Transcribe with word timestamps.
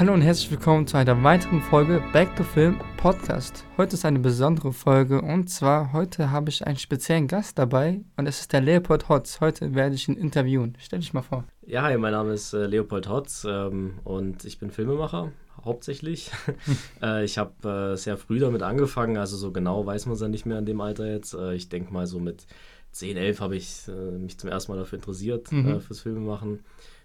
Hallo 0.00 0.14
und 0.14 0.22
herzlich 0.22 0.50
willkommen 0.50 0.86
zu 0.86 0.96
einer 0.96 1.22
weiteren 1.22 1.60
Folge 1.60 2.02
Back 2.14 2.34
to 2.34 2.42
Film 2.42 2.80
Podcast. 2.96 3.66
Heute 3.76 3.96
ist 3.96 4.06
eine 4.06 4.18
besondere 4.18 4.72
Folge 4.72 5.20
und 5.20 5.50
zwar 5.50 5.92
heute 5.92 6.30
habe 6.30 6.48
ich 6.48 6.66
einen 6.66 6.78
speziellen 6.78 7.28
Gast 7.28 7.58
dabei 7.58 8.00
und 8.16 8.26
es 8.26 8.40
ist 8.40 8.54
der 8.54 8.62
Leopold 8.62 9.10
Hotz. 9.10 9.42
Heute 9.42 9.74
werde 9.74 9.96
ich 9.96 10.08
ihn 10.08 10.16
interviewen. 10.16 10.74
Stell 10.80 11.00
dich 11.00 11.12
mal 11.12 11.20
vor. 11.20 11.44
Ja, 11.66 11.82
hi, 11.82 11.98
mein 11.98 12.12
Name 12.12 12.32
ist 12.32 12.54
äh, 12.54 12.64
Leopold 12.64 13.10
Hotz 13.10 13.46
ähm, 13.46 13.98
und 14.04 14.46
ich 14.46 14.58
bin 14.58 14.70
Filmemacher, 14.70 15.32
hauptsächlich. 15.62 16.30
äh, 17.02 17.22
ich 17.22 17.36
habe 17.36 17.92
äh, 17.92 17.96
sehr 17.98 18.16
früh 18.16 18.38
damit 18.38 18.62
angefangen, 18.62 19.18
also 19.18 19.36
so 19.36 19.52
genau 19.52 19.84
weiß 19.84 20.06
man 20.06 20.14
es 20.14 20.22
ja 20.22 20.28
nicht 20.28 20.46
mehr 20.46 20.58
in 20.60 20.64
dem 20.64 20.80
Alter 20.80 21.12
jetzt. 21.12 21.34
Äh, 21.34 21.56
ich 21.56 21.68
denke 21.68 21.92
mal 21.92 22.06
so 22.06 22.20
mit 22.20 22.46
10, 22.92 23.18
11 23.18 23.40
habe 23.42 23.56
ich 23.56 23.86
äh, 23.86 24.18
mich 24.18 24.38
zum 24.38 24.48
ersten 24.48 24.72
Mal 24.72 24.78
dafür 24.78 24.98
interessiert, 24.98 25.52
Mhm. 25.52 25.68
äh, 25.68 25.80
fürs 25.80 26.00
Filmemachen. 26.00 26.60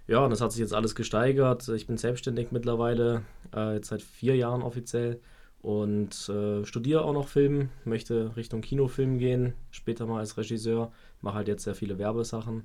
Ja, 0.07 0.19
und 0.19 0.29
das 0.29 0.41
hat 0.41 0.51
sich 0.51 0.61
jetzt 0.61 0.73
alles 0.73 0.93
gesteigert. 0.95 1.67
Ich 1.69 1.87
bin 1.87 1.97
selbstständig 1.97 2.51
mittlerweile, 2.51 3.23
äh, 3.55 3.73
jetzt 3.75 3.87
seit 3.89 4.01
vier 4.03 4.35
Jahren 4.35 4.61
offiziell 4.61 5.19
und 5.61 6.29
äh, 6.29 6.63
studiere 6.65 7.03
auch 7.03 7.13
noch 7.13 7.27
Film, 7.27 7.69
möchte 7.85 8.35
Richtung 8.35 8.61
Kinofilm 8.61 9.17
gehen, 9.17 9.53
später 9.71 10.05
mal 10.05 10.19
als 10.19 10.37
Regisseur, 10.37 10.91
mache 11.21 11.35
halt 11.35 11.47
jetzt 11.47 11.63
sehr 11.63 11.73
viele 11.75 11.97
Werbesachen. 11.97 12.63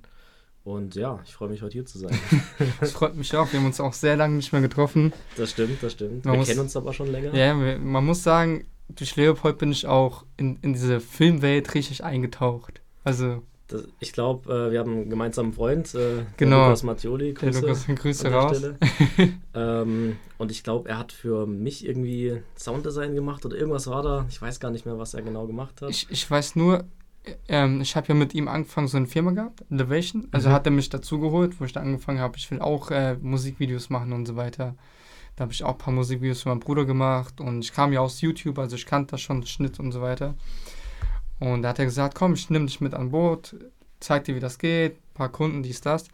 Und 0.64 0.94
ja, 0.94 1.18
ich 1.24 1.32
freue 1.34 1.48
mich 1.48 1.62
heute 1.62 1.72
hier 1.72 1.86
zu 1.86 1.98
sein. 1.98 2.18
Das 2.80 2.92
freut 2.92 3.16
mich 3.16 3.34
auch. 3.34 3.50
Wir 3.50 3.58
haben 3.60 3.66
uns 3.66 3.80
auch 3.80 3.94
sehr 3.94 4.16
lange 4.16 4.36
nicht 4.36 4.52
mehr 4.52 4.60
getroffen. 4.60 5.14
Das 5.38 5.52
stimmt, 5.52 5.82
das 5.82 5.92
stimmt. 5.92 6.26
Man 6.26 6.34
Wir 6.34 6.38
muss- 6.40 6.48
kennen 6.48 6.60
uns 6.60 6.76
aber 6.76 6.92
schon 6.92 7.10
länger. 7.10 7.34
Ja, 7.34 7.58
wir- 7.58 7.78
man 7.78 8.04
muss 8.04 8.22
sagen, 8.22 8.66
durch 8.90 9.16
Leopold 9.16 9.56
bin 9.56 9.72
ich 9.72 9.86
auch 9.86 10.26
in, 10.36 10.58
in 10.60 10.74
diese 10.74 11.00
Filmwelt 11.00 11.72
richtig 11.74 12.04
eingetaucht. 12.04 12.82
Also, 13.02 13.42
Das, 13.70 13.84
ich 14.00 14.12
glaube, 14.12 14.52
äh, 14.52 14.72
wir 14.72 14.80
haben 14.80 14.92
einen 14.92 15.10
gemeinsamen 15.10 15.52
Freund, 15.52 15.94
äh, 15.94 16.24
Genau. 16.36 16.64
Lukas 16.66 16.82
Mattioli. 16.82 17.32
Grüße 17.34 17.60
Lukas, 17.60 17.86
Grüße 17.86 18.30
raus. 18.32 18.58
Stelle. 18.58 18.78
ähm, 19.54 20.16
und 20.38 20.50
ich 20.50 20.62
glaube, 20.64 20.88
er 20.88 20.98
hat 20.98 21.12
für 21.12 21.46
mich 21.46 21.86
irgendwie 21.86 22.42
Sounddesign 22.56 23.14
gemacht 23.14 23.44
oder 23.46 23.56
irgendwas 23.56 23.86
war 23.86 24.02
da. 24.02 24.26
Ich 24.28 24.40
weiß 24.40 24.60
gar 24.60 24.70
nicht 24.70 24.86
mehr, 24.86 24.98
was 24.98 25.14
er 25.14 25.22
genau 25.22 25.46
gemacht 25.46 25.82
hat. 25.82 25.90
Ich, 25.90 26.06
ich 26.10 26.30
weiß 26.30 26.56
nur, 26.56 26.84
ähm, 27.48 27.80
ich 27.80 27.96
habe 27.96 28.08
ja 28.08 28.14
mit 28.14 28.34
ihm 28.34 28.48
angefangen, 28.48 28.88
so 28.88 28.96
eine 28.96 29.06
Firma 29.06 29.30
gehabt, 29.32 29.62
Elevation. 29.70 30.28
Also 30.32 30.48
Mhm. 30.48 30.52
hat 30.52 30.66
er 30.66 30.72
mich 30.72 30.88
dazugeholt, 30.88 31.60
wo 31.60 31.64
ich 31.64 31.72
dann 31.72 31.84
angefangen 31.84 32.18
habe, 32.18 32.36
ich 32.38 32.50
will 32.50 32.60
auch 32.60 32.90
äh, 32.90 33.16
Musikvideos 33.20 33.90
machen 33.90 34.12
und 34.12 34.26
so 34.26 34.36
weiter. 34.36 34.74
Da 35.36 35.42
habe 35.42 35.52
ich 35.52 35.62
auch 35.64 35.72
ein 35.72 35.78
paar 35.78 35.94
Musikvideos 35.94 36.42
für 36.42 36.48
meinen 36.48 36.60
Bruder 36.60 36.84
gemacht 36.84 37.40
und 37.40 37.60
ich 37.64 37.72
kam 37.72 37.92
ja 37.92 38.00
aus 38.00 38.20
YouTube, 38.20 38.58
also 38.58 38.76
ich 38.76 38.84
kannte 38.84 39.12
das 39.12 39.20
schon, 39.20 39.46
Schnitt 39.46 39.78
und 39.78 39.92
so 39.92 40.00
weiter. 40.02 40.34
Und 41.40 41.62
da 41.62 41.70
hat 41.70 41.78
er 41.78 41.86
gesagt, 41.86 42.14
komm, 42.14 42.34
ich 42.34 42.50
nehme 42.50 42.66
dich 42.66 42.80
mit 42.80 42.94
an 42.94 43.10
Bord, 43.10 43.56
zeig 43.98 44.24
dir, 44.24 44.34
wie 44.36 44.40
das 44.40 44.58
geht, 44.58 44.92
ein 44.92 45.14
paar 45.14 45.30
Kunden, 45.30 45.62
dies, 45.62 45.80
das. 45.80 46.06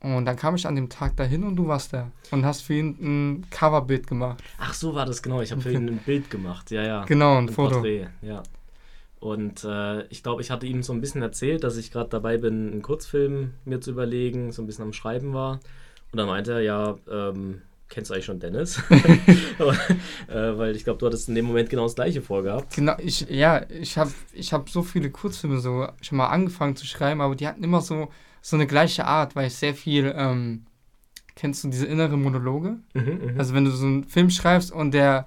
Und 0.00 0.26
dann 0.26 0.36
kam 0.36 0.54
ich 0.54 0.66
an 0.66 0.76
dem 0.76 0.90
Tag 0.90 1.16
dahin 1.16 1.42
und 1.42 1.56
du 1.56 1.66
warst 1.66 1.92
da 1.94 2.10
und 2.30 2.44
hast 2.44 2.60
für 2.60 2.74
ihn 2.74 2.96
ein 3.00 3.46
Coverbild 3.50 4.06
gemacht. 4.06 4.44
Ach, 4.58 4.74
so 4.74 4.94
war 4.94 5.06
das 5.06 5.22
genau. 5.22 5.40
Ich 5.40 5.50
habe 5.50 5.62
für 5.62 5.72
ihn 5.72 5.88
ein 5.88 5.98
Bild 5.98 6.30
gemacht. 6.30 6.70
Ja, 6.70 6.82
ja. 6.82 7.04
Genau, 7.06 7.38
ein 7.38 7.48
Ein 7.48 7.48
Foto. 7.48 7.76
Porträt, 7.76 8.08
ja. 8.20 8.42
Und 9.18 9.64
äh, 9.64 10.06
ich 10.08 10.22
glaube, 10.22 10.42
ich 10.42 10.50
hatte 10.50 10.66
ihm 10.66 10.82
so 10.82 10.92
ein 10.92 11.00
bisschen 11.00 11.22
erzählt, 11.22 11.64
dass 11.64 11.78
ich 11.78 11.90
gerade 11.90 12.10
dabei 12.10 12.36
bin, 12.36 12.70
einen 12.70 12.82
Kurzfilm 12.82 13.54
mir 13.64 13.80
zu 13.80 13.90
überlegen, 13.90 14.52
so 14.52 14.62
ein 14.62 14.66
bisschen 14.66 14.84
am 14.84 14.92
Schreiben 14.92 15.32
war. 15.32 15.60
Und 16.12 16.18
dann 16.18 16.28
meinte 16.28 16.52
er, 16.52 16.60
ja, 16.60 16.96
ähm, 17.10 17.62
kennst 17.88 18.10
du 18.10 18.14
eigentlich 18.14 18.26
schon 18.26 18.40
Dennis? 18.40 18.82
Aber, 19.58 19.72
äh, 20.28 20.58
weil 20.58 20.76
ich 20.76 20.84
glaube, 20.84 20.98
du 20.98 21.06
hattest 21.06 21.28
in 21.28 21.34
dem 21.34 21.46
Moment 21.46 21.70
genau 21.70 21.84
das 21.84 21.94
gleiche 21.94 22.22
vorgehabt. 22.22 22.74
Genau, 22.74 22.94
ich, 22.98 23.28
ja, 23.30 23.64
ich 23.70 23.96
habe 23.98 24.12
ich 24.32 24.52
hab 24.52 24.68
so 24.68 24.82
viele 24.82 25.10
Kurzfilme 25.10 25.60
so 25.60 25.88
schon 26.00 26.18
mal 26.18 26.28
angefangen 26.28 26.76
zu 26.76 26.86
schreiben, 26.86 27.20
aber 27.20 27.36
die 27.36 27.46
hatten 27.46 27.64
immer 27.64 27.80
so, 27.80 28.08
so 28.42 28.56
eine 28.56 28.66
gleiche 28.66 29.06
Art, 29.06 29.36
weil 29.36 29.48
ich 29.48 29.54
sehr 29.54 29.74
viel, 29.74 30.12
ähm, 30.16 30.66
kennst 31.34 31.64
du 31.64 31.68
diese 31.68 31.86
innere 31.86 32.16
Monologe? 32.16 32.78
Mhm, 32.94 33.32
mhm. 33.32 33.34
Also 33.38 33.54
wenn 33.54 33.64
du 33.64 33.70
so 33.70 33.86
einen 33.86 34.04
Film 34.04 34.30
schreibst 34.30 34.72
und 34.72 34.92
der 34.92 35.26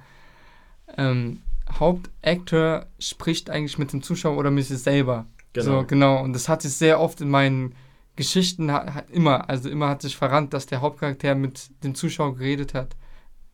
ähm, 0.97 1.41
Hauptakteur 1.71 2.87
spricht 2.97 3.49
eigentlich 3.49 3.77
mit 3.77 3.93
dem 3.93 4.01
Zuschauer 4.01 4.37
oder 4.37 4.51
mit 4.51 4.65
sich 4.65 4.79
selber. 4.79 5.27
genau. 5.53 5.81
So, 5.81 5.85
genau. 5.85 6.23
Und 6.23 6.33
das 6.33 6.49
hat 6.49 6.61
sich 6.61 6.73
sehr 6.73 6.99
oft 6.99 7.21
in 7.21 7.29
meinen 7.29 7.75
Geschichten 8.19 8.69
hat, 8.71 9.09
immer, 9.11 9.49
also 9.49 9.69
immer 9.69 9.87
hat 9.87 10.01
sich 10.01 10.17
verrannt, 10.17 10.53
dass 10.53 10.65
der 10.65 10.81
Hauptcharakter 10.81 11.35
mit 11.35 11.69
dem 11.85 11.95
Zuschauer 11.95 12.35
geredet 12.35 12.73
hat. 12.73 12.97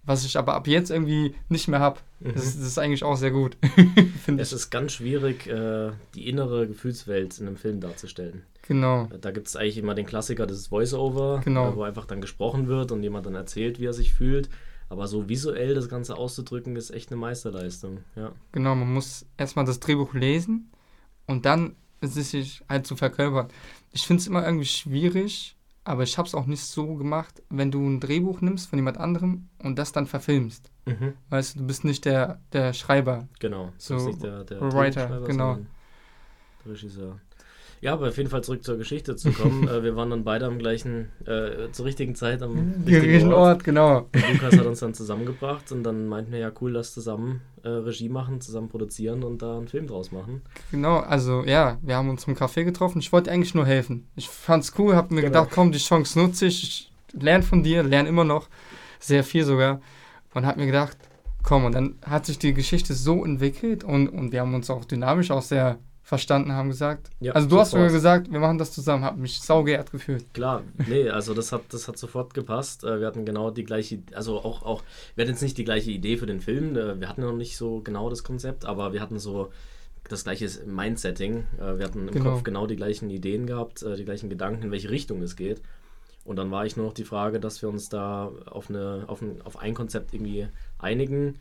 Was 0.07 0.25
ich 0.25 0.37
aber 0.37 0.53
ab 0.55 0.67
jetzt 0.67 0.89
irgendwie 0.91 1.35
nicht 1.49 1.67
mehr 1.67 1.79
habe. 1.79 1.99
Mhm. 2.19 2.33
Das, 2.33 2.45
ist- 2.45 2.59
das 2.59 2.67
ist 2.67 2.77
eigentlich 2.79 3.03
auch 3.03 3.15
sehr 3.15 3.31
gut. 3.31 3.57
Es 4.37 4.53
ist 4.53 4.69
ganz 4.71 4.93
schwierig, 4.93 5.45
äh, 5.47 5.91
die 6.15 6.27
innere 6.27 6.67
Gefühlswelt 6.67 7.39
in 7.39 7.47
einem 7.47 7.57
Film 7.57 7.79
darzustellen. 7.79 8.41
Genau. 8.67 9.07
Da 9.21 9.29
gibt 9.31 9.47
es 9.47 9.55
eigentlich 9.55 9.77
immer 9.77 9.93
den 9.93 10.07
Klassiker, 10.07 10.47
das 10.47 10.57
ist 10.57 10.67
Voice-Over, 10.67 11.41
Genau. 11.43 11.69
äh, 11.71 11.75
wo 11.75 11.83
einfach 11.83 12.05
dann 12.05 12.21
gesprochen 12.21 12.67
wird 12.67 12.91
und 12.91 13.03
jemand 13.03 13.27
dann 13.27 13.35
erzählt, 13.35 13.79
wie 13.79 13.85
er 13.85 13.93
sich 13.93 14.13
fühlt. 14.13 14.49
Aber 14.89 15.07
so 15.07 15.29
visuell 15.29 15.73
das 15.75 15.89
Ganze 15.89 16.15
auszudrücken, 16.17 16.75
ist 16.75 16.89
echt 16.91 17.11
eine 17.11 17.19
Meisterleistung. 17.19 17.99
Ja. 18.15 18.31
Genau, 18.51 18.73
man 18.75 18.91
muss 18.93 19.25
erstmal 19.37 19.65
das 19.65 19.79
Drehbuch 19.79 20.13
lesen 20.15 20.71
und 21.27 21.45
dann 21.45 21.75
es 22.01 22.13
sich 22.15 22.61
halt 22.69 22.85
zu 22.85 22.95
verkörpern. 22.95 23.47
Ich 23.95 24.05
finde 24.05 24.19
es 24.19 24.27
immer 24.27 24.45
irgendwie 24.45 24.65
schwierig, 24.65 25.55
aber 25.85 26.03
ich 26.03 26.17
habe 26.17 26.27
es 26.27 26.35
auch 26.35 26.47
nicht 26.47 26.65
so 26.65 26.95
gemacht, 26.95 27.41
wenn 27.49 27.71
du 27.71 27.79
ein 27.87 28.01
Drehbuch 28.01 28.41
nimmst 28.41 28.69
von 28.69 28.77
jemand 28.77 28.97
anderem 28.97 29.47
und 29.63 29.79
das 29.79 29.93
dann 29.93 30.05
verfilmst. 30.05 30.69
Mhm. 30.85 31.13
Weißt 31.29 31.55
du, 31.55 31.59
du 31.59 31.65
bist 31.65 31.85
nicht 31.85 32.03
der, 32.03 32.41
der 32.51 32.73
Schreiber. 32.73 33.29
Genau. 33.39 33.71
So, 33.77 33.97
So 33.97 34.11
der, 34.11 34.43
der 34.43 34.59
Writer, 34.73 35.21
genau. 35.21 35.59
Regisseur. 36.65 37.21
Ja, 37.85 37.93
aber 37.93 38.07
auf 38.07 38.17
jeden 38.17 38.31
Fall 38.31 38.43
zurück 38.43 38.63
zur 38.63 38.77
Geschichte 38.79 39.15
zu 39.15 39.31
kommen. 39.31 39.67
äh, 39.67 39.83
wir 39.83 39.95
waren 39.95 40.09
dann 40.09 40.23
beide 40.23 40.47
am 40.47 40.57
gleichen, 40.57 41.11
äh, 41.27 41.71
zur 41.71 41.85
richtigen 41.85 42.15
Zeit 42.15 42.41
am 42.41 42.83
Richtigen 42.83 43.31
Ort, 43.31 43.63
genau. 43.63 44.09
Und 44.11 44.33
Lukas 44.33 44.57
hat 44.57 44.65
uns 44.65 44.79
dann 44.81 44.95
zusammengebracht 44.95 45.71
und 45.71 45.83
dann 45.83 46.07
meinten 46.07 46.31
wir, 46.31 46.39
ja 46.39 46.51
cool, 46.61 46.71
lass 46.71 46.95
zusammen 46.95 47.41
äh, 47.61 47.69
Regie 47.69 48.09
machen, 48.09 48.41
zusammen 48.41 48.69
produzieren 48.69 49.21
und 49.23 49.43
da 49.43 49.57
einen 49.57 49.67
Film 49.67 49.85
draus 49.85 50.11
machen. 50.11 50.41
Genau, 50.71 50.97
also 50.97 51.43
ja, 51.45 51.77
wir 51.83 51.95
haben 51.95 52.09
uns 52.09 52.25
im 52.25 52.35
Café 52.35 52.63
getroffen. 52.63 52.97
Ich 52.97 53.13
wollte 53.13 53.29
eigentlich 53.29 53.53
nur 53.53 53.67
helfen. 53.67 54.07
Ich 54.15 54.29
fand's 54.29 54.73
cool, 54.79 54.95
habe 54.95 55.13
mir 55.13 55.21
Genau. 55.21 55.41
gedacht, 55.41 55.53
komm, 55.53 55.71
die 55.71 55.77
Chance 55.77 56.17
nutze 56.17 56.47
ich. 56.47 56.63
Ich 56.63 57.21
lerne 57.21 57.43
von 57.43 57.61
dir, 57.61 57.83
lerne 57.83 58.09
immer 58.09 58.23
noch. 58.23 58.49
Sehr 58.99 59.23
viel 59.23 59.43
sogar. 59.43 59.79
Und 60.33 60.47
habe 60.47 60.59
mir 60.59 60.65
gedacht, 60.65 60.97
komm, 61.43 61.65
und 61.65 61.75
dann 61.75 61.99
hat 62.03 62.25
sich 62.25 62.39
die 62.39 62.55
Geschichte 62.55 62.95
so 62.95 63.23
entwickelt 63.23 63.83
und, 63.83 64.07
und 64.09 64.31
wir 64.31 64.41
haben 64.41 64.55
uns 64.55 64.71
auch 64.71 64.85
dynamisch 64.85 65.29
auch 65.29 65.43
sehr 65.43 65.77
verstanden, 66.05 66.53
haben 66.53 66.69
gesagt. 66.69 67.09
Ja, 67.19 67.33
also 67.33 67.49
du 67.49 67.59
hast 67.59 67.71
sogar 67.71 67.89
sofort. 67.89 67.97
gesagt, 67.97 68.31
wir 68.31 68.39
machen 68.39 68.59
das 68.59 68.71
zusammen, 68.71 69.03
habe 69.03 69.19
mich 69.19 69.41
saugeehrt 69.41 69.91
gefühlt. 69.91 70.31
Klar, 70.35 70.61
nee, 70.87 71.09
also 71.09 71.33
das 71.33 71.51
hat, 71.51 71.63
das 71.71 71.87
hat 71.87 71.97
sofort 71.97 72.33
gepasst. 72.35 72.83
Äh, 72.83 72.99
Wir 72.99 73.07
hatten 73.07 73.25
genau 73.25 73.49
die 73.49 73.63
gleiche, 73.63 73.99
also 74.13 74.37
auch, 74.37 74.61
auch, 74.63 74.83
wir 75.15 75.23
hatten 75.23 75.31
jetzt 75.33 75.41
nicht 75.41 75.57
die 75.57 75.65
gleiche 75.65 75.89
Idee 75.89 76.17
für 76.17 76.27
den 76.27 76.41
Film, 76.41 76.77
äh, 76.77 76.99
wir 76.99 77.09
hatten 77.09 77.21
noch 77.21 77.33
nicht 77.35 77.57
so 77.57 77.81
genau 77.81 78.09
das 78.11 78.23
Konzept, 78.23 78.65
aber 78.65 78.93
wir 78.93 79.01
hatten 79.01 79.17
so 79.17 79.51
das 80.07 80.23
gleiche 80.23 80.47
Mindsetting. 80.67 81.45
Äh, 81.59 81.79
Wir 81.79 81.85
hatten 81.85 82.07
im 82.07 82.13
Genau. 82.13 82.29
Kopf 82.33 82.43
genau 82.43 82.67
die 82.67 82.75
gleichen 82.75 83.09
Ideen 83.09 83.47
gehabt, 83.47 83.83
die 83.97 84.05
gleichen 84.05 84.29
Gedanken, 84.29 84.61
in 84.63 84.71
welche 84.71 84.91
Richtung 84.91 85.23
es 85.23 85.35
geht. 85.35 85.61
Und 86.23 86.35
dann 86.37 86.51
war 86.51 86.65
ich 86.67 86.77
nur 86.77 86.85
noch 86.85 86.93
die 86.93 87.03
Frage, 87.03 87.39
dass 87.39 87.61
wir 87.63 87.69
uns 87.69 87.89
da 87.89 88.31
auf, 88.45 88.69
eine, 88.69 89.05
auf, 89.07 89.21
ein, 89.23 89.41
auf 89.43 89.57
ein 89.57 89.73
Konzept 89.73 90.13
irgendwie 90.13 90.47
einigen. 90.77 91.39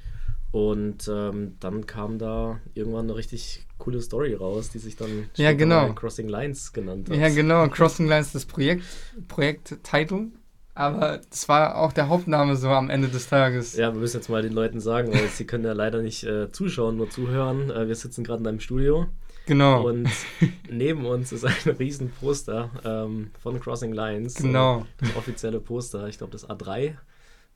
Und 0.55 1.11
ähm, 1.13 1.57
dann 1.59 1.85
kam 1.85 2.17
da 2.21 2.61
irgendwann 2.75 3.07
eine 3.07 3.17
richtig 3.17 3.67
coole 3.79 4.01
Story 4.01 4.35
raus, 4.35 4.71
die 4.71 4.79
sich 4.79 4.95
dann 4.95 5.29
Ja, 5.35 5.53
genau. 5.53 5.93
Crossing 5.95 6.29
Lines 6.29 6.73
genannt 6.73 7.11
hat. 7.11 7.17
Ja, 7.17 7.29
genau, 7.29 7.67
Crossing 7.67 8.07
Lines 8.07 8.31
das 8.31 8.45
Projekt, 8.45 8.85
Projekt-Title. 9.27 10.29
Aber 10.77 11.21
das 11.29 11.49
war 11.49 11.77
auch 11.79 11.93
der 11.93 12.09
Hauptname 12.09 12.55
so 12.55 12.69
am 12.69 12.89
Ende 12.89 13.09
des 13.09 13.29
Tages. 13.29 13.75
Ja, 13.75 13.93
wir 13.93 13.99
müssen 14.01 14.19
jetzt 14.19 14.29
mal 14.29 14.43
den 14.43 14.53
Leuten 14.53 14.79
sagen, 14.79 15.13
weil 15.13 15.27
sie 15.27 15.45
können 15.45 15.65
ja 15.65 15.73
leider 15.73 16.03
nicht 16.03 16.23
äh, 16.23 16.49
zuschauen, 16.53 16.99
nur 16.99 17.11
zuhören. 17.11 17.71
Äh, 17.73 17.89
wir 17.89 17.95
sitzen 17.97 18.23
gerade 18.23 18.41
in 18.43 18.47
einem 18.47 18.61
Studio 18.61 19.07
Genau. 19.47 19.89
und 19.89 20.09
neben 20.71 21.05
uns 21.05 21.33
ist 21.33 21.45
ein 21.45 21.53
riesen 21.81 22.11
Poster 22.11 22.71
ähm, 22.85 23.33
von 23.43 23.59
Crossing 23.59 23.93
Lines. 23.93 24.35
Genau. 24.35 24.83
Äh, 24.83 24.85
das 25.01 25.17
offizielle 25.17 25.59
Poster, 25.59 26.07
ich 26.07 26.19
glaube 26.19 26.31
das 26.31 26.49
A3 26.49 26.95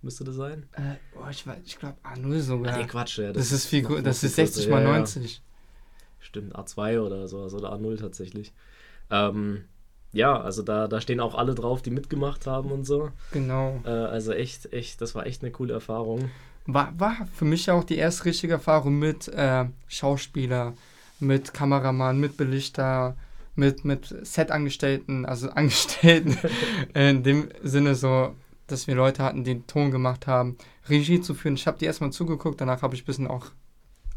müsste 0.02 0.24
das 0.24 0.36
sein. 0.36 0.66
Äh, 0.72 0.96
oh, 1.16 1.28
ich 1.30 1.46
weiß, 1.46 1.58
ich 1.64 1.78
glaube 1.78 1.96
A0 2.04 2.40
sogar. 2.40 2.74
Ah, 2.74 2.78
nee, 2.78 2.86
Quatsch, 2.86 3.18
ja, 3.18 3.32
das, 3.32 3.52
ist 3.52 3.66
viel 3.66 3.82
größer, 3.82 4.02
das 4.02 4.22
ist 4.22 4.36
60 4.36 4.64
größer. 4.64 4.74
mal 4.74 4.84
ja. 4.84 4.98
90. 4.98 5.42
Stimmt, 6.20 6.56
A2 6.56 7.00
oder 7.00 7.28
sowas 7.28 7.54
oder 7.54 7.72
A0 7.72 7.98
tatsächlich. 7.98 8.52
Ähm, 9.10 9.64
ja, 10.12 10.40
also 10.40 10.62
da, 10.62 10.88
da 10.88 11.00
stehen 11.00 11.20
auch 11.20 11.34
alle 11.34 11.54
drauf, 11.54 11.82
die 11.82 11.90
mitgemacht 11.90 12.46
haben 12.46 12.70
und 12.70 12.84
so. 12.84 13.10
Genau. 13.32 13.80
Äh, 13.84 13.90
also 13.90 14.32
echt, 14.32 14.72
echt, 14.72 15.00
das 15.00 15.14
war 15.14 15.26
echt 15.26 15.42
eine 15.42 15.52
coole 15.52 15.74
Erfahrung. 15.74 16.30
War, 16.66 16.92
war 16.98 17.28
für 17.32 17.44
mich 17.44 17.70
auch 17.70 17.84
die 17.84 17.96
erste 17.96 18.26
richtige 18.26 18.54
Erfahrung 18.54 18.98
mit 18.98 19.28
äh, 19.28 19.66
Schauspieler, 19.86 20.74
mit 21.20 21.54
Kameramann, 21.54 22.18
mit 22.18 22.36
Belichter, 22.36 23.16
mit, 23.54 23.84
mit 23.84 24.14
Set-Angestellten, 24.22 25.26
also 25.26 25.50
Angestellten 25.54 26.36
in 26.94 27.22
dem 27.22 27.48
Sinne 27.62 27.94
so, 27.94 28.34
dass 28.68 28.86
wir 28.86 28.94
Leute 28.94 29.22
hatten, 29.22 29.44
die 29.44 29.54
den 29.54 29.66
Ton 29.66 29.90
gemacht 29.90 30.26
haben, 30.26 30.56
Regie 30.88 31.20
zu 31.20 31.34
führen. 31.34 31.54
Ich 31.54 31.66
habe 31.66 31.78
die 31.78 31.86
erstmal 31.86 32.12
zugeguckt, 32.12 32.60
danach 32.60 32.82
habe 32.82 32.94
ich 32.94 33.02
ein 33.02 33.06
bisschen 33.06 33.26
auch. 33.26 33.46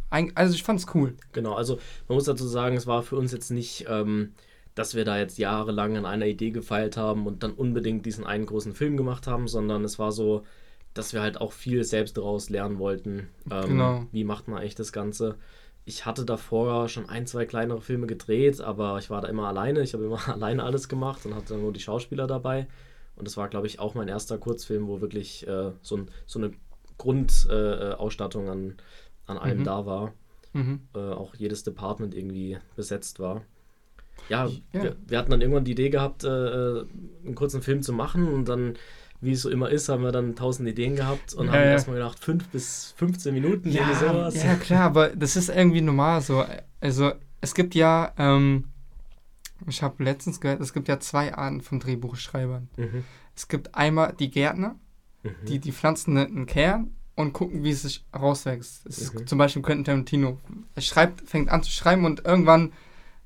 Ein, 0.10 0.32
also 0.36 0.54
ich 0.54 0.64
fand's 0.64 0.88
cool. 0.94 1.16
Genau, 1.32 1.54
also 1.54 1.80
man 2.08 2.16
muss 2.16 2.26
dazu 2.26 2.46
sagen, 2.46 2.76
es 2.76 2.86
war 2.86 3.02
für 3.02 3.16
uns 3.16 3.32
jetzt 3.32 3.50
nicht, 3.50 3.86
ähm, 3.90 4.34
dass 4.76 4.94
wir 4.94 5.06
da 5.06 5.18
jetzt 5.18 5.38
jahrelang 5.38 5.98
an 5.98 6.06
einer 6.06 6.28
Idee 6.28 6.52
gefeilt 6.52 6.98
haben 6.98 7.26
und 7.28 7.44
dann 7.44 7.54
unbedingt 7.54 8.06
diesen 8.06 8.26
einen 8.26 8.46
großen 8.46 8.74
Film 8.74 8.98
gemacht 8.98 9.26
haben, 9.28 9.48
sondern 9.48 9.84
es 9.84 10.00
war 10.00 10.12
so 10.12 10.44
dass 10.94 11.14
wir 11.14 11.22
halt 11.22 11.40
auch 11.40 11.54
viel 11.54 11.84
selbst 11.84 12.18
daraus 12.18 12.50
lernen 12.50 12.80
wollten. 12.80 13.30
Ähm, 13.50 13.68
Genau. 13.70 14.06
Wie 14.12 14.24
macht 14.24 14.48
man 14.48 14.60
eigentlich 14.60 14.76
das 14.76 14.92
Ganze? 14.92 15.38
Ich 15.86 16.06
hatte 16.06 16.26
davor 16.26 16.90
schon 16.90 17.10
ein, 17.10 17.26
zwei 17.26 17.46
kleinere 17.46 17.82
Filme 17.82 18.08
gedreht, 18.08 18.62
aber 18.62 18.98
ich 19.00 19.10
war 19.10 19.22
da 19.22 19.28
immer 19.28 19.48
alleine. 19.48 19.82
Ich 19.82 19.94
habe 19.94 20.06
immer 20.06 20.28
alleine 20.28 20.64
alles 20.64 20.90
gemacht 20.90 21.26
und 21.26 21.36
hatte 21.36 21.56
nur 21.56 21.74
die 21.74 21.80
Schauspieler 21.80 22.28
dabei. 22.28 22.68
Und 23.16 23.28
das 23.28 23.38
war, 23.38 23.48
glaube 23.50 23.68
ich, 23.68 23.80
auch 23.80 23.94
mein 23.96 24.08
erster 24.08 24.38
Kurzfilm, 24.38 24.88
wo 24.88 25.02
wirklich 25.02 25.48
äh, 25.48 25.72
so, 25.82 25.98
ein, 25.98 26.10
so 26.26 26.40
eine 26.40 26.52
Grundausstattung 26.98 27.92
äh, 27.92 27.94
Ausstattung 27.94 28.50
an, 28.50 28.76
an 29.28 29.38
allem 29.38 29.60
Mhm. 29.60 29.64
da 29.64 29.86
war. 29.86 30.14
Mhm. 30.54 30.82
Äh, 30.96 31.00
auch 31.00 31.36
jedes 31.36 31.64
Department 31.64 32.14
irgendwie 32.16 32.58
besetzt 32.76 33.20
war. 33.20 33.42
Ja, 34.30 34.46
Ja. 34.74 34.84
Wir, 34.84 34.96
wir 35.08 35.18
hatten 35.18 35.32
dann 35.32 35.42
irgendwann 35.42 35.64
die 35.66 35.72
Idee 35.72 35.90
gehabt, 35.90 36.24
äh, 36.24 36.28
äh, 36.28 36.86
einen 37.26 37.36
kurzen 37.36 37.62
Film 37.62 37.82
zu 37.82 37.94
machen 37.94 38.28
und 38.28 38.46
dann, 38.50 38.76
wie 39.20 39.32
es 39.32 39.42
so 39.42 39.50
immer 39.50 39.70
ist, 39.70 39.88
haben 39.90 40.04
wir 40.04 40.12
dann 40.12 40.36
tausend 40.36 40.68
Ideen 40.68 40.96
gehabt 40.96 41.34
und 41.34 41.48
Ja, 41.48 41.54
haben 41.54 41.60
ja. 41.62 41.72
erstmal 41.72 41.96
gedacht, 41.98 42.20
fünf 42.20 42.48
bis 42.50 42.94
15 42.98 43.34
Minuten, 43.34 43.70
Ja, 43.72 43.82
irgendwie 43.90 44.00
sowas. 44.06 44.44
ja, 44.44 44.56
klar, 44.56 44.82
aber 44.84 45.10
das 45.10 45.36
ist 45.36 45.50
irgendwie 45.50 45.82
normal 45.82 46.22
so. 46.22 46.44
Also, 46.82 47.12
es 47.40 47.56
gibt 47.56 47.74
ja, 47.76 48.14
ähm, 48.18 48.66
ich 49.68 49.82
habe 49.84 50.04
letztens 50.04 50.40
gehört, 50.42 50.62
es 50.62 50.74
gibt 50.74 50.88
ja 50.88 51.00
zwei 51.00 51.34
Arten 51.36 51.62
von 51.62 51.80
Drehbuchschreibern. 51.80 52.70
Mhm. 52.78 53.04
Es 53.36 53.48
gibt 53.48 53.76
einmal 53.76 54.14
die 54.20 54.30
Gärtner, 54.32 54.76
Mhm. 55.24 55.30
die, 55.48 55.60
die 55.60 55.72
pflanzen 55.72 56.18
einen 56.18 56.46
Kern 56.48 56.92
und 57.16 57.34
gucken, 57.34 57.64
wie 57.64 57.70
es 57.70 57.84
sich 57.84 58.04
rauswächst. 58.18 58.86
Es 58.88 59.14
Mhm. 59.14 59.28
zum 59.28 59.38
Beispiel 59.38 59.62
Quentin 59.62 59.86
Tarantino. 59.86 60.40
Er 60.76 60.82
schreibt, 60.82 61.22
fängt 61.30 61.50
an 61.50 61.62
zu 61.64 61.70
schreiben 61.72 62.06
und 62.06 62.26
irgendwann 62.26 62.72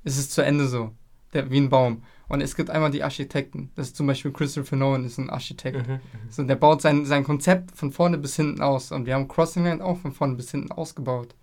ist 0.03 0.17
es 0.17 0.29
zu 0.29 0.41
Ende 0.43 0.67
so. 0.67 0.91
Der, 1.33 1.49
wie 1.51 1.57
ein 1.57 1.69
Baum. 1.69 2.03
Und 2.27 2.41
es 2.41 2.55
gibt 2.55 2.69
einmal 2.69 2.91
die 2.91 3.03
Architekten. 3.03 3.71
Das 3.75 3.87
ist 3.87 3.95
zum 3.95 4.07
Beispiel 4.07 4.31
Christopher 4.31 4.75
Nolan 4.77 5.05
ist 5.05 5.17
ein 5.19 5.29
Architekt. 5.29 5.87
Mhm. 5.87 5.99
So, 6.29 6.43
der 6.43 6.55
baut 6.55 6.81
sein, 6.81 7.05
sein 7.05 7.23
Konzept 7.23 7.77
von 7.77 7.91
vorne 7.91 8.17
bis 8.17 8.35
hinten 8.35 8.61
aus. 8.61 8.91
Und 8.91 9.05
wir 9.05 9.13
haben 9.15 9.27
Crossing 9.27 9.63
Land 9.65 9.81
auch 9.81 9.99
von 9.99 10.11
vorne 10.11 10.35
bis 10.35 10.49
hinten 10.51 10.71
ausgebaut. 10.71 11.35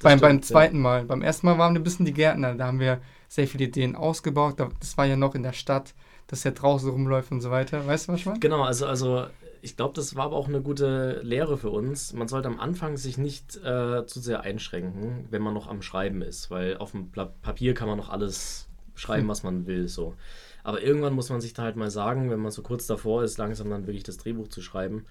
Beim, 0.00 0.18
beim 0.20 0.30
stimmt, 0.38 0.44
zweiten 0.46 0.80
Mal. 0.80 1.04
Beim 1.04 1.22
ersten 1.22 1.46
Mal 1.46 1.58
waren 1.58 1.74
wir 1.74 1.80
ein 1.80 1.84
bisschen 1.84 2.06
die 2.06 2.12
Gärtner. 2.14 2.54
Da 2.54 2.66
haben 2.66 2.80
wir 2.80 3.00
sehr 3.32 3.46
viele 3.48 3.64
Ideen 3.64 3.96
ausgebaut. 3.96 4.60
Da- 4.60 4.68
Das 4.78 4.98
war 4.98 5.06
ja 5.06 5.16
noch 5.16 5.34
in 5.34 5.42
der 5.42 5.54
Stadt, 5.54 5.94
dass 6.26 6.44
er 6.44 6.52
draußen 6.52 6.90
rumläuft 6.90 7.32
und 7.32 7.40
so 7.40 7.50
weiter. 7.50 7.86
Weißt 7.86 8.08
du, 8.08 8.12
was 8.12 8.20
ich 8.20 8.26
meine? 8.26 8.40
Genau, 8.40 8.62
also, 8.62 8.84
also 8.86 9.26
ich 9.62 9.74
glaube, 9.76 9.94
das 9.94 10.14
war 10.16 10.24
aber 10.26 10.36
auch 10.36 10.48
eine 10.48 10.60
gute 10.60 11.20
Lehre 11.22 11.56
für 11.56 11.70
uns. 11.70 12.12
Man 12.12 12.28
sollte 12.28 12.48
am 12.48 12.60
Anfang 12.60 12.98
sich 12.98 13.16
nicht 13.16 13.56
äh, 13.64 14.04
zu 14.06 14.20
sehr 14.20 14.42
einschränken, 14.42 15.28
wenn 15.30 15.40
man 15.40 15.54
noch 15.54 15.66
am 15.68 15.80
Schreiben 15.80 16.20
ist, 16.20 16.50
weil 16.50 16.76
auf 16.76 16.90
dem 16.90 17.10
Papier 17.10 17.72
kann 17.72 17.88
man 17.88 17.96
noch 17.96 18.10
alles 18.10 18.68
schreiben, 18.94 19.22
Hm. 19.22 19.28
was 19.28 19.42
man 19.44 19.66
will. 19.66 19.88
So. 19.88 20.14
Aber 20.62 20.82
irgendwann 20.82 21.14
muss 21.14 21.30
man 21.30 21.40
sich 21.40 21.54
da 21.54 21.62
halt 21.62 21.76
mal 21.76 21.90
sagen, 21.90 22.30
wenn 22.30 22.40
man 22.40 22.52
so 22.52 22.60
kurz 22.62 22.86
davor 22.86 23.22
ist, 23.24 23.38
langsam 23.38 23.70
dann 23.70 23.86
wirklich 23.86 24.04
das 24.04 24.18
Drehbuch 24.18 24.48
zu 24.48 24.60
schreiben, 24.60 25.06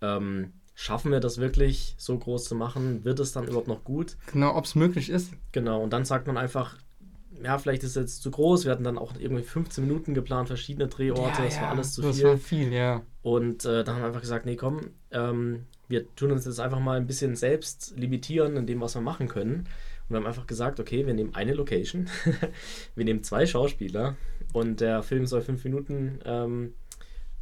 ähm, 0.00 0.52
schaffen 0.76 1.10
wir 1.10 1.20
das 1.20 1.38
wirklich 1.38 1.94
so 1.98 2.16
groß 2.18 2.44
zu 2.44 2.54
machen? 2.54 3.04
Wird 3.04 3.18
es 3.20 3.32
dann 3.32 3.44
überhaupt 3.48 3.68
noch 3.68 3.82
gut? 3.84 4.16
Genau, 4.32 4.54
ob 4.56 4.64
es 4.64 4.74
möglich 4.76 5.10
ist. 5.10 5.32
Genau, 5.52 5.82
und 5.82 5.92
dann 5.92 6.04
sagt 6.04 6.26
man 6.28 6.36
einfach, 6.36 6.76
ja, 7.42 7.58
vielleicht 7.58 7.82
ist 7.82 7.90
es 7.90 7.94
jetzt 7.96 8.22
zu 8.22 8.30
groß. 8.30 8.64
Wir 8.64 8.72
hatten 8.72 8.84
dann 8.84 8.98
auch 8.98 9.14
irgendwie 9.18 9.42
15 9.42 9.84
Minuten 9.86 10.14
geplant, 10.14 10.48
verschiedene 10.48 10.88
Drehorte, 10.88 11.38
Ja, 11.40 11.44
das 11.44 11.56
war 11.56 11.62
ja, 11.64 11.70
alles 11.70 11.92
zu 11.92 12.02
das 12.02 12.16
viel. 12.16 12.24
war 12.24 12.36
viel, 12.38 12.72
ja. 12.72 13.02
Und 13.22 13.64
äh, 13.64 13.84
dann 13.84 13.96
haben 13.96 14.02
wir 14.02 14.06
einfach 14.08 14.20
gesagt, 14.20 14.46
nee, 14.46 14.56
komm, 14.56 14.90
ähm, 15.10 15.66
wir 15.88 16.14
tun 16.14 16.32
uns 16.32 16.44
jetzt 16.44 16.60
einfach 16.60 16.80
mal 16.80 16.96
ein 16.96 17.06
bisschen 17.06 17.36
selbst 17.36 17.94
limitieren 17.96 18.56
in 18.56 18.66
dem, 18.66 18.80
was 18.80 18.94
wir 18.94 19.02
machen 19.02 19.28
können. 19.28 19.54
Und 20.08 20.10
wir 20.10 20.16
haben 20.18 20.26
einfach 20.26 20.46
gesagt, 20.46 20.80
okay, 20.80 21.06
wir 21.06 21.14
nehmen 21.14 21.34
eine 21.34 21.54
Location, 21.54 22.08
wir 22.94 23.04
nehmen 23.04 23.22
zwei 23.22 23.46
Schauspieler 23.46 24.16
und 24.52 24.80
der 24.80 25.02
Film 25.02 25.26
soll 25.26 25.40
fünf 25.42 25.64
Minuten 25.64 26.20
ähm, 26.24 26.74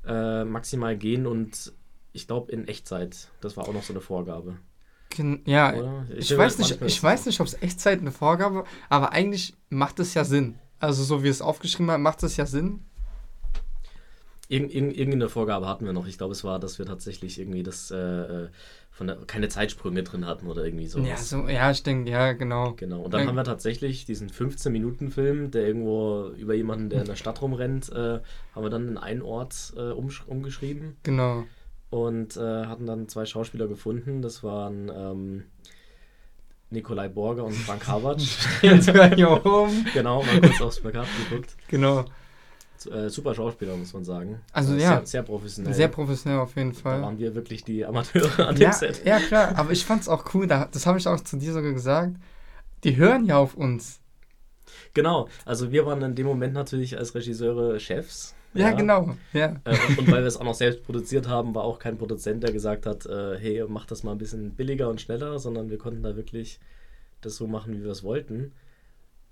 äh, 0.06 0.44
maximal 0.44 0.96
gehen 0.96 1.26
und 1.26 1.72
ich 2.12 2.26
glaube 2.26 2.52
in 2.52 2.68
Echtzeit. 2.68 3.28
Das 3.40 3.56
war 3.56 3.68
auch 3.68 3.72
noch 3.72 3.82
so 3.82 3.92
eine 3.92 4.00
Vorgabe. 4.00 4.58
Ja, 5.44 5.74
Oder? 5.74 6.06
ich, 6.16 6.28
bin 6.28 6.38
weiß 6.38 6.58
nicht, 6.58 6.80
ich 6.82 7.02
weiß 7.02 7.26
nicht, 7.26 7.40
ob 7.40 7.46
es 7.46 7.54
Echtzeit 7.62 8.00
eine 8.00 8.12
Vorgabe 8.12 8.64
aber 8.88 9.12
eigentlich 9.12 9.54
macht 9.68 9.98
es 10.00 10.14
ja 10.14 10.24
Sinn. 10.24 10.58
Also 10.78 11.04
so 11.04 11.22
wie 11.22 11.28
es 11.28 11.42
aufgeschrieben 11.42 11.90
hat, 11.90 12.00
macht 12.00 12.22
es 12.22 12.36
ja 12.36 12.46
Sinn. 12.46 12.80
Irgend, 14.48 14.74
irgend, 14.74 14.96
irgendeine 14.96 15.28
Vorgabe 15.30 15.66
hatten 15.66 15.86
wir 15.86 15.92
noch. 15.94 16.06
Ich 16.06 16.18
glaube, 16.18 16.32
es 16.32 16.44
war, 16.44 16.58
dass 16.58 16.78
wir 16.78 16.84
tatsächlich 16.84 17.38
irgendwie 17.38 17.62
das 17.62 17.90
äh, 17.90 17.96
äh, 17.96 18.48
von 18.90 19.06
der, 19.06 19.16
keine 19.26 19.48
Zeitsprüge 19.48 20.02
drin 20.02 20.26
hatten 20.26 20.46
oder 20.46 20.64
irgendwie 20.64 20.86
sowas. 20.88 21.08
Ja, 21.08 21.16
so, 21.16 21.48
ja, 21.48 21.70
ich 21.70 21.82
denke, 21.82 22.10
ja, 22.10 22.32
genau. 22.34 22.74
Genau. 22.74 23.00
Und 23.00 23.14
dann 23.14 23.22
Ja. 23.22 23.28
haben 23.28 23.36
wir 23.36 23.44
tatsächlich 23.44 24.04
diesen 24.04 24.28
15-Minuten-Film, 24.28 25.50
der 25.52 25.66
irgendwo 25.66 26.28
über 26.36 26.52
jemanden, 26.54 26.90
der 26.90 27.00
in 27.00 27.06
der 27.06 27.16
Stadt 27.16 27.40
rumrennt, 27.40 27.90
äh, 27.90 28.20
haben 28.54 28.62
wir 28.62 28.68
dann 28.68 28.88
in 28.88 28.98
einen 28.98 29.22
Ort 29.22 29.72
äh, 29.76 29.92
umgeschrieben 29.92 30.96
Genau. 31.02 31.44
Und 31.92 32.38
äh, 32.38 32.40
hatten 32.66 32.86
dann 32.86 33.06
zwei 33.08 33.26
Schauspieler 33.26 33.68
gefunden. 33.68 34.22
Das 34.22 34.42
waren 34.42 34.90
ähm, 34.94 35.44
Nikolai 36.70 37.08
Borger 37.08 37.44
und 37.44 37.52
Frank 37.52 37.86
oben. 39.44 39.86
genau, 39.92 40.22
mal 40.22 40.40
kurz 40.40 40.60
aufs 40.62 40.80
Plakat 40.80 41.06
geguckt. 41.28 41.54
Genau. 41.68 42.06
Äh, 42.90 43.10
super 43.10 43.34
Schauspieler, 43.34 43.76
muss 43.76 43.92
man 43.92 44.04
sagen. 44.04 44.40
Also 44.54 44.74
Äh, 44.74 44.80
ja. 44.80 44.88
Sehr, 44.96 45.06
sehr 45.06 45.22
professionell. 45.22 45.74
Sehr 45.74 45.88
professionell 45.88 46.38
auf 46.40 46.56
jeden 46.56 46.72
da 46.72 46.78
Fall. 46.80 47.02
waren 47.02 47.18
wir 47.18 47.34
wirklich 47.34 47.62
die 47.62 47.84
Amateure 47.84 48.38
an 48.48 48.54
dem 48.54 48.62
Ja, 48.62 48.72
Set. 48.72 49.04
ja, 49.04 49.20
klar, 49.20 49.52
aber 49.56 49.70
ich 49.72 49.84
fand's 49.84 50.08
auch 50.08 50.34
cool, 50.34 50.46
da, 50.46 50.66
das 50.72 50.86
habe 50.86 50.98
ich 50.98 51.06
auch 51.06 51.20
zu 51.20 51.36
dir 51.36 51.52
sogar 51.52 51.72
gesagt. 51.72 52.16
Die 52.84 52.96
hören 52.96 53.26
ja 53.26 53.36
auf 53.36 53.54
uns. 53.54 54.00
Genau, 54.94 55.28
also 55.44 55.70
wir 55.70 55.84
waren 55.84 56.00
in 56.02 56.14
dem 56.14 56.26
Moment 56.26 56.54
natürlich 56.54 56.96
als 56.98 57.14
Regisseure 57.14 57.78
Chefs. 57.78 58.34
Ja, 58.54 58.72
genau. 58.72 59.16
Ja. 59.32 59.56
Äh, 59.64 59.76
und, 59.88 59.98
und 60.00 60.06
weil 60.12 60.20
wir 60.22 60.26
es 60.26 60.36
auch 60.36 60.44
noch 60.44 60.54
selbst 60.54 60.84
produziert 60.84 61.28
haben, 61.28 61.54
war 61.54 61.64
auch 61.64 61.78
kein 61.78 61.96
Produzent, 61.98 62.42
der 62.42 62.52
gesagt 62.52 62.86
hat, 62.86 63.06
äh, 63.06 63.38
hey, 63.38 63.64
mach 63.68 63.86
das 63.86 64.02
mal 64.02 64.12
ein 64.12 64.18
bisschen 64.18 64.50
billiger 64.50 64.88
und 64.88 65.00
schneller, 65.00 65.38
sondern 65.38 65.70
wir 65.70 65.78
konnten 65.78 66.02
da 66.02 66.16
wirklich 66.16 66.60
das 67.22 67.36
so 67.36 67.46
machen, 67.46 67.72
wie 67.74 67.82
wir 67.84 67.90
es 67.90 68.02
wollten. 68.02 68.52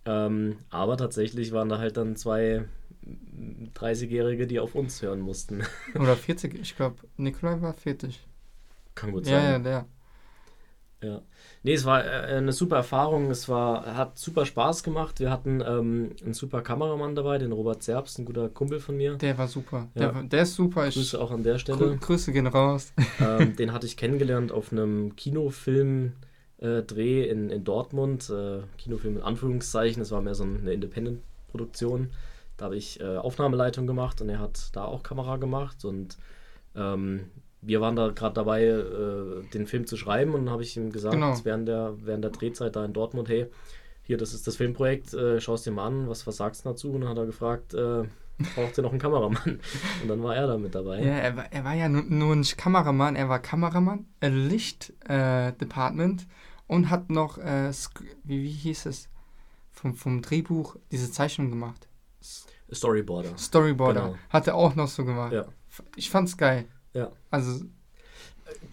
Ähm, 0.07 0.59
aber 0.71 0.97
tatsächlich 0.97 1.53
waren 1.53 1.69
da 1.69 1.79
halt 1.79 1.97
dann 1.97 2.17
zwei 2.17 2.65
mm, 3.03 3.67
30-Jährige, 3.75 4.47
die 4.47 4.59
auf 4.61 4.75
uns 4.75 5.03
hören 5.03 5.21
mussten. 5.21 5.63
Oder 5.95 6.17
40, 6.17 6.55
ich 6.59 6.77
glaube, 6.77 6.97
Nikolai 7.17 7.61
war 7.61 7.75
40. 7.75 8.21
Kann 8.95 9.13
gut 9.13 9.27
Ja, 9.27 9.33
ja, 9.43 9.53
sein. 9.53 9.65
der. 9.65 9.87
Ja. 11.03 11.23
Nee, 11.63 11.75
es 11.75 11.85
war 11.85 12.03
äh, 12.05 12.09
eine 12.37 12.53
super 12.53 12.77
Erfahrung. 12.77 13.31
Es 13.31 13.47
war, 13.49 13.95
hat 13.95 14.19
super 14.19 14.47
Spaß 14.47 14.83
gemacht. 14.83 15.21
Wir 15.21 15.31
hatten 15.31 15.61
ähm, 15.61 16.11
einen 16.25 16.33
super 16.33 16.63
Kameramann 16.63 17.15
dabei, 17.15 17.37
den 17.37 17.53
Robert 17.53 17.83
Zerbst, 17.83 18.19
ein 18.19 18.25
guter 18.25 18.49
Kumpel 18.49 18.81
von 18.81 18.97
mir. 18.97 19.17
Der 19.17 19.37
war 19.37 19.47
super. 19.47 19.89
Ja. 19.95 20.07
Der, 20.07 20.15
war- 20.15 20.23
der 20.23 20.43
ist 20.43 20.55
super. 20.55 20.89
Ich, 20.89 20.95
Grüße 20.95 21.21
auch 21.21 21.31
an 21.31 21.43
der 21.43 21.55
Grü 21.55 21.59
Stelle. 21.59 21.97
Grüße 21.99 22.33
gehen 22.33 22.47
raus. 22.47 22.95
ähm, 23.21 23.57
den 23.57 23.73
hatte 23.75 23.85
ich 23.87 23.99
kennengelernt 23.99 24.53
auf 24.53 24.73
einem 24.73 25.15
Kinofilm-Dreh 25.17 27.29
in, 27.29 27.51
in 27.51 27.65
Dortmund. 27.65 28.31
Äh, 28.31 28.61
Kinofilm 28.79 29.17
in 29.19 29.23
Anführungszeichen. 29.23 30.01
Es 30.03 30.11
war 30.11 30.23
mehr 30.23 30.35
so 30.35 30.45
eine 30.45 30.73
Independent-Produktion. 30.73 32.11
Da 32.57 32.67
habe 32.67 32.77
ich 32.77 33.01
äh, 33.01 33.17
Aufnahmeleitung 33.17 33.87
gemacht 33.87 34.21
und 34.21 34.29
er 34.29 34.39
hat 34.39 34.75
da 34.75 34.85
auch 34.85 35.03
Kamera 35.03 35.37
gemacht. 35.37 35.85
Und 35.85 36.17
ähm, 36.75 37.31
wir 37.63 37.81
waren 37.81 37.97
da 37.97 38.09
gerade 38.09 38.35
dabei, 38.35 38.65
äh, 38.65 39.43
den 39.53 39.67
Film 39.67 39.87
zu 39.87 39.97
schreiben. 39.97 40.35
Und 40.35 40.47
dann 40.47 40.53
habe 40.53 40.63
ich 40.63 40.77
ihm 40.77 40.91
gesagt, 40.91 41.15
Genau. 41.15 41.35
während, 41.45 41.69
der, 41.69 41.95
während 42.01 42.25
der 42.25 42.31
Drehzeit 42.31 42.77
da 42.77 42.85
in 42.85 42.93
Dortmund, 42.93 43.29
hey, 43.29 43.47
hier, 44.03 44.17
das 44.17 44.35
ist 44.35 44.47
das 44.47 44.57
Filmprojekt, 44.57 45.15
äh, 45.15 45.41
schau 45.41 45.55
es 45.55 45.63
dir 45.63 45.71
mal 45.71 45.87
an, 45.87 46.09
was, 46.09 46.27
was 46.27 46.37
sagst 46.39 46.65
du 46.65 46.71
dazu? 46.71 46.93
Und 46.93 47.03
dann 47.03 47.11
hat 47.11 47.19
er 47.19 47.27
gefragt, 47.27 47.75
äh, 47.75 48.05
braucht 48.55 48.79
ihr 48.79 48.83
noch 48.83 48.91
einen 48.91 48.99
Kameramann? 48.99 49.61
Und 50.03 50.09
dann 50.09 50.23
war 50.23 50.35
er 50.35 50.47
da 50.47 50.59
mit 50.59 50.75
dabei. 50.75 51.01
Ja, 51.01 51.13
er 51.13 51.37
war, 51.37 51.53
er 51.53 51.65
war 51.65 51.75
ja 51.75 51.89
nur, 51.89 52.03
nur 52.03 52.35
nicht 52.37 52.57
Kameramann, 52.57 53.15
er 53.15 53.29
war 53.29 53.39
Kameramann, 53.39 54.07
äh, 54.21 54.29
Licht-Department 54.29 56.23
äh, 56.23 56.27
und 56.67 56.91
hat 56.91 57.11
noch, 57.11 57.39
äh, 57.39 57.71
wie, 58.25 58.43
wie 58.43 58.49
hieß 58.51 58.87
es, 58.87 59.09
vom, 59.71 59.95
vom 59.95 60.23
Drehbuch 60.23 60.77
diese 60.91 61.13
Zeichnung 61.13 61.51
gemacht. 61.51 61.89
Storyboarder. 62.73 63.37
Storyboarder. 63.37 64.01
Genau. 64.03 64.17
Hat 64.29 64.47
er 64.47 64.55
auch 64.55 64.75
noch 64.75 64.89
so 64.89 65.05
gemacht. 65.05 65.33
Ja. 65.33 65.47
Ich 65.97 66.11
fand's 66.11 66.37
geil. 66.37 66.67
Ja. 66.95 67.13
Also, 67.31 67.65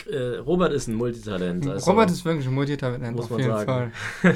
Äh, 0.10 0.38
Robert 0.38 0.74
ist 0.74 0.88
ein 0.88 0.96
Multitalent. 0.96 1.68
Also 1.68 1.92
Robert 1.92 2.10
ist 2.10 2.26
wirklich 2.26 2.48
ein 2.48 2.54
Multitalent, 2.54 3.16
muss 3.16 3.30
man 3.30 3.44
sagen. 3.44 3.92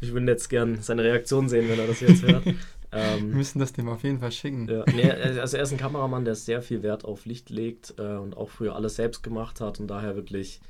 Ich 0.00 0.12
würde 0.12 0.26
jetzt 0.26 0.48
gern 0.48 0.80
seine 0.80 1.04
Reaktion 1.04 1.48
sehen, 1.48 1.68
wenn 1.68 1.78
er 1.78 1.86
das 1.86 2.00
jetzt 2.00 2.22
hört. 2.22 2.44
Wir 2.92 3.00
ähm, 3.00 3.30
müssen 3.30 3.60
das 3.60 3.72
dem 3.72 3.88
auf 3.88 4.02
jeden 4.02 4.18
Fall 4.18 4.32
schicken. 4.32 4.66
ja, 4.68 4.84
nee, 4.92 5.08
also 5.08 5.56
er 5.56 5.62
ist 5.62 5.70
ein 5.70 5.78
Kameramann, 5.78 6.24
der 6.24 6.34
sehr 6.34 6.60
viel 6.60 6.82
Wert 6.82 7.04
auf 7.04 7.24
Licht 7.24 7.48
legt 7.48 7.94
äh, 7.98 8.16
und 8.16 8.36
auch 8.36 8.50
früher 8.50 8.74
alles 8.74 8.96
selbst 8.96 9.22
gemacht 9.22 9.60
hat 9.60 9.78
und 9.78 9.86
daher 9.86 10.16
wirklich 10.16 10.60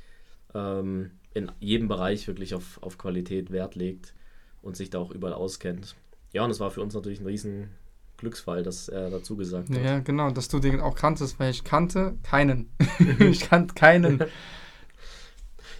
ähm, 0.53 1.11
in 1.33 1.51
jedem 1.59 1.87
Bereich 1.87 2.27
wirklich 2.27 2.53
auf, 2.53 2.77
auf 2.83 2.99
Qualität 2.99 3.51
Wert 3.51 3.75
legt 3.75 4.13
und 4.61 4.75
sich 4.75 4.91
da 4.91 4.99
auch 4.99 5.09
überall 5.09 5.33
auskennt. 5.33 5.95
Ja, 6.33 6.43
und 6.43 6.51
es 6.51 6.59
war 6.59 6.69
für 6.69 6.81
uns 6.81 6.93
natürlich 6.93 7.21
ein 7.21 7.25
riesen 7.25 7.69
Glücksfall, 8.21 8.63
dass 8.63 8.87
er 8.87 9.09
dazu 9.09 9.35
gesagt 9.35 9.69
hat. 9.69 9.83
Ja, 9.83 9.99
genau, 9.99 10.31
dass 10.31 10.47
du 10.47 10.59
den 10.59 10.79
auch 10.79 10.95
kanntest, 10.95 11.39
weil 11.39 11.51
ich 11.51 11.63
kannte 11.63 12.15
keinen. 12.23 12.69
ich 13.19 13.41
kannte 13.41 13.75
keinen. 13.75 14.19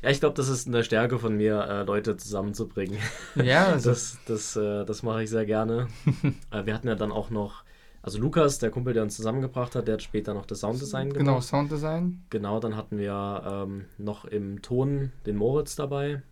Ja, 0.01 0.09
ich 0.09 0.19
glaube, 0.19 0.35
das 0.35 0.49
ist 0.49 0.67
eine 0.67 0.83
Stärke 0.83 1.19
von 1.19 1.37
mir, 1.37 1.61
äh, 1.61 1.83
Leute 1.83 2.17
zusammenzubringen. 2.17 2.97
Ja, 3.35 3.67
also, 3.71 3.91
Das, 3.91 4.17
das, 4.25 4.55
äh, 4.55 4.83
das 4.83 5.03
mache 5.03 5.23
ich 5.23 5.29
sehr 5.29 5.45
gerne. 5.45 5.87
äh, 6.51 6.65
wir 6.65 6.73
hatten 6.73 6.87
ja 6.87 6.95
dann 6.95 7.11
auch 7.11 7.29
noch 7.29 7.63
also 8.03 8.17
Lukas, 8.17 8.57
der 8.57 8.71
Kumpel, 8.71 8.95
der 8.95 9.03
uns 9.03 9.15
zusammengebracht 9.15 9.75
hat, 9.75 9.87
der 9.87 9.93
hat 9.93 10.01
später 10.01 10.33
noch 10.33 10.47
das 10.47 10.61
Sounddesign 10.61 11.09
gemacht. 11.09 11.19
Genau, 11.19 11.39
Sounddesign. 11.39 12.23
Genau, 12.31 12.59
dann 12.59 12.75
hatten 12.75 12.97
wir 12.97 13.43
ähm, 13.45 13.85
noch 13.99 14.25
im 14.25 14.63
Ton 14.63 15.11
den 15.27 15.35
Moritz 15.35 15.75
dabei. 15.75 16.23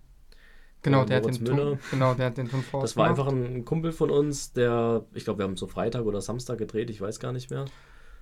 Genau, 0.82 1.04
der 1.04 1.18
hat 1.18 1.26
den 1.26 1.46
Ton, 1.46 1.80
genau, 1.92 2.14
der 2.14 2.28
hat 2.28 2.38
den 2.38 2.50
Ton 2.50 2.64
Das 2.72 2.96
war 2.96 3.10
einfach 3.10 3.28
ein 3.28 3.66
Kumpel 3.66 3.92
von 3.92 4.10
uns, 4.10 4.54
der, 4.54 5.06
ich 5.14 5.26
glaube, 5.26 5.40
wir 5.40 5.44
haben 5.44 5.58
so 5.58 5.68
Freitag 5.68 6.06
oder 6.06 6.22
Samstag 6.22 6.58
gedreht, 6.58 6.90
ich 6.90 7.02
weiß 7.02 7.20
gar 7.20 7.34
nicht 7.34 7.50
mehr. 7.50 7.66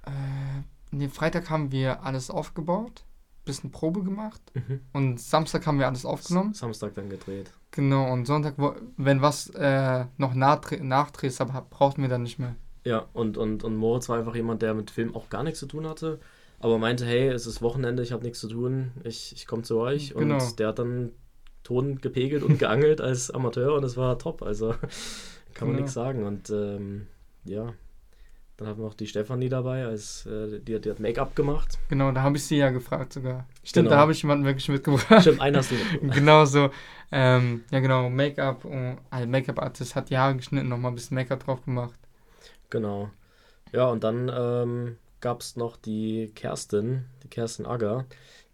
Äh, 0.05 0.11
nee, 0.89 1.07
Freitag 1.07 1.49
haben 1.51 1.71
wir 1.71 2.03
alles 2.03 2.31
aufgebaut, 2.31 3.03
bisschen 3.45 3.69
Probe 3.69 4.03
gemacht 4.03 4.41
mhm. 4.55 4.81
und 4.91 5.19
Samstag 5.19 5.67
haben 5.67 5.77
wir 5.77 5.85
alles 5.85 6.03
aufgenommen. 6.03 6.53
Samstag 6.53 6.95
dann 6.95 7.09
gedreht. 7.09 7.51
Genau, 7.71 8.11
und 8.11 8.25
Sonntag, 8.25 8.55
wenn 8.97 9.21
was 9.21 9.49
äh, 9.51 10.05
noch 10.17 10.33
nachdrehst, 10.33 11.41
aber 11.41 11.67
brauchten 11.69 12.01
wir 12.01 12.09
dann 12.09 12.23
nicht 12.23 12.39
mehr. 12.39 12.55
Ja, 12.85 13.05
und, 13.13 13.37
und, 13.37 13.63
und 13.63 13.75
Moritz 13.75 14.09
war 14.09 14.17
einfach 14.17 14.35
jemand, 14.35 14.63
der 14.63 14.73
mit 14.73 14.89
Film 14.89 15.15
auch 15.15 15.29
gar 15.29 15.43
nichts 15.43 15.59
zu 15.59 15.67
tun 15.67 15.85
hatte, 15.85 16.19
aber 16.59 16.79
meinte, 16.79 17.05
hey, 17.05 17.27
es 17.27 17.45
ist 17.45 17.61
Wochenende, 17.61 18.01
ich 18.01 18.13
habe 18.13 18.23
nichts 18.23 18.39
zu 18.39 18.47
tun, 18.47 18.93
ich, 19.03 19.33
ich 19.33 19.45
komme 19.45 19.61
zu 19.61 19.77
euch. 19.77 20.13
Genau. 20.17 20.35
Und 20.35 20.57
der 20.57 20.69
hat 20.69 20.79
dann 20.79 21.11
Ton 21.67 21.99
gepegelt 21.99 22.43
und 22.43 22.59
geangelt 22.59 23.01
als 23.01 23.29
Amateur 23.29 23.75
und 23.75 23.83
es 23.83 23.97
war 23.97 24.17
top. 24.17 24.41
Also 24.41 24.69
kann 25.53 25.67
man 25.67 25.71
genau. 25.71 25.79
nichts 25.81 25.93
sagen. 25.93 26.23
Und 26.23 26.49
ähm, 26.49 27.07
ja, 27.43 27.73
dann 28.55 28.67
hatten 28.69 28.79
wir 28.79 28.87
auch 28.87 28.93
die 28.93 29.07
Stefanie 29.07 29.49
dabei, 29.49 29.85
als 29.85 30.25
äh, 30.25 30.61
die, 30.61 30.79
die 30.79 30.89
hat 30.89 31.01
Make-up 31.01 31.35
gemacht. 31.35 31.77
Genau, 31.89 32.11
da 32.13 32.21
habe 32.21 32.37
ich 32.37 32.45
sie 32.45 32.55
ja 32.55 32.69
gefragt 32.69 33.11
sogar. 33.11 33.45
Stimmt, 33.63 33.87
genau. 33.87 33.95
da 33.95 34.01
habe 34.01 34.13
ich 34.13 34.21
jemanden 34.21 34.45
wirklich 34.45 34.69
mitgebracht. 34.69 35.21
Stimmt, 35.21 35.41
einen 35.41 35.57
hast 35.57 35.71
du 35.71 35.75
mitgebracht. 35.91 36.17
genau 36.17 36.45
so. 36.45 36.69
Ähm, 37.11 37.65
ja, 37.69 37.81
genau, 37.81 38.09
Make-up. 38.09 38.65
Also 39.09 39.27
Make-up-Artist 39.27 39.95
hat 39.95 40.09
die 40.09 40.17
Haare 40.17 40.37
geschnitten, 40.37 40.69
nochmal 40.69 40.91
ein 40.91 40.95
bisschen 40.95 41.15
Make-up 41.15 41.43
drauf 41.43 41.65
gemacht. 41.65 41.99
Genau. 42.69 43.09
Ja, 43.73 43.87
und 43.87 44.05
dann 44.05 44.31
ähm, 44.33 44.97
gab 45.19 45.41
es 45.41 45.57
noch 45.57 45.75
die 45.75 46.31
Kerstin, 46.33 47.05
die 47.23 47.27
Kerstin 47.27 47.65
Agger. 47.65 48.05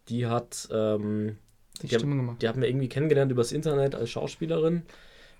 Die 0.10 0.26
hat 0.26 0.68
ähm, 0.72 1.38
die, 1.82 1.88
die 1.88 1.96
Stimme 1.96 2.12
haben, 2.12 2.20
gemacht. 2.20 2.42
Die 2.42 2.48
haben 2.48 2.62
wir 2.62 2.70
irgendwie 2.70 2.90
kennengelernt 2.90 3.32
übers 3.32 3.52
Internet 3.52 3.96
als 3.96 4.10
Schauspielerin. 4.10 4.84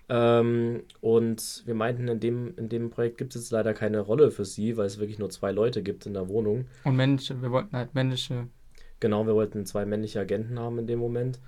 Ähm, 0.08 0.82
und 1.00 1.62
wir 1.64 1.74
meinten, 1.74 2.08
in 2.08 2.20
dem, 2.20 2.54
in 2.56 2.68
dem 2.68 2.90
Projekt 2.90 3.18
gibt 3.18 3.34
es 3.34 3.42
jetzt 3.42 3.52
leider 3.52 3.72
keine 3.72 4.00
Rolle 4.00 4.30
für 4.30 4.44
sie, 4.44 4.76
weil 4.76 4.86
es 4.86 4.98
wirklich 4.98 5.18
nur 5.18 5.30
zwei 5.30 5.50
Leute 5.50 5.82
gibt 5.82 6.06
in 6.06 6.14
der 6.14 6.28
Wohnung. 6.28 6.66
Und 6.84 6.96
männliche, 6.96 7.40
wir 7.40 7.50
wollten 7.50 7.76
halt 7.76 7.94
männliche. 7.94 8.48
Genau, 9.00 9.26
wir 9.26 9.34
wollten 9.34 9.64
zwei 9.66 9.86
männliche 9.86 10.20
Agenten 10.20 10.58
haben 10.58 10.78
in 10.78 10.86
dem 10.86 10.98
Moment. 10.98 11.40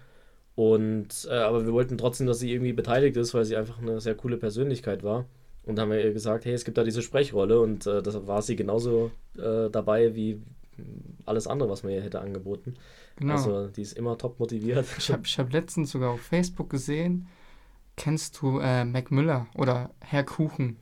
Und, 0.55 1.29
äh, 1.31 1.35
aber 1.35 1.67
wir 1.67 1.73
wollten 1.73 1.99
trotzdem, 1.99 2.27
dass 2.27 2.39
sie 2.39 2.51
irgendwie 2.51 2.73
beteiligt 2.73 3.17
ist, 3.19 3.35
weil 3.35 3.45
sie 3.45 3.57
einfach 3.57 3.81
eine 3.81 4.01
sehr 4.01 4.15
coole 4.15 4.39
Persönlichkeit 4.39 5.03
war. 5.03 5.27
Und 5.65 5.79
haben 5.79 5.91
wir 5.91 6.03
ihr 6.03 6.13
gesagt, 6.13 6.45
hey, 6.45 6.55
es 6.55 6.65
gibt 6.65 6.79
da 6.79 6.85
diese 6.85 7.03
Sprechrolle 7.03 7.61
und 7.61 7.87
äh, 7.87 8.01
das 8.01 8.27
war 8.27 8.41
sie 8.41 8.57
genauso 8.57 9.11
äh, 9.37 9.69
dabei 9.69 10.15
wie 10.15 10.41
alles 11.25 11.47
andere, 11.47 11.69
was 11.69 11.83
man 11.83 11.93
ihr 11.93 12.03
hätte 12.03 12.21
angeboten. 12.21 12.75
Genau. 13.17 13.35
Also 13.35 13.69
die 13.69 13.83
ist 13.83 13.97
immer 13.97 14.19
top 14.19 14.39
motiviert. 14.39 14.87
Ich 14.99 15.11
habe 15.11 15.23
ich 15.25 15.39
hab 15.39 15.53
letztens 15.53 15.91
sogar 15.91 16.11
auf 16.11 16.21
Facebook 16.21 16.71
gesehen, 16.71 17.29
kennst 17.97 18.41
du 18.41 18.59
äh, 18.59 18.85
Mac 18.85 19.11
Müller 19.11 19.47
oder 19.55 19.91
Herr 20.01 20.25
Kuchen? 20.25 20.77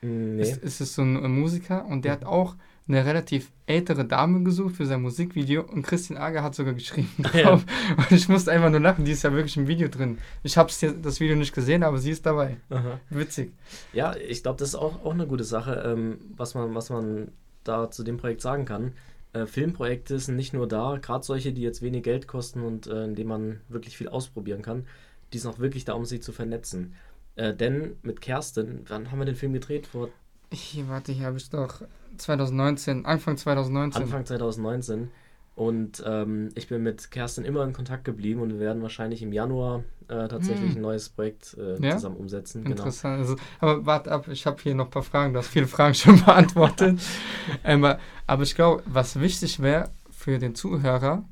Mm, 0.00 0.36
nee. 0.36 0.42
Ist, 0.42 0.62
ist 0.62 0.80
es 0.80 0.94
so 0.94 1.02
ein 1.02 1.40
Musiker 1.40 1.86
und 1.86 2.04
der 2.04 2.12
hat 2.12 2.24
auch 2.24 2.56
eine 2.88 3.04
relativ 3.06 3.52
ältere 3.66 4.04
Dame 4.04 4.42
gesucht 4.42 4.76
für 4.76 4.86
sein 4.86 5.02
Musikvideo 5.02 5.62
und 5.62 5.82
Christian 5.82 6.18
Ager 6.18 6.42
hat 6.42 6.54
sogar 6.54 6.74
geschrieben 6.74 7.10
drauf. 7.22 7.64
Ja. 7.64 7.96
Und 7.96 8.12
ich 8.12 8.28
musste 8.28 8.50
einfach 8.50 8.70
nur 8.70 8.80
lachen, 8.80 9.04
die 9.04 9.12
ist 9.12 9.22
ja 9.22 9.32
wirklich 9.32 9.56
im 9.56 9.68
Video 9.68 9.88
drin. 9.88 10.18
Ich 10.42 10.56
habe 10.56 10.70
das 11.02 11.20
Video 11.20 11.36
nicht 11.36 11.54
gesehen, 11.54 11.82
aber 11.84 11.98
sie 11.98 12.10
ist 12.10 12.26
dabei. 12.26 12.56
Aha. 12.70 13.00
Witzig. 13.10 13.52
Ja, 13.92 14.14
ich 14.16 14.42
glaube, 14.42 14.58
das 14.58 14.70
ist 14.70 14.74
auch, 14.74 15.04
auch 15.04 15.14
eine 15.14 15.26
gute 15.26 15.44
Sache, 15.44 15.82
ähm, 15.86 16.18
was, 16.36 16.54
man, 16.54 16.74
was 16.74 16.90
man 16.90 17.28
da 17.62 17.90
zu 17.90 18.02
dem 18.02 18.16
Projekt 18.16 18.40
sagen 18.40 18.64
kann 18.64 18.92
äh, 19.32 19.46
Filmprojekte 19.46 20.18
sind 20.18 20.36
nicht 20.36 20.52
nur 20.52 20.68
da, 20.68 20.98
gerade 21.00 21.24
solche, 21.24 21.52
die 21.52 21.62
jetzt 21.62 21.82
wenig 21.82 22.02
Geld 22.02 22.26
kosten 22.26 22.62
und 22.62 22.86
äh, 22.86 23.04
in 23.04 23.14
denen 23.14 23.28
man 23.28 23.60
wirklich 23.68 23.96
viel 23.96 24.08
ausprobieren 24.08 24.62
kann, 24.62 24.86
die 25.32 25.38
sind 25.38 25.50
auch 25.50 25.58
wirklich 25.58 25.84
da, 25.84 25.94
um 25.94 26.04
sich 26.04 26.22
zu 26.22 26.32
vernetzen. 26.32 26.94
Äh, 27.36 27.54
denn 27.54 27.96
mit 28.02 28.20
Kerstin, 28.20 28.84
wann 28.88 29.10
haben 29.10 29.18
wir 29.18 29.24
den 29.24 29.36
Film 29.36 29.52
gedreht? 29.52 29.86
Vor 29.86 30.10
hier, 30.52 30.86
warte, 30.88 31.12
hier 31.12 31.26
habe 31.26 31.38
ich 31.38 31.48
doch 31.48 31.82
2019, 32.18 33.06
Anfang 33.06 33.38
2019. 33.38 34.02
Anfang 34.02 34.26
2019. 34.26 35.10
Und 35.54 36.02
ähm, 36.06 36.48
ich 36.54 36.68
bin 36.68 36.82
mit 36.82 37.10
Kerstin 37.10 37.44
immer 37.44 37.62
in 37.64 37.74
Kontakt 37.74 38.04
geblieben 38.04 38.40
und 38.40 38.52
wir 38.52 38.58
werden 38.58 38.82
wahrscheinlich 38.82 39.22
im 39.22 39.32
Januar 39.32 39.84
äh, 40.08 40.26
tatsächlich 40.28 40.70
hm. 40.70 40.76
ein 40.76 40.82
neues 40.82 41.10
Projekt 41.10 41.56
äh, 41.58 41.78
ja? 41.84 41.96
zusammen 41.96 42.16
umsetzen. 42.16 42.64
Genau. 42.64 42.76
Interessant. 42.76 43.22
Genau. 43.22 43.32
Also, 43.32 43.44
aber 43.60 43.84
warte 43.84 44.12
ab, 44.12 44.28
ich 44.28 44.46
habe 44.46 44.62
hier 44.62 44.74
noch 44.74 44.86
ein 44.86 44.90
paar 44.90 45.02
Fragen. 45.02 45.34
Du 45.34 45.38
hast 45.38 45.48
viele 45.48 45.66
Fragen 45.66 45.94
schon 45.94 46.24
beantwortet. 46.24 47.00
ähm, 47.64 47.86
aber 48.26 48.42
ich 48.42 48.54
glaube, 48.54 48.82
was 48.86 49.20
wichtig 49.20 49.60
wäre 49.60 49.90
für 50.10 50.38
den 50.38 50.54
Zuhörer, 50.54 51.24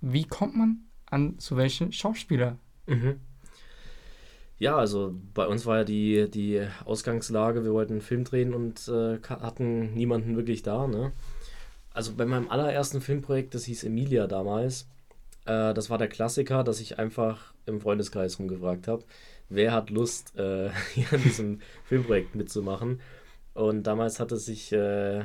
wie 0.00 0.24
kommt 0.24 0.56
man 0.56 0.80
an 1.06 1.38
zu 1.38 1.56
welchen 1.56 1.92
Schauspieler? 1.92 2.58
Mhm. 2.86 3.20
Ja, 4.58 4.76
also 4.76 5.14
bei 5.32 5.46
uns 5.46 5.64
war 5.64 5.78
ja 5.78 5.84
die, 5.84 6.30
die 6.30 6.60
Ausgangslage, 6.84 7.64
wir 7.64 7.72
wollten 7.72 7.94
einen 7.94 8.02
Film 8.02 8.24
drehen 8.24 8.52
und 8.52 8.88
äh, 8.88 9.18
hatten 9.28 9.94
niemanden 9.94 10.36
wirklich 10.36 10.62
da. 10.62 10.86
Ne? 10.86 11.12
Also 12.00 12.14
bei 12.14 12.24
meinem 12.24 12.48
allerersten 12.48 13.02
Filmprojekt, 13.02 13.54
das 13.54 13.64
hieß 13.64 13.84
Emilia 13.84 14.26
damals, 14.26 14.88
äh, 15.44 15.74
das 15.74 15.90
war 15.90 15.98
der 15.98 16.08
Klassiker, 16.08 16.64
dass 16.64 16.80
ich 16.80 16.98
einfach 16.98 17.52
im 17.66 17.78
Freundeskreis 17.78 18.38
rumgefragt 18.38 18.88
habe, 18.88 19.04
wer 19.50 19.72
hat 19.72 19.90
Lust, 19.90 20.34
äh, 20.38 20.70
hier 20.94 21.12
an 21.12 21.22
diesem 21.22 21.60
Filmprojekt 21.84 22.34
mitzumachen. 22.34 23.02
Und 23.52 23.82
damals 23.82 24.18
hatte 24.18 24.38
sich 24.38 24.72
äh, 24.72 25.24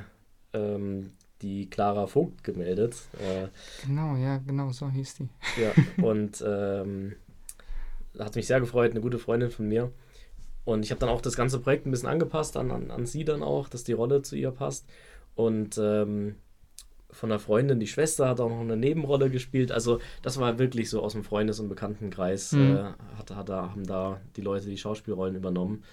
ähm, 0.52 1.14
die 1.42 1.70
Clara 1.70 2.08
Vogt 2.08 2.44
gemeldet. 2.44 2.98
Äh, 3.20 3.48
genau, 3.88 4.18
ja, 4.18 4.40
genau, 4.40 4.74
so 4.74 4.90
hieß 4.90 5.16
die. 5.16 5.30
Ja, 5.62 5.72
und 6.04 6.44
ähm, 6.46 7.16
hat 8.20 8.36
mich 8.36 8.48
sehr 8.48 8.60
gefreut, 8.60 8.92
eine 8.92 9.00
gute 9.00 9.18
Freundin 9.18 9.50
von 9.50 9.70
mir. 9.70 9.94
Und 10.66 10.84
ich 10.84 10.92
habe 10.92 11.00
dann 11.00 11.08
auch 11.08 11.22
das 11.22 11.38
ganze 11.38 11.60
Projekt 11.60 11.86
ein 11.86 11.92
bisschen 11.92 12.10
angepasst 12.10 12.58
an, 12.58 12.70
an, 12.70 12.92
an 12.92 13.06
sie 13.06 13.24
dann 13.24 13.44
auch, 13.44 13.70
dass 13.70 13.86
die 13.86 13.94
Rolle 13.94 14.24
zu 14.24 14.36
ihr 14.36 14.52
passt. 14.52 14.86
Und 15.36 15.78
ähm, 15.78 16.36
von 17.16 17.32
einer 17.32 17.40
Freundin, 17.40 17.80
die 17.80 17.88
Schwester 17.88 18.28
hat 18.30 18.40
auch 18.40 18.50
noch 18.50 18.60
eine 18.60 18.78
Nebenrolle 18.78 19.30
gespielt. 19.30 19.72
Also 19.72 20.00
das 20.22 20.40
war 20.40 20.60
wirklich 20.60 20.90
so 20.90 21.02
aus 21.02 21.14
dem 21.14 21.24
Freundes- 21.24 21.60
und 21.60 21.70
Bekanntenkreis, 21.70 22.52
mhm. 22.52 22.76
äh, 22.76 22.84
hat, 23.18 23.32
hat 23.32 23.50
da, 23.50 23.70
haben 23.72 23.86
da 23.86 24.20
die 24.36 24.42
Leute 24.42 24.68
die 24.68 24.78
Schauspielrollen 24.78 25.36
übernommen. 25.36 25.84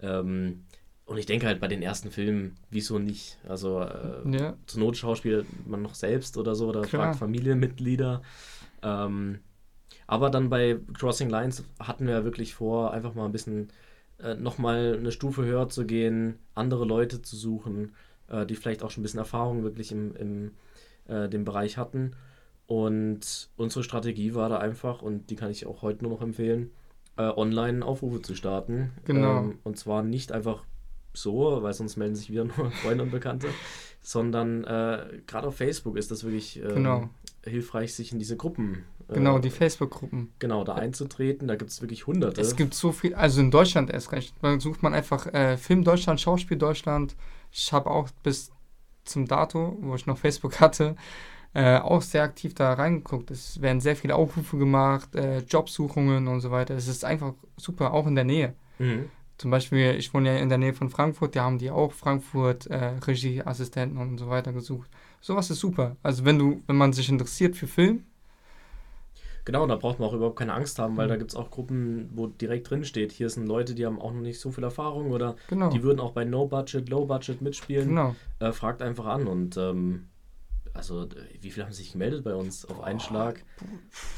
Ähm, 0.00 0.64
und 1.04 1.18
ich 1.18 1.26
denke 1.26 1.46
halt 1.46 1.60
bei 1.60 1.68
den 1.68 1.82
ersten 1.82 2.10
Filmen, 2.10 2.56
wieso 2.70 2.98
nicht? 2.98 3.38
Also 3.48 3.80
äh, 3.80 4.28
ja. 4.30 4.54
zur 4.66 4.80
Not 4.80 4.96
schauspielt 4.96 5.46
man 5.66 5.82
noch 5.82 5.94
selbst 5.94 6.36
oder 6.36 6.54
so 6.54 6.68
oder 6.68 6.82
Klar. 6.82 7.04
fragt 7.04 7.18
Familienmitglieder. 7.18 8.22
Ähm, 8.82 9.40
aber 10.06 10.30
dann 10.30 10.48
bei 10.48 10.78
Crossing 10.94 11.30
Lines 11.30 11.64
hatten 11.78 12.06
wir 12.06 12.24
wirklich 12.24 12.54
vor, 12.54 12.92
einfach 12.92 13.14
mal 13.14 13.26
ein 13.26 13.32
bisschen 13.32 13.68
äh, 14.22 14.34
nochmal 14.34 14.96
eine 14.98 15.12
Stufe 15.12 15.44
höher 15.44 15.68
zu 15.68 15.86
gehen, 15.86 16.38
andere 16.54 16.84
Leute 16.84 17.22
zu 17.22 17.36
suchen, 17.36 17.94
äh, 18.28 18.46
die 18.46 18.56
vielleicht 18.56 18.82
auch 18.82 18.90
schon 18.90 19.00
ein 19.00 19.04
bisschen 19.04 19.18
Erfahrung 19.18 19.62
wirklich 19.62 19.92
im, 19.92 20.14
im 20.16 20.50
äh, 21.06 21.28
dem 21.28 21.44
Bereich 21.44 21.78
hatten. 21.78 22.12
Und 22.66 23.50
unsere 23.56 23.84
Strategie 23.84 24.34
war 24.34 24.48
da 24.48 24.58
einfach, 24.58 25.02
und 25.02 25.30
die 25.30 25.36
kann 25.36 25.50
ich 25.50 25.66
auch 25.66 25.82
heute 25.82 26.04
nur 26.04 26.12
noch 26.12 26.22
empfehlen, 26.22 26.70
äh, 27.16 27.22
online 27.24 27.84
Aufrufe 27.84 28.22
zu 28.22 28.34
starten. 28.34 28.92
Genau. 29.04 29.38
Ähm, 29.40 29.58
und 29.64 29.78
zwar 29.78 30.02
nicht 30.02 30.32
einfach 30.32 30.64
so, 31.12 31.62
weil 31.62 31.74
sonst 31.74 31.96
melden 31.96 32.14
sich 32.14 32.30
wieder 32.30 32.44
nur 32.56 32.70
Freunde 32.70 33.04
und 33.04 33.10
Bekannte, 33.10 33.48
sondern 34.00 34.64
äh, 34.64 35.20
gerade 35.26 35.48
auf 35.48 35.56
Facebook 35.56 35.96
ist 35.96 36.10
das 36.10 36.24
wirklich 36.24 36.62
äh, 36.62 36.68
genau. 36.68 37.10
hilfreich, 37.44 37.94
sich 37.94 38.12
in 38.12 38.18
diese 38.18 38.36
Gruppen. 38.36 38.84
Äh, 39.08 39.14
genau, 39.14 39.38
die 39.38 39.50
Facebook-Gruppen. 39.50 40.32
Genau, 40.38 40.64
da 40.64 40.74
einzutreten. 40.74 41.48
Da 41.48 41.56
gibt 41.56 41.70
es 41.70 41.80
wirklich 41.82 42.06
hunderte. 42.06 42.40
Es 42.40 42.56
gibt 42.56 42.74
so 42.74 42.92
viel, 42.92 43.14
also 43.14 43.40
in 43.40 43.50
Deutschland 43.50 43.90
erst 43.90 44.12
recht. 44.12 44.34
Da 44.40 44.58
sucht 44.58 44.82
man 44.82 44.94
einfach 44.94 45.26
äh, 45.26 45.56
Film 45.56 45.84
Deutschland, 45.84 46.20
Schauspiel 46.20 46.56
Deutschland. 46.56 47.14
Ich 47.50 47.72
habe 47.72 47.90
auch 47.90 48.08
bis 48.22 48.50
zum 49.04 49.26
Dato, 49.26 49.76
wo 49.80 49.94
ich 49.94 50.06
noch 50.06 50.18
Facebook 50.18 50.60
hatte, 50.60 50.96
äh, 51.54 51.78
auch 51.78 52.02
sehr 52.02 52.22
aktiv 52.22 52.54
da 52.54 52.72
reingeguckt. 52.72 53.30
Es 53.30 53.60
werden 53.60 53.80
sehr 53.80 53.96
viele 53.96 54.14
Aufrufe 54.14 54.56
gemacht, 54.56 55.14
äh, 55.14 55.38
Jobsuchungen 55.40 56.28
und 56.28 56.40
so 56.40 56.50
weiter. 56.50 56.74
Es 56.74 56.88
ist 56.88 57.04
einfach 57.04 57.34
super, 57.56 57.92
auch 57.92 58.06
in 58.06 58.14
der 58.14 58.24
Nähe. 58.24 58.54
Mhm. 58.78 59.10
Zum 59.38 59.50
Beispiel, 59.50 59.96
ich 59.96 60.14
wohne 60.14 60.34
ja 60.34 60.38
in 60.38 60.48
der 60.48 60.58
Nähe 60.58 60.72
von 60.72 60.88
Frankfurt, 60.88 61.34
da 61.34 61.44
haben 61.44 61.58
die 61.58 61.70
auch 61.70 61.92
Frankfurt 61.92 62.66
äh, 62.68 62.94
Regieassistenten 63.06 63.98
und 63.98 64.18
so 64.18 64.28
weiter 64.28 64.52
gesucht. 64.52 64.88
Sowas 65.20 65.50
ist 65.50 65.60
super. 65.60 65.96
Also 66.02 66.24
wenn 66.24 66.38
du, 66.38 66.62
wenn 66.66 66.76
man 66.76 66.92
sich 66.92 67.08
interessiert 67.08 67.56
für 67.56 67.66
Film, 67.66 68.04
Genau, 69.44 69.66
da 69.66 69.74
braucht 69.76 69.98
man 69.98 70.08
auch 70.08 70.12
überhaupt 70.12 70.38
keine 70.38 70.54
Angst 70.54 70.78
haben, 70.78 70.96
weil 70.96 71.06
mhm. 71.06 71.10
da 71.10 71.16
gibt 71.16 71.32
es 71.32 71.36
auch 71.36 71.50
Gruppen, 71.50 72.10
wo 72.14 72.28
direkt 72.28 72.70
drin 72.70 72.84
steht, 72.84 73.10
hier 73.10 73.28
sind 73.28 73.46
Leute, 73.46 73.74
die 73.74 73.84
haben 73.84 74.00
auch 74.00 74.12
noch 74.12 74.20
nicht 74.20 74.38
so 74.38 74.52
viel 74.52 74.62
Erfahrung 74.62 75.10
oder 75.10 75.34
genau. 75.48 75.70
die 75.70 75.82
würden 75.82 75.98
auch 75.98 76.12
bei 76.12 76.24
No 76.24 76.46
Budget, 76.46 76.88
Low 76.88 77.06
Budget 77.06 77.42
mitspielen. 77.42 77.88
Genau. 77.88 78.14
Äh, 78.38 78.52
fragt 78.52 78.82
einfach 78.82 79.06
an 79.06 79.26
und 79.26 79.56
ähm, 79.56 80.06
also 80.74 81.06
wie 81.40 81.50
viele 81.50 81.66
haben 81.66 81.72
sich 81.72 81.92
gemeldet 81.92 82.24
bei 82.24 82.34
uns 82.34 82.64
auf 82.64 82.80
einen 82.80 83.00
Schlag? 83.00 83.44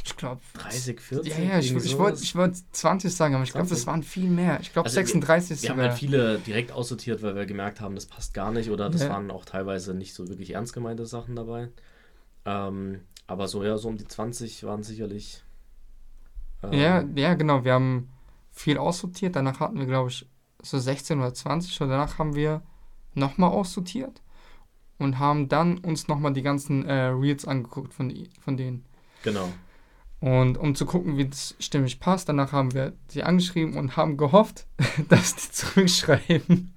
Ich 0.05 0.17
glaube 0.17 0.41
30, 0.55 1.01
40? 1.01 1.33
Ja, 1.33 1.45
ja, 1.45 1.59
ich, 1.59 1.75
ich 1.75 1.99
wollte 1.99 2.23
ich 2.23 2.37
wollt 2.37 2.57
20 2.73 3.13
sagen, 3.13 3.35
aber 3.35 3.45
ich 3.45 3.53
glaube, 3.53 3.67
20. 3.67 3.85
das 3.85 3.87
waren 3.87 4.03
viel 4.03 4.29
mehr. 4.29 4.61
Ich 4.61 4.73
glaube 4.73 4.87
Also 4.87 4.97
wir- 4.97 5.07
36 5.07 5.63
Wir 5.63 5.71
haben 5.71 5.81
halt 5.81 5.95
viele 5.95 6.39
direkt 6.39 6.71
aussortiert, 6.71 7.23
weil 7.23 7.35
wir 7.35 7.47
gemerkt 7.47 7.81
haben, 7.81 7.95
das 7.95 8.07
passt 8.07 8.35
gar 8.35 8.53
nicht 8.53 8.71
oder 8.71 8.89
das 8.89 9.03
Ja. 9.03 9.09
waren 9.11 9.31
auch 9.31 9.45
teilweise 9.45 9.95
nicht 9.95 10.15
so 10.15 10.29
wirklich 10.29 10.53
ernst 10.53 10.75
gemeinte 10.75 11.07
Sachen 11.07 11.35
dabei. 11.35 11.71
Ähm, 12.45 13.01
aber 13.27 13.49
so, 13.49 13.63
ja, 13.65 13.77
so 13.79 13.89
um 13.89 13.97
die 13.97 14.07
20 14.07 14.65
waren 14.65 14.83
sicherlich. 14.83 15.43
ähm, 16.63 16.73
Ja, 16.73 17.05
ja, 17.15 17.35
genau. 17.35 17.65
Wir 17.65 17.73
haben 17.75 18.09
viel 18.53 18.79
aussortiert. 18.79 19.37
Danach 19.37 19.61
hatten 19.61 19.79
wir, 19.79 19.87
glaube 19.87 20.11
ich, 20.11 20.27
so 20.63 20.79
16 20.79 21.19
oder 21.19 21.35
20. 21.35 21.81
Und 21.81 21.89
danach 21.89 22.19
haben 22.19 22.35
wir 22.35 22.63
nochmal 23.15 23.51
aussortiert 23.51 24.23
und 24.99 25.19
haben 25.19 25.49
dann 25.49 25.79
uns 25.79 26.09
nochmal 26.09 26.33
die 26.33 26.43
ganzen 26.43 26.85
äh, 26.87 27.07
Reels 27.07 27.47
angeguckt 27.47 27.93
von, 27.95 28.09
die- 28.09 28.31
von 28.41 28.57
denen. 28.57 28.85
Genau. 29.23 29.49
Und 30.21 30.57
um 30.57 30.75
zu 30.75 30.87
gucken, 30.87 31.17
wie 31.19 31.29
das 31.29 31.55
stimmig 31.59 32.01
passt, 32.01 32.29
danach 32.29 32.53
haben 32.53 32.73
wir 32.73 32.95
sie 33.09 33.23
angeschrieben 33.25 33.77
und 33.77 33.97
haben 33.97 34.17
gehofft, 34.17 34.67
dass 35.09 35.35
die 35.37 35.51
zurückschreiben. 35.51 36.73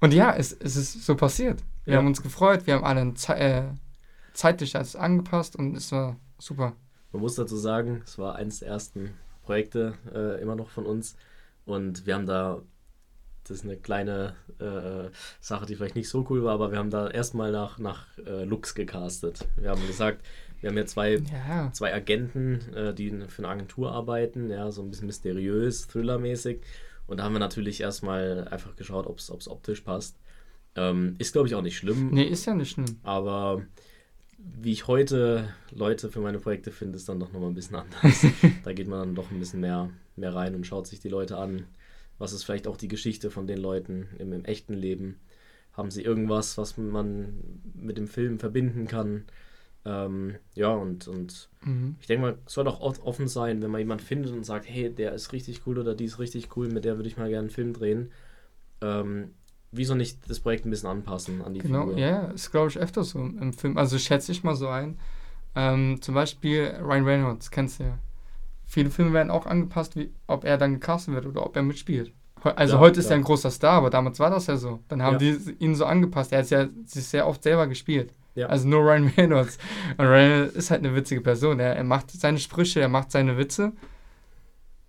Und 0.00 0.14
ja, 0.14 0.34
es, 0.34 0.52
es 0.52 0.76
ist 0.76 1.04
so 1.04 1.14
passiert. 1.14 1.62
Wir 1.84 1.94
Ja. 1.94 1.98
haben 1.98 2.06
uns 2.06 2.22
gefreut, 2.22 2.66
wir 2.66 2.74
haben 2.74 2.84
alle 2.84 3.14
Ze 3.14 3.36
äh, 3.36 3.62
zeitlich 4.32 4.76
alles 4.76 4.96
angepasst 4.96 5.56
und 5.56 5.76
es 5.76 5.92
war 5.92 6.16
super. 6.38 6.74
Man 7.12 7.22
muss 7.22 7.34
dazu 7.34 7.56
sagen, 7.56 8.02
es 8.04 8.18
war 8.18 8.36
eines 8.36 8.60
der 8.60 8.68
ersten 8.68 9.10
Projekte 9.42 9.94
äh, 10.14 10.40
immer 10.40 10.56
noch 10.56 10.70
von 10.70 10.86
uns 10.86 11.16
und 11.64 12.06
wir 12.06 12.14
haben 12.14 12.26
da, 12.26 12.62
das 13.44 13.58
ist 13.58 13.64
eine 13.64 13.76
kleine 13.76 14.34
äh, 14.58 15.10
Sache, 15.40 15.66
die 15.66 15.74
vielleicht 15.74 15.96
nicht 15.96 16.08
so 16.08 16.26
cool 16.30 16.44
war, 16.44 16.54
aber 16.54 16.70
wir 16.70 16.78
haben 16.78 16.90
da 16.90 17.08
erstmal 17.08 17.50
nach, 17.50 17.78
nach 17.78 18.06
äh, 18.18 18.44
Looks 18.44 18.74
gecastet. 18.74 19.46
Wir 19.56 19.70
haben 19.70 19.84
gesagt, 19.86 20.24
wir 20.60 20.68
haben 20.68 20.76
hier 20.76 20.86
zwei 20.86 21.22
Ja, 21.32 21.70
zwei 21.72 21.92
Agenten, 21.94 22.60
äh, 22.74 22.94
die 22.94 23.10
für 23.28 23.42
eine 23.42 23.48
Agentur 23.48 23.92
arbeiten, 23.92 24.50
ja, 24.50 24.70
so 24.70 24.82
ein 24.82 24.90
bisschen 24.90 25.06
mysteriös, 25.06 25.86
thrillermäßig. 25.88 26.60
Und 27.06 27.16
da 27.16 27.24
haben 27.24 27.32
wir 27.32 27.40
natürlich 27.40 27.80
erstmal 27.80 28.46
einfach 28.48 28.76
geschaut, 28.76 29.06
ob 29.06 29.18
es 29.18 29.48
optisch 29.48 29.80
passt. 29.80 30.16
Ähm, 30.76 31.16
ist, 31.18 31.32
glaube 31.32 31.48
ich, 31.48 31.56
auch 31.56 31.62
nicht 31.62 31.76
schlimm, 31.76 32.10
nee, 32.12 32.22
ist 32.22 32.46
ja 32.46 32.54
nicht 32.54 32.70
schlimm. 32.70 33.00
aber 33.02 33.62
wie 34.60 34.72
ich 34.72 34.86
heute 34.86 35.48
Leute 35.70 36.10
für 36.10 36.20
meine 36.20 36.38
Projekte 36.38 36.70
finde, 36.70 36.96
ist 36.96 37.08
dann 37.08 37.20
doch 37.20 37.32
nochmal 37.32 37.50
ein 37.50 37.54
bisschen 37.54 37.76
anders. 37.76 38.26
da 38.64 38.72
geht 38.72 38.88
man 38.88 38.98
dann 39.00 39.14
doch 39.14 39.30
ein 39.30 39.38
bisschen 39.38 39.60
mehr, 39.60 39.90
mehr 40.16 40.34
rein 40.34 40.54
und 40.54 40.66
schaut 40.66 40.86
sich 40.86 41.00
die 41.00 41.08
Leute 41.08 41.36
an. 41.36 41.64
Was 42.18 42.32
ist 42.32 42.44
vielleicht 42.44 42.66
auch 42.66 42.76
die 42.76 42.88
Geschichte 42.88 43.30
von 43.30 43.46
den 43.46 43.58
Leuten 43.58 44.08
im, 44.18 44.32
im 44.32 44.44
echten 44.44 44.74
Leben? 44.74 45.20
Haben 45.72 45.90
sie 45.90 46.02
irgendwas, 46.02 46.58
was 46.58 46.76
man 46.76 47.60
mit 47.74 47.96
dem 47.96 48.08
Film 48.08 48.38
verbinden 48.38 48.86
kann? 48.86 49.24
Ähm, 49.84 50.36
ja, 50.54 50.68
und, 50.68 51.08
und 51.08 51.48
Mhm. 51.64 51.96
ich 52.00 52.06
denke 52.06 52.22
mal, 52.22 52.38
es 52.46 52.54
soll 52.54 52.64
doch 52.64 52.80
offen 52.80 53.28
sein, 53.28 53.62
wenn 53.62 53.70
man 53.70 53.80
jemanden 53.80 54.04
findet 54.04 54.32
und 54.32 54.44
sagt, 54.44 54.66
hey, 54.68 54.90
der 54.90 55.12
ist 55.12 55.32
richtig 55.32 55.66
cool 55.66 55.78
oder 55.78 55.94
die 55.94 56.06
ist 56.06 56.18
richtig 56.18 56.56
cool, 56.56 56.68
mit 56.68 56.84
der 56.86 56.96
würde 56.96 57.08
ich 57.08 57.18
mal 57.18 57.28
gerne 57.28 57.40
einen 57.40 57.50
Film 57.50 57.72
drehen. 57.74 58.10
Ähm, 58.80 59.32
wieso 59.72 59.94
nicht 59.94 60.18
das 60.28 60.40
Projekt 60.40 60.66
ein 60.66 60.70
bisschen 60.70 60.88
anpassen 60.88 61.42
an 61.42 61.54
die 61.54 61.60
Genau, 61.60 61.82
Figur? 61.86 61.98
ja, 61.98 62.20
ist 62.28 62.50
glaube 62.50 62.68
ich 62.68 62.78
öfter 62.78 63.04
so 63.04 63.18
im 63.20 63.52
Film. 63.52 63.76
Also 63.78 63.98
schätze 63.98 64.32
ich 64.32 64.42
mal 64.44 64.54
so 64.56 64.68
ein. 64.68 64.98
Ähm, 65.54 65.98
zum 66.00 66.14
Beispiel 66.14 66.74
Ryan 66.82 67.04
Reynolds, 67.04 67.50
kennst 67.50 67.80
du 67.80 67.84
ja. 67.84 67.98
Viele 68.66 68.90
Filme 68.90 69.12
werden 69.12 69.30
auch 69.30 69.46
angepasst, 69.46 69.96
wie, 69.96 70.12
ob 70.28 70.44
er 70.44 70.56
dann 70.58 70.74
gecastet 70.74 71.14
wird 71.14 71.26
oder 71.26 71.44
ob 71.44 71.56
er 71.56 71.62
mitspielt. 71.62 72.12
Also 72.42 72.74
Ja, 72.74 72.80
heute 72.80 73.00
ist 73.00 73.06
ja. 73.06 73.12
er 73.12 73.16
ein 73.16 73.24
großer 73.24 73.50
Star, 73.50 73.72
aber 73.72 73.90
damals 73.90 74.18
war 74.20 74.30
das 74.30 74.46
ja 74.46 74.56
so. 74.56 74.80
Dann 74.88 75.02
haben 75.02 75.18
Ja. 75.20 75.32
die 75.36 75.56
ihn 75.58 75.74
so 75.74 75.84
angepasst. 75.84 76.32
Er 76.32 76.38
hat 76.38 76.50
ja 76.50 76.68
sich 76.86 77.04
sehr 77.06 77.26
oft 77.26 77.42
selber 77.42 77.66
gespielt. 77.66 78.12
Also 78.48 78.66
nur 78.68 78.80
Ryan 78.80 79.08
Reynolds. 79.18 79.58
Und 79.98 80.06
Ryan 80.06 80.30
Reynolds 80.32 80.54
ist 80.54 80.70
halt 80.70 80.82
eine 80.84 80.94
witzige 80.94 81.20
Person. 81.20 81.60
Er, 81.60 81.76
er 81.76 81.84
macht 81.84 82.10
seine 82.12 82.38
Sprüche, 82.38 82.80
er 82.80 82.88
macht 82.88 83.10
seine 83.12 83.36
Witze. 83.36 83.72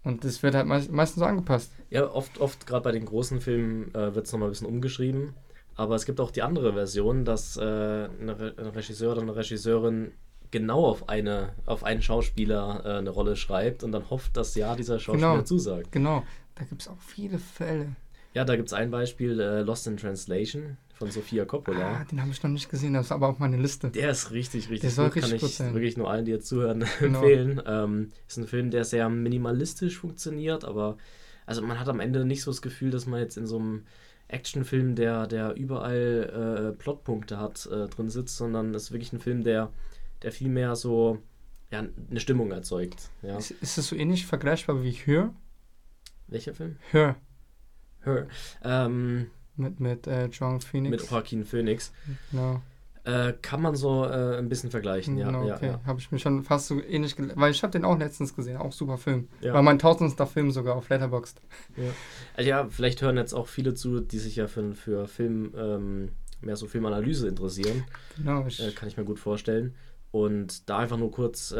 Und 0.04 0.24
das 0.26 0.42
wird 0.42 0.56
halt 0.56 0.66
meist, 0.66 0.92
meistens 0.92 1.20
so 1.20 1.26
angepasst. 1.26 1.72
Ja, 1.90 2.10
oft, 2.10 2.40
oft 2.40 2.66
gerade 2.66 2.84
bei 2.84 2.92
den 2.92 3.06
großen 3.06 3.40
Filmen 3.42 3.94
äh, 3.94 4.16
wird 4.16 4.26
es 4.26 4.32
nochmal 4.32 4.50
ein 4.50 4.52
bisschen 4.52 4.68
umgeschrieben. 4.68 5.34
Aber 5.76 5.96
es 5.96 6.06
gibt 6.06 6.20
auch 6.20 6.32
die 6.32 6.42
andere 6.42 6.74
Version, 6.74 7.24
dass 7.24 7.56
äh, 7.58 7.62
eine 7.62 8.40
Re 8.40 8.54
ein 8.58 8.66
Regisseur 8.68 9.12
oder 9.14 9.22
eine 9.22 9.36
Regisseurin 9.36 10.12
genau 10.50 10.86
auf, 10.86 11.08
eine, 11.08 11.54
auf 11.66 11.84
einen 11.84 12.02
Schauspieler 12.02 12.82
äh, 12.84 12.90
eine 12.98 13.10
Rolle 13.10 13.36
schreibt 13.36 13.84
und 13.84 13.92
dann 13.94 14.10
hofft, 14.10 14.36
dass 14.36 14.56
ja 14.56 14.76
dieser 14.76 15.00
Schauspieler 15.00 15.32
Genau. 15.34 15.44
zusagt. 15.44 15.92
Genau. 15.92 16.24
Da 16.56 16.66
gibt 16.66 16.82
es 16.82 16.88
auch 16.88 17.00
viele 17.00 17.38
Fälle. 17.40 17.96
Ja, 18.34 18.44
da 18.44 18.56
gibt 18.56 18.68
es 18.70 18.74
ein 18.74 18.92
Beispiel, 18.92 19.40
äh, 19.40 19.62
Lost 19.62 19.88
in 19.88 19.98
Translation 19.98 20.78
von 21.02 21.10
Sofia 21.12 21.46
Coppola. 21.46 22.02
Ah, 22.02 22.06
den 22.06 22.22
habe 22.22 22.32
ich 22.32 22.42
noch 22.44 22.50
nicht 22.52 22.70
gesehen, 22.70 22.94
das 22.94 23.08
ist 23.08 23.12
aber 23.12 23.28
auf 23.28 23.40
meiner 23.40 23.58
Liste. 23.58 23.90
Der 23.90 24.12
ist 24.12 24.32
richtig, 24.32 24.66
richtig 24.70 24.82
Der 24.82 24.90
soll 24.92 25.10
gut. 25.10 25.16
Kann 25.16 25.32
richtig 25.32 25.36
ich 25.36 25.42
gut 25.42 25.52
sein. 25.52 25.74
wirklich 25.74 25.98
nur 25.98 26.10
allen, 26.12 26.26
die 26.26 26.32
jetzt 26.32 26.48
zuhören, 26.48 26.86
Genau. 27.00 27.20
empfehlen. 27.20 27.62
Ähm, 27.66 28.12
ist 28.28 28.38
ein 28.38 28.46
Film, 28.48 28.70
der 28.70 28.86
sehr 28.86 29.10
minimalistisch 29.10 29.98
funktioniert, 29.98 30.64
aber 30.64 30.98
also 31.48 31.64
man 31.64 31.80
hat 31.80 31.90
am 31.90 32.00
Ende 32.00 32.24
nicht 32.24 32.44
so 32.44 32.52
das 32.52 32.62
Gefühl, 32.62 32.92
dass 32.92 33.08
man 33.08 33.20
jetzt 33.20 33.36
in 33.36 33.48
so 33.48 33.58
einem 33.58 33.86
Actionfilm, 34.28 34.96
der, 34.96 35.26
der 35.26 35.56
überall 35.56 36.72
äh, 36.74 36.78
Plotpunkte 36.78 37.38
hat, 37.38 37.66
äh, 37.66 37.88
drin 37.88 38.10
sitzt, 38.10 38.38
sondern 38.38 38.74
es 38.76 38.84
ist 38.84 38.92
wirklich 38.92 39.12
ein 39.12 39.20
Film, 39.20 39.44
der, 39.44 39.72
der 40.22 40.32
viel 40.32 40.50
mehr 40.50 40.76
so 40.76 41.18
ja, 41.72 41.84
eine 42.10 42.20
Stimmung 42.20 42.52
erzeugt. 42.52 43.10
Ja. 43.24 43.38
Ist, 43.38 43.52
ist 43.52 43.78
es 43.78 43.88
so 43.88 43.96
ähnlich 43.96 44.26
vergleichbar 44.28 44.84
wie 44.84 44.92
Her? 44.92 45.34
Welcher 46.28 46.54
Film? 46.54 46.78
Her 46.92 47.16
Her. 48.04 48.28
Ähm, 48.64 49.32
mit, 49.56 49.80
mit 49.80 50.08
äh, 50.08 50.26
John 50.28 50.62
Phoenix. 50.62 50.92
mit 51.02 51.10
Joaquin 51.12 51.44
Phoenix. 51.46 51.92
Genau, 52.32 52.62
Äh, 53.04 53.34
kann 53.42 53.62
man 53.62 53.76
so 53.76 54.06
äh, 54.06 54.38
ein 54.38 54.48
bisschen 54.48 54.70
vergleichen, 54.70 55.18
ja. 55.18 55.26
genau 55.26 55.48
ja, 55.48 55.56
okay. 55.56 55.68
ja. 55.68 55.82
Habe 55.86 56.00
ich 56.00 56.12
mir 56.12 56.20
schon 56.20 56.44
fast 56.44 56.68
so 56.68 56.80
ähnlich 56.82 57.16
Weil 57.36 57.50
ich 57.52 57.64
habe 57.64 57.72
den 57.72 57.84
auch 57.84 57.98
letztens 57.98 58.36
gesehen, 58.36 58.58
auch 58.58 58.72
super 58.72 58.98
Film. 58.98 59.28
Ja. 59.42 59.54
War 59.54 59.64
mein 59.64 59.80
tausendster 59.80 60.28
Film 60.28 60.52
sogar 60.52 60.76
auf 60.76 60.88
Letterboxd. 60.90 61.42
Also 62.36 62.50
ja, 62.50 62.68
vielleicht 62.70 63.02
hören 63.02 63.18
jetzt 63.18 63.34
auch 63.34 63.48
viele 63.48 63.74
zu, 63.74 64.02
die 64.02 64.20
sich 64.20 64.36
ja 64.36 64.48
für, 64.48 64.76
für 64.76 65.08
Film, 65.08 65.54
ähm, 65.58 66.10
mehr 66.42 66.56
so 66.56 66.68
Filmanalyse 66.68 67.28
interessieren. 67.28 67.84
Genau, 68.18 68.46
ich, 68.46 68.62
Äh, 68.62 68.72
kann 68.72 68.88
ich 68.88 68.98
mir 68.98 69.04
gut 69.06 69.20
vorstellen. 69.20 69.74
Und 70.12 70.70
da 70.70 70.80
einfach 70.80 70.98
nur 70.98 71.10
kurz, 71.12 71.52
äh, 71.52 71.58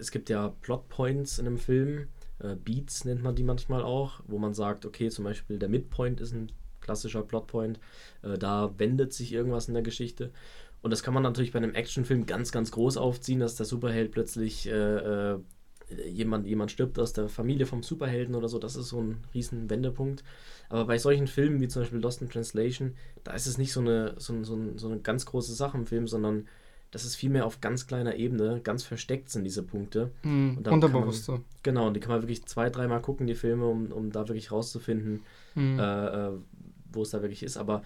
es 0.00 0.10
gibt 0.10 0.30
ja 0.30 0.48
Plotpoints 0.62 1.38
in 1.38 1.46
einem 1.46 1.58
Film, 1.58 2.08
äh, 2.40 2.56
Beats 2.56 3.04
nennt 3.04 3.22
man 3.22 3.34
die 3.36 3.44
manchmal 3.44 3.82
auch, 3.82 4.20
wo 4.26 4.38
man 4.38 4.54
sagt, 4.54 4.84
okay, 4.86 5.10
zum 5.10 5.24
Beispiel 5.26 5.58
der 5.58 5.68
Midpoint 5.68 6.20
ist 6.20 6.32
ein 6.32 6.50
klassischer 6.82 7.22
Plotpoint, 7.22 7.80
äh, 8.22 8.36
da 8.36 8.74
wendet 8.78 9.12
sich 9.14 9.32
irgendwas 9.32 9.68
in 9.68 9.74
der 9.74 9.82
Geschichte. 9.82 10.30
Und 10.82 10.90
das 10.90 11.02
kann 11.02 11.14
man 11.14 11.22
natürlich 11.22 11.52
bei 11.52 11.58
einem 11.58 11.74
Actionfilm 11.74 12.26
ganz, 12.26 12.52
ganz 12.52 12.72
groß 12.72 12.96
aufziehen, 12.98 13.40
dass 13.40 13.54
der 13.54 13.66
Superheld 13.66 14.10
plötzlich 14.10 14.66
äh, 14.68 14.72
äh, 15.32 15.38
jemand, 16.08 16.46
jemand 16.46 16.70
stirbt 16.70 16.98
aus 16.98 17.12
der 17.12 17.28
Familie 17.28 17.66
vom 17.66 17.82
Superhelden 17.82 18.34
oder 18.34 18.48
so. 18.48 18.58
Das 18.58 18.76
ist 18.76 18.88
so 18.88 19.00
ein 19.00 19.18
riesen 19.34 19.70
Wendepunkt. 19.70 20.24
Aber 20.68 20.86
bei 20.86 20.98
solchen 20.98 21.26
Filmen 21.28 21.60
wie 21.60 21.68
zum 21.68 21.82
Beispiel 21.82 22.00
Lost 22.00 22.22
in 22.22 22.30
Translation, 22.30 22.94
da 23.24 23.32
ist 23.32 23.46
es 23.46 23.58
nicht 23.58 23.72
so 23.72 23.80
eine, 23.80 24.14
so, 24.18 24.42
so, 24.42 24.58
so 24.76 24.88
eine 24.88 24.98
ganz 25.00 25.26
große 25.26 25.54
Sache 25.54 25.76
im 25.76 25.86
Film, 25.86 26.08
sondern 26.08 26.48
das 26.90 27.04
ist 27.04 27.14
vielmehr 27.14 27.46
auf 27.46 27.60
ganz 27.60 27.86
kleiner 27.86 28.16
Ebene, 28.16 28.60
ganz 28.62 28.82
versteckt 28.82 29.30
sind 29.30 29.44
diese 29.44 29.62
Punkte. 29.62 30.10
mh, 30.24 30.56
und 30.58 30.66
dann 30.66 30.74
unterbewusst 30.74 31.24
so. 31.24 31.40
Genau, 31.62 31.86
und 31.86 31.94
die 31.94 32.00
kann 32.00 32.10
man 32.10 32.22
wirklich 32.22 32.44
zwei, 32.46 32.68
dreimal 32.70 33.00
gucken, 33.00 33.26
die 33.26 33.34
Filme, 33.34 33.66
um, 33.66 33.92
um 33.92 34.10
da 34.10 34.28
wirklich 34.28 34.50
rauszufinden, 34.50 35.20
Mhm. 35.54 35.78
äh, 35.78 36.06
äh, 36.28 36.32
wo 36.94 37.02
es 37.02 37.10
da 37.10 37.22
wirklich 37.22 37.42
ist. 37.42 37.56
Aber 37.56 37.82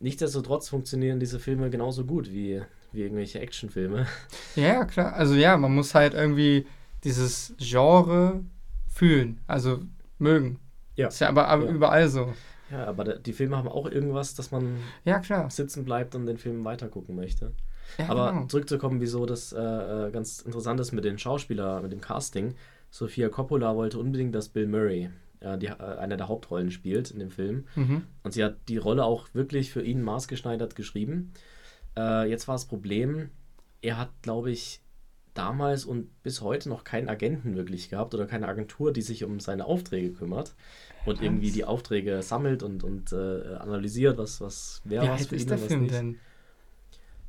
nichtsdestotrotz 0.00 0.68
funktionieren 0.68 1.20
diese 1.20 1.38
Filme 1.38 1.70
genauso 1.70 2.04
gut 2.04 2.30
wie, 2.30 2.62
wie 2.92 3.02
irgendwelche 3.02 3.40
Actionfilme. 3.40 4.06
Ja, 4.56 4.84
klar. 4.84 5.12
Also 5.14 5.34
ja, 5.34 5.56
man 5.56 5.74
muss 5.74 5.94
halt 5.94 6.14
irgendwie 6.14 6.66
dieses 7.04 7.54
Genre 7.58 8.40
fühlen, 8.88 9.38
also 9.46 9.80
mögen. 10.18 10.58
Ja. 10.96 11.08
Ist 11.08 11.20
ja 11.20 11.28
aber, 11.28 11.48
aber 11.48 11.66
Ja. 11.66 11.72
überall 11.72 12.08
so. 12.08 12.32
Ja, 12.70 12.86
aber 12.86 13.04
die 13.18 13.32
Filme 13.34 13.56
haben 13.56 13.68
auch 13.68 13.86
irgendwas, 13.88 14.34
dass 14.34 14.50
man 14.50 14.78
Ja, 15.04 15.18
klar. 15.20 15.50
sitzen 15.50 15.84
bleibt 15.84 16.14
und 16.14 16.26
den 16.26 16.38
Film 16.38 16.64
weitergucken 16.64 17.14
möchte. 17.14 17.52
Ja, 17.98 18.08
Aber 18.08 18.32
genau. 18.32 18.46
zurückzukommen, 18.46 19.00
wieso 19.00 19.26
das 19.26 19.52
äh, 19.52 19.58
äh, 19.60 20.10
ganz 20.10 20.40
interessant 20.40 20.80
ist 20.80 20.90
mit 20.92 21.04
den 21.04 21.18
Schauspielern, 21.18 21.82
mit 21.82 21.92
dem 21.92 22.00
Casting. 22.00 22.54
Sophia 22.90 23.28
Coppola 23.28 23.76
wollte 23.76 23.98
unbedingt, 23.98 24.34
dass 24.34 24.48
Bill 24.48 24.66
Murray 24.66 25.10
die, 25.58 25.66
äh, 25.66 25.98
eine 25.98 26.16
der 26.16 26.28
Hauptrollen 26.28 26.70
spielt 26.70 27.10
in 27.10 27.18
dem 27.18 27.30
Film. 27.30 27.66
Mhm. 27.74 28.02
Und 28.22 28.32
sie 28.32 28.44
hat 28.44 28.56
die 28.68 28.78
Rolle 28.78 29.04
auch 29.04 29.28
wirklich 29.34 29.70
für 29.70 29.82
ihn 29.82 30.02
maßgeschneidert 30.02 30.76
geschrieben. 30.76 31.32
Äh, 31.96 32.28
jetzt 32.28 32.48
war 32.48 32.54
das 32.54 32.66
Problem, 32.66 33.30
er 33.82 33.98
hat, 33.98 34.10
glaube 34.22 34.50
ich, 34.50 34.80
damals 35.34 35.84
und 35.84 36.22
bis 36.22 36.40
heute 36.40 36.68
noch 36.68 36.84
keinen 36.84 37.08
Agenten 37.08 37.56
wirklich 37.56 37.90
gehabt 37.90 38.14
oder 38.14 38.26
keine 38.26 38.48
Agentur, 38.48 38.92
die 38.92 39.02
sich 39.02 39.22
um 39.24 39.38
seine 39.38 39.66
Aufträge 39.66 40.12
kümmert 40.12 40.54
und 41.04 41.16
Was? 41.16 41.22
irgendwie 41.22 41.50
die 41.50 41.64
Aufträge 41.64 42.22
sammelt 42.22 42.62
und, 42.62 42.82
und 42.84 43.12
äh, 43.12 43.54
analysiert, 43.56 44.18
was, 44.18 44.40
was 44.40 44.80
wer 44.84 45.02
Wie 45.02 45.08
was 45.08 45.26
für 45.26 45.36
ihn 45.36 45.46
der 45.46 45.56
und 45.56 45.62
was 45.62 45.68
Film 45.68 45.82
nicht. 45.82 45.94
denn? 45.94 46.18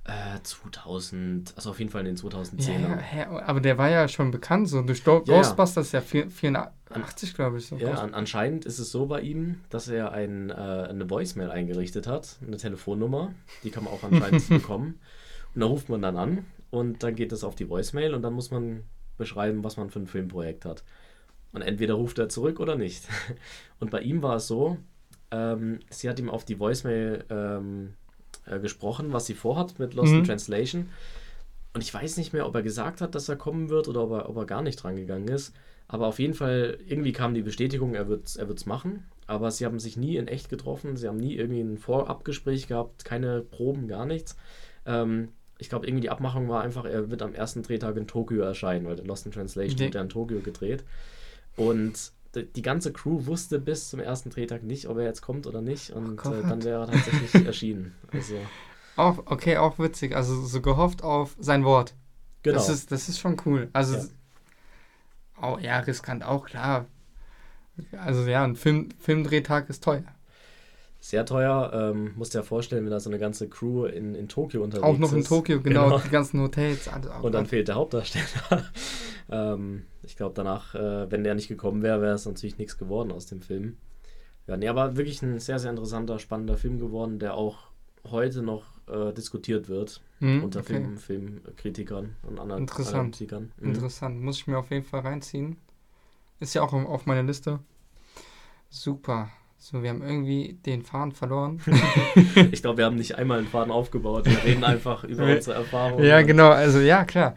Äh, 0.08 0.42
2000, 0.42 1.54
also 1.58 1.72
auf 1.72 1.80
jeden 1.80 1.92
Fall 1.92 2.06
in 2.08 2.16
den 2.16 2.16
Ja, 2.16 2.30
2010ern. 2.30 2.82
ja, 2.82 2.98
hä, 2.98 3.24
aber 3.46 3.60
der 3.60 3.78
war 3.78 3.90
ja 3.90 4.08
schon 4.08 4.32
bekannt, 4.32 4.70
so 4.70 4.82
durch 4.82 5.06
Ja, 5.06 5.14
ja. 5.16 5.20
Ghostbusters 5.26 5.92
ja 5.92 6.00
vier- 6.02 6.30
84, 6.30 7.34
glaube 7.34 7.58
ich. 7.58 7.68
So. 7.68 7.76
Ja, 7.76 7.96
an, 7.96 8.14
anscheinend 8.14 8.64
ist 8.66 8.80
es 8.80 8.90
so 8.92 9.08
bei 9.08 9.20
ihm, 9.22 9.62
dass 9.70 9.90
er 9.90 10.14
ein, 10.14 10.50
äh, 10.50 10.54
eine 10.54 11.10
Voicemail 11.10 11.52
eingerichtet 11.52 12.08
hat, 12.08 12.38
eine 12.46 12.56
Telefonnummer, 12.58 13.34
die 13.64 13.70
kann 13.70 13.84
man 13.84 13.94
auch 13.94 14.04
anscheinend 14.04 14.48
bekommen. 14.50 15.00
Und 15.54 15.62
da 15.62 15.68
ruft 15.68 15.90
man 15.90 16.02
dann 16.02 16.16
an 16.16 16.46
und 16.70 17.04
dann 17.04 17.16
geht 17.16 17.32
es 17.34 17.44
auf 17.44 17.56
die 17.56 17.68
Voicemail 17.70 18.14
und 18.14 18.22
dann 18.22 18.34
muss 18.34 18.50
man 18.50 18.84
beschreiben, 19.18 19.64
was 19.66 19.76
man 19.76 19.90
für 19.90 20.00
ein 20.00 20.08
Filmprojekt 20.08 20.64
hat. 20.64 20.84
Und 21.52 21.64
entweder 21.64 21.96
ruft 21.96 22.18
er 22.20 22.30
zurück 22.30 22.60
oder 22.60 22.76
nicht. 22.76 23.04
Und 23.80 23.90
bei 23.90 24.02
ihm 24.02 24.22
war 24.22 24.36
es 24.36 24.48
so, 24.48 24.78
ähm, 25.32 25.80
sie 25.90 26.08
hat 26.10 26.20
ihm 26.20 26.30
auf 26.30 26.46
die 26.46 26.60
Voicemail 26.60 27.24
ähm, 27.30 27.94
äh, 28.50 28.60
gesprochen, 28.60 29.14
was 29.14 29.26
sie 29.26 29.34
vorhat 29.34 29.80
mit 29.80 29.94
Lost 29.94 30.14
in 30.14 30.20
Mhm. 30.20 30.24
Translation. 30.26 30.90
Und 31.74 31.82
ich 31.84 31.94
weiß 31.94 32.18
nicht 32.18 32.34
mehr, 32.34 32.48
ob 32.48 32.56
er 32.56 32.64
gesagt 32.64 33.02
hat, 33.02 33.14
dass 33.16 33.30
er 33.30 33.36
kommen 33.36 33.70
wird 33.70 33.88
oder 33.88 34.04
ob 34.04 34.12
er, 34.12 34.30
ob 34.30 34.38
er 34.38 34.46
gar 34.46 34.62
nicht 34.62 34.82
dran 34.82 34.96
gegangen 34.96 35.28
ist. 35.28 35.54
Aber 35.88 36.08
auf 36.08 36.20
jeden 36.20 36.34
Fall, 36.34 36.80
irgendwie 36.86 37.14
kam 37.14 37.34
die 37.34 37.42
Bestätigung, 37.44 37.94
er 37.94 38.08
wird 38.10 38.26
es 38.26 38.36
er 38.36 38.48
wird's 38.48 38.66
machen. 38.66 39.06
Aber 39.28 39.52
sie 39.52 39.66
haben 39.66 39.80
sich 39.80 39.96
nie 39.98 40.16
in 40.18 40.28
echt 40.28 40.50
getroffen. 40.50 40.98
Sie 40.98 41.08
haben 41.08 41.18
nie 41.18 41.36
irgendwie 41.36 41.62
ein 41.62 41.78
Vorabgespräch 41.78 42.68
gehabt, 42.68 43.06
keine 43.06 43.42
Proben, 43.42 43.88
gar 43.88 44.06
nichts. 44.06 44.36
Ähm, 44.86 45.30
ich 45.60 45.70
glaube, 45.70 45.86
irgendwie 45.88 46.02
die 46.02 46.10
Abmachung 46.10 46.50
war 46.50 46.62
einfach, 46.62 46.86
er 46.86 47.10
wird 47.12 47.22
am 47.22 47.34
ersten 47.34 47.62
Drehtag 47.64 47.98
in 47.98 48.08
Tokio 48.08 48.42
erscheinen, 48.42 48.86
weil 48.86 49.00
Lost 49.06 49.26
in 49.26 49.32
Translation 49.32 49.78
Nee. 49.80 49.86
wird 49.86 49.96
ja 49.96 50.02
in 50.02 50.10
Tokio 50.10 50.40
gedreht. 50.40 50.84
Und 51.56 52.12
die 52.36 52.62
ganze 52.62 52.92
Crew 52.94 53.26
wusste 53.26 53.60
bis 53.60 53.90
zum 53.90 54.00
ersten 54.00 54.30
Drehtag 54.30 54.64
nicht, 54.64 54.88
ob 54.88 54.98
er 54.98 55.04
jetzt 55.06 55.22
kommt 55.22 55.48
oder 55.48 55.62
nicht. 55.62 55.92
Und 55.92 56.18
Gott. 56.18 56.34
äh, 56.34 56.42
dann 56.48 56.64
wäre 56.64 56.82
er 56.86 56.92
tatsächlich 56.92 57.46
erschienen. 57.48 57.96
Also, 58.12 58.36
Auch, 58.96 59.20
okay, 59.26 59.58
auch 59.58 59.80
witzig. 59.80 60.16
Also 60.16 60.42
so 60.46 60.62
gehofft 60.62 61.04
auf 61.04 61.36
sein 61.40 61.64
Wort. 61.66 61.94
genau. 62.44 62.56
Das 62.58 62.70
ist, 62.70 62.92
das 62.92 63.10
ist 63.10 63.20
schon 63.20 63.38
cool. 63.46 63.70
Also, 63.74 63.96
Ja. 63.98 64.04
oh, 65.42 65.58
ja, 65.62 65.80
riskant 65.80 66.24
auch, 66.24 66.46
klar. 66.46 66.86
Also 67.98 68.24
ja, 68.28 68.44
ein 68.44 68.56
Film, 68.56 68.90
Filmdrehtag 69.00 69.70
ist 69.70 69.84
teuer. 69.84 70.04
Sehr 71.00 71.26
teuer. 71.28 71.72
Ähm, 71.74 72.14
musst 72.16 72.34
dir 72.34 72.40
ja 72.40 72.44
vorstellen, 72.44 72.84
wenn 72.86 72.92
da 72.92 73.00
so 73.00 73.10
eine 73.12 73.20
ganze 73.20 73.48
Crew 73.48 73.86
in, 73.86 74.16
in 74.16 74.28
Tokio 74.28 74.64
unterwegs 74.64 74.84
Auch 74.88 74.98
noch 74.98 75.14
in 75.14 75.20
ist. 75.20 75.28
Tokio, 75.30 75.62
genau, 75.62 75.86
Genau. 75.86 76.00
die 76.00 76.10
ganzen 76.10 76.42
Hotels. 76.42 76.88
alles- 76.88 77.08
oh 77.22 77.26
Und 77.28 77.34
dann 77.34 77.44
Gott. 77.44 77.50
fehlt 77.52 77.68
der 77.68 77.76
Hauptdarsteller. 77.76 78.26
ähm, 79.30 79.84
ich 80.08 80.16
glaube, 80.16 80.34
danach, 80.36 80.74
äh, 80.74 81.12
wenn 81.12 81.24
der 81.24 81.36
nicht 81.36 81.48
gekommen 81.50 81.84
wäre, 81.84 82.02
wäre 82.02 82.16
es 82.16 82.26
natürlich 82.26 82.58
nichts 82.58 82.78
geworden 82.78 83.12
aus 83.12 83.26
dem 83.28 83.42
Film. 83.42 83.78
Ja, 84.48 84.58
nee, 84.58 84.68
aber 84.70 84.96
wirklich 84.98 85.22
ein 85.22 85.40
sehr, 85.40 85.60
sehr 85.60 85.70
interessanter, 85.72 86.18
spannender 86.20 86.58
Film 86.58 86.80
geworden, 86.80 87.20
der 87.20 87.34
auch 87.36 87.58
heute 88.10 88.42
noch 88.42 88.64
äh, 88.88 89.12
diskutiert 89.14 89.68
wird 89.68 90.02
Hm, 90.20 90.44
unter 90.44 90.62
okay. 90.62 90.74
Film, 90.74 90.98
Filmkritikern 90.98 92.16
und 92.24 92.40
anderen 92.40 92.62
Interessant. 92.64 92.96
Analytikern. 92.96 93.52
Mhm. 93.60 93.68
Interessant. 93.76 94.22
Muss 94.22 94.38
ich 94.38 94.48
mir 94.48 94.58
auf 94.58 94.72
jeden 94.72 94.86
Fall 94.86 95.02
reinziehen. 95.02 95.58
Ist 96.40 96.54
ja 96.56 96.62
auch 96.64 96.72
auf- 96.74 97.06
meiner 97.06 97.24
Liste. 97.24 97.60
Super. 98.70 99.30
So, 99.60 99.82
wir 99.84 99.90
haben 99.90 100.02
irgendwie 100.04 100.54
den 100.66 100.84
Faden 100.84 101.12
verloren. 101.12 101.60
Ich 102.52 102.62
glaube, 102.62 102.78
wir 102.78 102.86
haben 102.86 102.96
nicht 102.96 103.16
einmal 103.16 103.40
einen 103.40 103.48
Faden 103.48 103.72
aufgebaut. 103.72 104.26
Wir 104.26 104.44
reden 104.44 104.64
einfach 104.74 105.04
über 105.04 105.24
unsere 105.36 105.58
Erfahrungen. 105.58 106.06
ja, 106.06 106.22
genau. 106.22 106.50
Also 106.50 106.80
ja, 106.80 107.04
klar. 107.06 107.36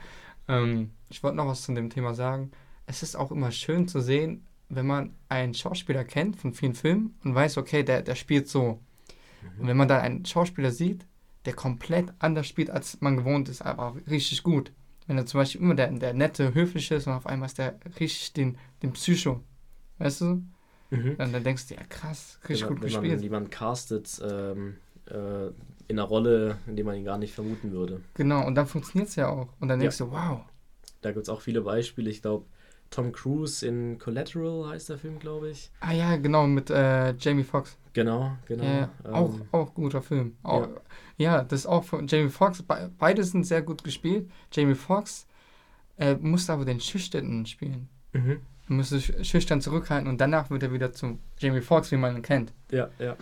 Ähm, 0.48 0.90
ich 1.10 1.22
wollte 1.22 1.36
noch 1.36 1.46
was 1.46 1.62
zu 1.62 1.74
dem 1.74 1.90
Thema 1.90 2.14
sagen. 2.14 2.50
Es 2.86 3.02
ist 3.02 3.16
auch 3.16 3.30
immer 3.30 3.50
schön 3.52 3.86
zu 3.88 4.00
sehen, 4.00 4.44
wenn 4.68 4.86
man 4.86 5.14
einen 5.28 5.54
Schauspieler 5.54 6.04
kennt 6.04 6.36
von 6.36 6.54
vielen 6.54 6.74
Filmen 6.74 7.14
und 7.24 7.34
weiß, 7.34 7.58
okay, 7.58 7.82
der, 7.82 8.02
der 8.02 8.14
spielt 8.14 8.48
so. 8.48 8.80
Und 9.58 9.66
wenn 9.66 9.76
man 9.76 9.88
dann 9.88 10.00
einen 10.00 10.24
Schauspieler 10.24 10.70
sieht, 10.70 11.06
der 11.44 11.54
komplett 11.54 12.12
anders 12.18 12.46
spielt, 12.46 12.70
als 12.70 13.00
man 13.00 13.16
gewohnt 13.16 13.48
ist, 13.48 13.62
aber 13.62 13.96
richtig 14.08 14.42
gut. 14.42 14.72
Wenn 15.06 15.16
er 15.18 15.26
zum 15.26 15.40
Beispiel 15.40 15.60
immer 15.60 15.74
der, 15.74 15.90
der 15.90 16.12
nette, 16.14 16.54
höfliche 16.54 16.94
ist 16.94 17.06
und 17.06 17.14
auf 17.14 17.26
einmal 17.26 17.46
ist 17.46 17.58
der 17.58 17.74
richtig 17.98 18.32
den, 18.34 18.58
den 18.82 18.92
Psycho. 18.92 19.40
Weißt 19.98 20.20
du? 20.20 20.42
Mhm. 20.90 21.16
Dann, 21.18 21.32
dann 21.32 21.42
denkst 21.44 21.68
du, 21.68 21.74
ja 21.74 21.80
krass, 21.88 22.38
richtig 22.48 22.62
wenn, 22.62 22.68
gut 22.68 22.78
man- 22.78 22.86
wenn 22.86 22.92
man 22.92 23.02
gespielt. 23.02 23.22
jemanden 23.22 23.50
castet 23.50 24.20
ähm, 24.24 24.76
äh, 25.06 25.46
in 25.88 25.98
einer 25.98 26.02
Rolle, 26.04 26.58
in 26.66 26.76
der 26.76 26.84
man 26.84 26.94
ihn 26.96 27.04
gar 27.04 27.18
nicht 27.18 27.34
vermuten 27.34 27.72
würde. 27.72 28.00
Genau, 28.14 28.46
und 28.46 28.54
dann 28.54 28.66
funktioniert 28.66 29.08
es 29.08 29.16
ja 29.16 29.28
auch. 29.28 29.48
Und 29.58 29.68
dann 29.68 29.80
Ja. 29.80 29.84
denkst 29.84 29.98
du, 29.98 30.10
wow. 30.12 30.42
Da 31.02 31.12
gibt 31.12 31.22
es 31.24 31.28
auch 31.28 31.40
viele 31.40 31.62
Beispiele. 31.62 32.10
Ich 32.10 32.22
glaube, 32.22 32.44
Tom 32.90 33.12
Cruise 33.12 33.66
in 33.66 33.98
Collateral 33.98 34.68
heißt 34.68 34.88
der 34.90 34.98
Film, 34.98 35.18
glaube 35.18 35.50
ich. 35.50 35.70
Ah 35.80 35.92
ja, 35.92 36.16
genau, 36.16 36.46
mit 36.46 36.70
äh, 36.70 37.12
Jamie 37.18 37.44
Foxx. 37.44 37.76
Genau, 37.92 38.32
genau. 38.46 38.64
Ja, 38.64 38.90
Ähm, 39.04 39.12
auch, 39.14 39.34
auch 39.52 39.74
guter 39.74 40.02
Film. 40.02 40.36
Auch, 40.42 40.68
ja. 41.16 41.42
das 41.44 41.60
ist 41.60 41.66
auch 41.66 41.84
von 41.84 42.06
Jamie 42.06 42.28
Foxx. 42.30 42.62
Be 42.62 42.90
beide 42.98 43.22
sind 43.24 43.44
sehr 43.44 43.62
gut 43.62 43.82
gespielt. 43.84 44.30
Jamie 44.52 44.74
Foxx 44.74 45.26
äh, 45.98 46.14
musste 46.16 46.52
aber 46.52 46.64
den 46.64 46.80
Schüchternen 46.80 47.46
spielen. 47.46 47.88
Mhm. 48.12 48.40
Er 48.68 48.72
musste 48.74 48.96
sch- 48.96 49.24
schüchtern 49.24 49.60
zurückhalten 49.60 50.08
und 50.08 50.20
danach 50.20 50.50
wird 50.50 50.62
er 50.62 50.72
wieder 50.72 50.92
zu 50.92 51.18
Jamie 51.38 51.60
Foxx, 51.60 51.90
wie 51.92 51.96
man 51.96 52.16
ihn 52.16 52.22
kennt. 52.22 52.52
Ja, 52.70 52.88
ja. 52.98 53.16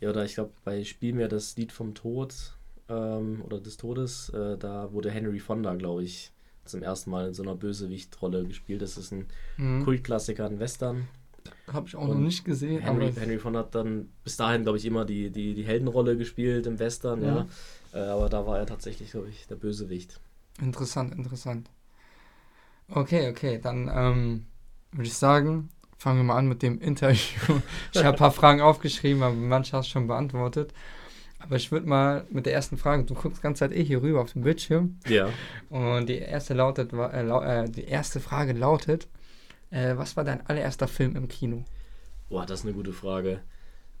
Ja, 0.00 0.10
oder 0.10 0.24
ich 0.24 0.34
glaube, 0.34 0.52
bei 0.64 0.84
Spiel 0.84 1.14
mir 1.14 1.28
das 1.28 1.56
Lied 1.56 1.72
vom 1.72 1.94
Tod 1.94 2.34
ähm, 2.90 3.40
oder 3.42 3.58
des 3.60 3.78
Todes, 3.78 4.28
äh, 4.30 4.58
da 4.58 4.92
wurde 4.92 5.10
Henry 5.10 5.38
Fonda, 5.40 5.74
glaube 5.76 6.02
ich, 6.04 6.30
zum 6.64 6.82
ersten 6.82 7.10
Mal 7.10 7.28
in 7.28 7.34
so 7.34 7.42
einer 7.42 7.54
Bösewichtrolle 7.54 8.44
gespielt. 8.44 8.82
Das 8.82 8.96
ist 8.96 9.12
ein 9.12 9.26
Mhm. 9.56 9.84
Kultklassiker, 9.84 10.46
ein 10.46 10.58
Western. 10.60 11.08
Habe 11.72 11.88
ich 11.88 11.96
auch 11.96 12.06
noch 12.06 12.14
Und 12.14 12.24
nicht 12.24 12.44
gesehen. 12.44 12.80
Henry, 12.80 13.10
aber 13.10 13.20
Henry 13.20 13.38
Fonda 13.38 13.60
hat 13.60 13.74
dann 13.74 14.08
bis 14.22 14.36
dahin, 14.36 14.62
glaube 14.62 14.78
ich, 14.78 14.84
immer 14.86 15.04
die, 15.04 15.30
die, 15.30 15.54
die 15.54 15.64
Heldenrolle 15.64 16.16
gespielt 16.16 16.66
im 16.66 16.78
Western, 16.78 17.22
ja. 17.22 17.46
Äh, 17.92 17.98
aber 17.98 18.28
da 18.28 18.46
war 18.46 18.58
er 18.58 18.66
tatsächlich, 18.66 19.10
glaube 19.10 19.28
ich, 19.28 19.46
der 19.46 19.56
Bösewicht. 19.56 20.20
interessant, 20.60 21.14
interessant. 21.14 21.70
Okay, 22.88 23.30
okay, 23.30 23.58
dann 23.62 23.90
ähm, 23.92 24.46
würde 24.92 25.06
ich 25.06 25.14
sagen, 25.14 25.70
fangen 25.96 26.18
wir 26.18 26.24
mal 26.24 26.36
an 26.38 26.48
mit 26.48 26.62
dem 26.62 26.80
Interview. 26.80 27.18
Ich 27.92 27.98
habe 28.00 28.10
ein 28.10 28.16
paar 28.16 28.32
Fragen 28.32 28.60
aufgeschrieben, 28.60 29.22
aber 29.22 29.34
manche 29.34 29.76
hast 29.76 29.86
du 29.88 29.92
schon 29.92 30.06
beantwortet. 30.06 30.72
Aber 31.44 31.56
ich 31.56 31.70
würde 31.70 31.86
mal 31.88 32.24
mit 32.30 32.46
der 32.46 32.54
ersten 32.54 32.76
Frage, 32.78 33.04
du 33.04 33.14
guckst 33.14 33.38
die 33.38 33.42
ganze 33.42 33.60
Zeit 33.60 33.72
eh 33.76 33.84
hier 33.84 34.00
rüber 34.02 34.20
auf 34.22 34.32
dem 34.32 34.42
Bildschirm. 34.42 34.98
Ja. 35.06 35.28
Und 35.68 36.08
die 36.08 36.18
erste, 36.18 36.54
lautet, 36.54 36.92
äh, 36.92 37.22
lau 37.22 37.42
äh, 37.42 37.68
die 37.68 37.84
erste 37.84 38.18
Frage 38.20 38.52
lautet, 38.54 39.08
äh, 39.70 39.96
was 39.96 40.16
war 40.16 40.24
dein 40.24 40.46
allererster 40.46 40.88
Film 40.88 41.16
im 41.16 41.28
Kino? 41.28 41.64
Boah, 42.30 42.46
das 42.46 42.60
ist 42.60 42.66
eine 42.66 42.74
gute 42.74 42.92
Frage. 42.94 43.40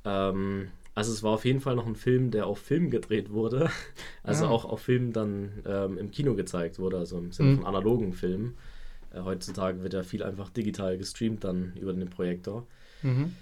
Ähm, 0.04 0.68
also 0.94 1.12
es 1.12 1.22
war 1.22 1.32
auf 1.32 1.44
jeden 1.44 1.60
Fall 1.60 1.74
noch 1.76 1.86
ein 1.86 1.96
Film, 1.96 2.30
der 2.30 2.46
auf 2.46 2.58
Film 2.58 2.90
gedreht 2.90 3.30
wurde. 3.30 3.70
Also 4.22 4.46
Ah. 4.46 4.48
auch 4.50 4.64
auf 4.64 4.80
Film 4.80 5.12
dann 5.12 5.50
ähm, 5.66 5.98
im 5.98 6.10
Kino 6.10 6.34
gezeigt 6.34 6.78
wurde, 6.78 6.96
also 6.96 7.18
im 7.18 7.30
Sinne 7.32 7.50
Mhm. 7.50 7.56
von 7.56 7.66
analogen 7.66 8.14
Filmen. 8.14 8.56
Äh, 9.12 9.20
heutzutage 9.20 9.82
wird 9.82 9.92
ja 9.92 10.02
viel 10.02 10.22
einfach 10.22 10.48
digital 10.48 10.96
gestreamt 10.96 11.44
dann 11.44 11.74
über 11.74 11.92
den 11.92 12.08
Projektor. 12.08 12.66
Mhm. 13.02 13.34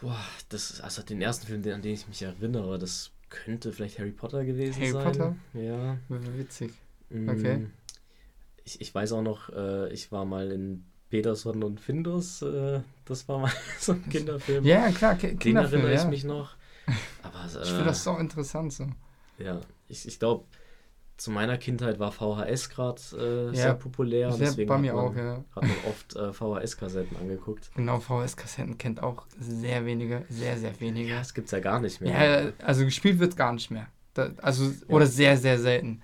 Boah, 0.00 0.18
das, 0.48 0.80
also 0.80 1.02
den 1.02 1.22
ersten 1.22 1.46
Film, 1.46 1.62
den, 1.62 1.74
an 1.74 1.82
den 1.82 1.94
ich 1.94 2.08
mich 2.08 2.22
erinnere, 2.22 2.76
das 2.78 3.12
könnte 3.44 3.72
vielleicht 3.72 3.98
Harry 3.98 4.10
Potter 4.12 4.44
gewesen 4.44 4.80
Harry 4.80 4.92
sein. 4.92 5.04
Potter? 5.04 5.36
Ja. 5.54 5.98
Witzig. 6.08 6.72
Mm, 7.10 7.28
Okay. 7.28 7.66
Ich, 8.64 8.80
ich 8.80 8.92
weiß 8.94 9.12
auch 9.12 9.22
noch, 9.22 9.48
äh, 9.50 9.92
ich 9.92 10.10
war 10.10 10.24
mal 10.24 10.50
in 10.50 10.84
Peterson 11.08 11.62
und 11.62 11.80
Findus, 11.80 12.42
äh, 12.42 12.80
das 13.04 13.28
war 13.28 13.38
mal 13.38 13.52
so 13.78 13.92
ein 13.92 14.08
Kinderfilm. 14.08 14.64
Ja, 14.64 14.90
klar, 14.90 15.14
Ki 15.14 15.28
Den 15.28 15.38
Kinderfilm, 15.38 15.82
erinnere 15.82 15.94
ich 15.96 16.02
ja. 16.04 16.10
mich 16.10 16.24
noch. 16.24 16.56
Aber 17.22 17.44
äh, 17.44 17.62
Ich 17.62 17.68
finde 17.68 17.84
das 17.84 18.02
so 18.02 18.16
interessant 18.16 18.72
so. 18.72 18.86
ja, 19.38 19.60
ich, 19.88 20.06
ich 20.08 20.18
glaube, 20.18 20.44
zu 21.16 21.30
meiner 21.30 21.56
Kindheit 21.56 21.98
war 21.98 22.12
VHS 22.12 22.68
gerade 22.68 23.00
äh, 23.18 23.46
Ja, 23.46 23.52
sehr 23.54 23.74
populär. 23.74 24.32
Sehr 24.32 24.48
deswegen 24.48 24.68
bei 24.68 24.74
hat 24.74 24.80
mir 24.82 24.92
man, 24.94 25.04
auch, 25.04 25.16
ja. 25.16 25.44
Hat 25.54 25.62
man 25.62 25.76
oft 25.88 26.14
äh, 26.16 26.32
VHS-Kassetten 26.32 27.16
angeguckt. 27.16 27.70
Genau, 27.74 27.98
VHS-Kassetten 28.00 28.76
kennt 28.78 29.02
auch 29.02 29.26
sehr 29.40 29.86
wenige, 29.86 30.24
sehr, 30.28 30.58
sehr 30.58 30.78
wenige. 30.80 31.08
Ja, 31.10 31.18
das 31.20 31.32
gibt 31.32 31.46
es 31.46 31.52
ja 31.52 31.60
gar 31.60 31.80
nicht 31.80 32.00
mehr. 32.00 32.12
Ja, 32.44 32.52
also 32.64 32.84
gespielt 32.84 33.18
wird 33.18 33.36
gar 33.36 33.52
nicht 33.52 33.70
mehr. 33.70 33.86
Da, 34.14 34.30
also, 34.42 34.70
oder 34.88 35.06
sehr, 35.06 35.36
sehr 35.38 35.58
selten. 35.58 36.02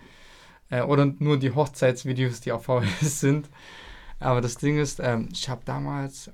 Äh, 0.70 0.82
oder 0.82 1.04
nur 1.18 1.38
die 1.38 1.50
Hochzeitsvideos, 1.54 2.40
die 2.40 2.52
auf 2.52 2.64
VHS 2.64 3.20
sind. 3.20 3.50
Aber 4.18 4.40
das 4.40 4.56
Ding 4.56 4.78
ist, 4.78 5.00
ähm, 5.02 5.28
ich 5.32 5.48
habe 5.48 5.62
damals 5.64 6.30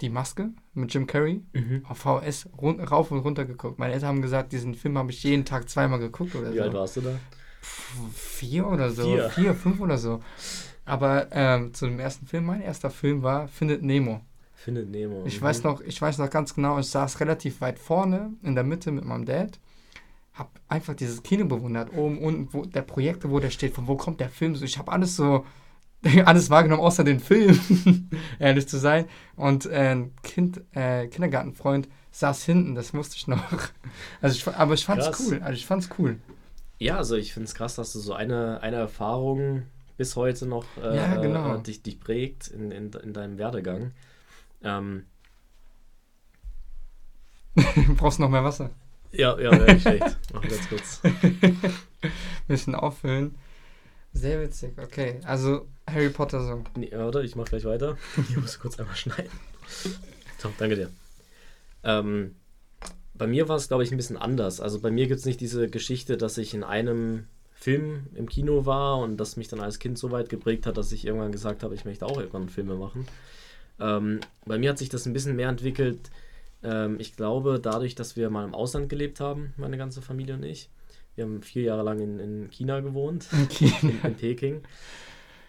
die 0.00 0.10
Maske 0.10 0.50
mit 0.74 0.92
Jim 0.94 1.06
Carrey 1.06 1.42
Mhm. 1.52 1.84
auf 1.88 1.98
VHS 1.98 2.48
rauf 2.58 3.10
und 3.10 3.20
runter 3.20 3.44
geguckt. 3.44 3.78
Meine 3.78 3.94
Eltern 3.94 4.08
haben 4.08 4.22
gesagt, 4.22 4.52
diesen 4.52 4.74
Film 4.74 4.98
habe 4.98 5.10
ich 5.10 5.22
jeden 5.22 5.44
Tag 5.44 5.68
zweimal 5.68 5.98
geguckt 5.98 6.34
oder 6.34 6.52
Wie 6.52 6.56
so. 6.58 6.62
alt 6.62 6.72
warst 6.74 6.96
du 6.96 7.00
da? 7.02 7.18
Vier 7.62 8.66
oder 8.66 8.90
so. 8.90 9.04
Vier. 9.04 9.30
Vier, 9.30 9.54
fünf 9.54 9.80
oder 9.80 9.98
so. 9.98 10.20
Aber 10.84 11.28
ähm, 11.30 11.72
zu 11.74 11.86
dem 11.86 12.00
ersten 12.00 12.26
Film, 12.26 12.46
mein 12.46 12.60
erster 12.60 12.90
Film 12.90 13.22
war 13.22 13.48
Findet 13.48 13.82
Nemo. 13.82 14.20
Findet 14.54 14.90
Nemo. 14.90 15.24
Ich 15.26 15.40
mhm. 15.40 15.44
weiß 15.44 15.62
noch, 15.62 15.80
ich 15.80 16.00
weiß 16.00 16.18
noch 16.18 16.30
ganz 16.30 16.54
genau, 16.54 16.78
ich 16.78 16.86
saß 16.86 17.20
relativ 17.20 17.60
weit 17.60 17.78
vorne 17.78 18.32
in 18.42 18.54
der 18.54 18.64
Mitte 18.64 18.90
mit 18.90 19.04
meinem 19.04 19.24
Dad, 19.24 19.58
hab 20.34 20.50
einfach 20.68 20.94
dieses 20.94 21.22
Kino 21.22 21.44
bewundert, 21.44 21.92
oben 21.96 22.18
unten, 22.18 22.48
wo 22.52 22.64
der 22.64 22.82
Projektor, 22.82 23.30
wo 23.30 23.38
der 23.38 23.50
steht, 23.50 23.74
von 23.74 23.86
wo 23.86 23.96
kommt 23.96 24.20
der 24.20 24.28
Film, 24.28 24.56
so 24.56 24.64
ich 24.64 24.78
habe 24.78 24.90
alles 24.90 25.16
so 25.16 25.44
alles 26.24 26.50
wahrgenommen 26.50 26.82
außer 26.82 27.04
den 27.04 27.20
Film, 27.20 27.58
ehrlich 28.38 28.66
zu 28.66 28.78
sein. 28.78 29.06
Und 29.36 29.66
äh, 29.66 29.92
ein 29.92 30.12
Kind, 30.22 30.60
äh, 30.72 31.06
Kindergartenfreund 31.06 31.88
saß 32.10 32.44
hinten, 32.44 32.74
das 32.74 32.92
wusste 32.94 33.16
ich 33.16 33.26
noch. 33.26 33.42
Also 34.20 34.36
ich, 34.36 34.56
aber 34.56 34.74
ich 34.74 34.84
fand's 34.84 35.06
Krass. 35.06 35.26
cool, 35.26 35.40
also 35.42 35.54
ich 35.54 35.66
fand's 35.66 35.88
cool. 35.98 36.18
Ja, 36.82 36.96
also 36.96 37.14
ich 37.14 37.32
finde 37.32 37.46
es 37.46 37.54
krass, 37.54 37.76
dass 37.76 37.92
du 37.92 38.00
so 38.00 38.12
eine, 38.12 38.60
eine 38.60 38.76
Erfahrung 38.76 39.62
bis 39.96 40.16
heute 40.16 40.46
noch 40.46 40.64
äh, 40.82 40.96
Ja, 40.96 41.14
genau. 41.16 41.54
äh, 41.56 41.62
dich, 41.62 41.82
dich 41.82 42.00
prägt 42.00 42.48
in, 42.48 42.72
in, 42.72 42.92
in 42.92 43.12
deinem 43.12 43.38
Werdegang. 43.38 43.92
Ähm, 44.64 45.04
Brauchst 47.96 48.18
du 48.18 48.22
noch 48.22 48.30
mehr 48.30 48.42
Wasser? 48.42 48.70
ja, 49.12 49.38
ja, 49.38 49.52
wäre 49.52 49.74
nicht 49.74 49.82
schlecht. 49.82 50.16
Noch 50.32 50.42
ganz 50.42 50.68
kurz. 50.68 51.02
bisschen 52.48 52.74
auffüllen. 52.74 53.36
Sehr 54.14 54.40
witzig, 54.40 54.72
okay. 54.78 55.20
Also 55.24 55.68
Harry 55.86 56.08
Potter 56.08 56.42
so. 56.44 56.64
Nee, 56.76 56.90
warte, 56.92 57.22
ich 57.22 57.36
mach 57.36 57.44
gleich 57.44 57.64
weiter. 57.64 57.96
Ich 58.28 58.36
muss 58.36 58.58
kurz 58.58 58.80
einmal 58.80 58.96
schneiden. 58.96 59.30
So, 60.38 60.50
danke 60.58 60.76
dir. 60.76 60.90
Ähm, 61.84 62.34
bei 63.14 63.26
mir 63.26 63.48
war 63.48 63.56
es, 63.56 63.68
glaube 63.68 63.82
ich, 63.84 63.90
ein 63.90 63.96
bisschen 63.96 64.16
anders. 64.16 64.60
Also 64.60 64.80
bei 64.80 64.90
mir 64.90 65.06
gibt 65.06 65.20
es 65.20 65.26
nicht 65.26 65.40
diese 65.40 65.68
Geschichte, 65.68 66.16
dass 66.16 66.38
ich 66.38 66.54
in 66.54 66.64
einem 66.64 67.26
Film 67.54 68.06
im 68.14 68.28
Kino 68.28 68.66
war 68.66 68.98
und 68.98 69.16
das 69.18 69.36
mich 69.36 69.48
dann 69.48 69.60
als 69.60 69.78
Kind 69.78 69.98
so 69.98 70.10
weit 70.10 70.28
geprägt 70.28 70.66
hat, 70.66 70.76
dass 70.76 70.90
ich 70.92 71.06
irgendwann 71.06 71.30
gesagt 71.32 71.62
habe, 71.62 71.74
ich 71.74 71.84
möchte 71.84 72.06
auch 72.06 72.18
irgendwann 72.18 72.48
Filme 72.48 72.74
machen. 72.74 73.06
Ähm, 73.78 74.20
bei 74.46 74.58
mir 74.58 74.70
hat 74.70 74.78
sich 74.78 74.88
das 74.88 75.06
ein 75.06 75.12
bisschen 75.12 75.36
mehr 75.36 75.48
entwickelt. 75.48 76.10
Ähm, 76.64 76.96
ich 76.98 77.16
glaube, 77.16 77.60
dadurch, 77.62 77.94
dass 77.94 78.16
wir 78.16 78.30
mal 78.30 78.44
im 78.44 78.54
Ausland 78.54 78.88
gelebt 78.88 79.20
haben, 79.20 79.52
meine 79.56 79.76
ganze 79.78 80.02
Familie 80.02 80.34
und 80.34 80.42
ich. 80.44 80.70
Wir 81.14 81.24
haben 81.24 81.42
vier 81.42 81.62
Jahre 81.64 81.82
lang 81.82 82.00
in, 82.00 82.18
in 82.18 82.50
China 82.50 82.80
gewohnt, 82.80 83.26
Okay. 83.44 83.72
in, 83.82 84.00
in 84.02 84.14
Peking. 84.16 84.62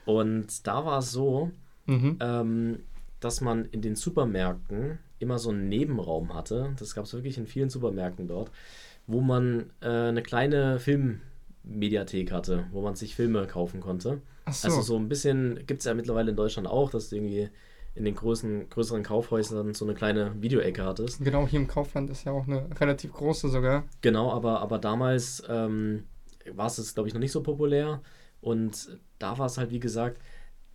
Und 0.05 0.67
da 0.67 0.85
war 0.85 0.99
es 0.99 1.11
so, 1.11 1.51
Mhm. 1.85 2.17
ähm, 2.21 2.79
dass 3.19 3.41
man 3.41 3.65
in 3.65 3.81
den 3.81 3.95
Supermärkten 3.97 4.99
immer 5.23 5.39
so 5.39 5.49
einen 5.49 5.69
Nebenraum 5.69 6.33
hatte. 6.33 6.73
Das 6.77 6.95
gab 6.95 7.05
es 7.05 7.13
wirklich 7.13 7.37
in 7.37 7.47
vielen 7.47 7.69
Supermärkten 7.69 8.27
dort, 8.27 8.51
wo 9.07 9.21
man 9.21 9.71
äh, 9.81 9.87
eine 9.87 10.21
kleine 10.21 10.79
Filmmediathek 10.79 12.31
hatte, 12.31 12.65
wo 12.71 12.81
man 12.81 12.95
sich 12.95 13.15
Filme 13.15 13.47
kaufen 13.47 13.81
konnte. 13.81 14.21
So. 14.51 14.67
Also 14.67 14.81
so 14.81 14.97
ein 14.97 15.09
bisschen 15.09 15.65
gibt 15.65 15.79
es 15.79 15.85
ja 15.85 15.93
mittlerweile 15.93 16.31
in 16.31 16.37
Deutschland 16.37 16.67
auch, 16.67 16.89
dass 16.89 17.09
du 17.09 17.15
irgendwie 17.15 17.49
in 17.95 18.05
den 18.05 18.15
großen, 18.15 18.69
größeren 18.69 19.03
Kaufhäusern 19.03 19.73
so 19.73 19.85
eine 19.85 19.93
kleine 19.93 20.41
Videoecke 20.41 20.83
hattest. 20.83 21.23
Genau, 21.23 21.47
hier 21.47 21.59
im 21.59 21.67
Kaufland 21.67 22.09
ist 22.09 22.23
ja 22.23 22.31
auch 22.31 22.47
eine 22.47 22.67
relativ 22.79 23.13
große 23.13 23.49
sogar. 23.49 23.83
Genau, 24.01 24.31
aber, 24.31 24.61
aber 24.61 24.79
damals 24.79 25.43
ähm, 25.47 26.05
war 26.51 26.67
es 26.67 26.93
glaube 26.93 27.07
ich, 27.07 27.13
noch 27.13 27.21
nicht 27.21 27.31
so 27.31 27.43
populär. 27.43 28.01
Und 28.41 28.99
da 29.19 29.37
war 29.37 29.45
es 29.45 29.57
halt, 29.57 29.71
wie 29.71 29.79
gesagt, 29.79 30.19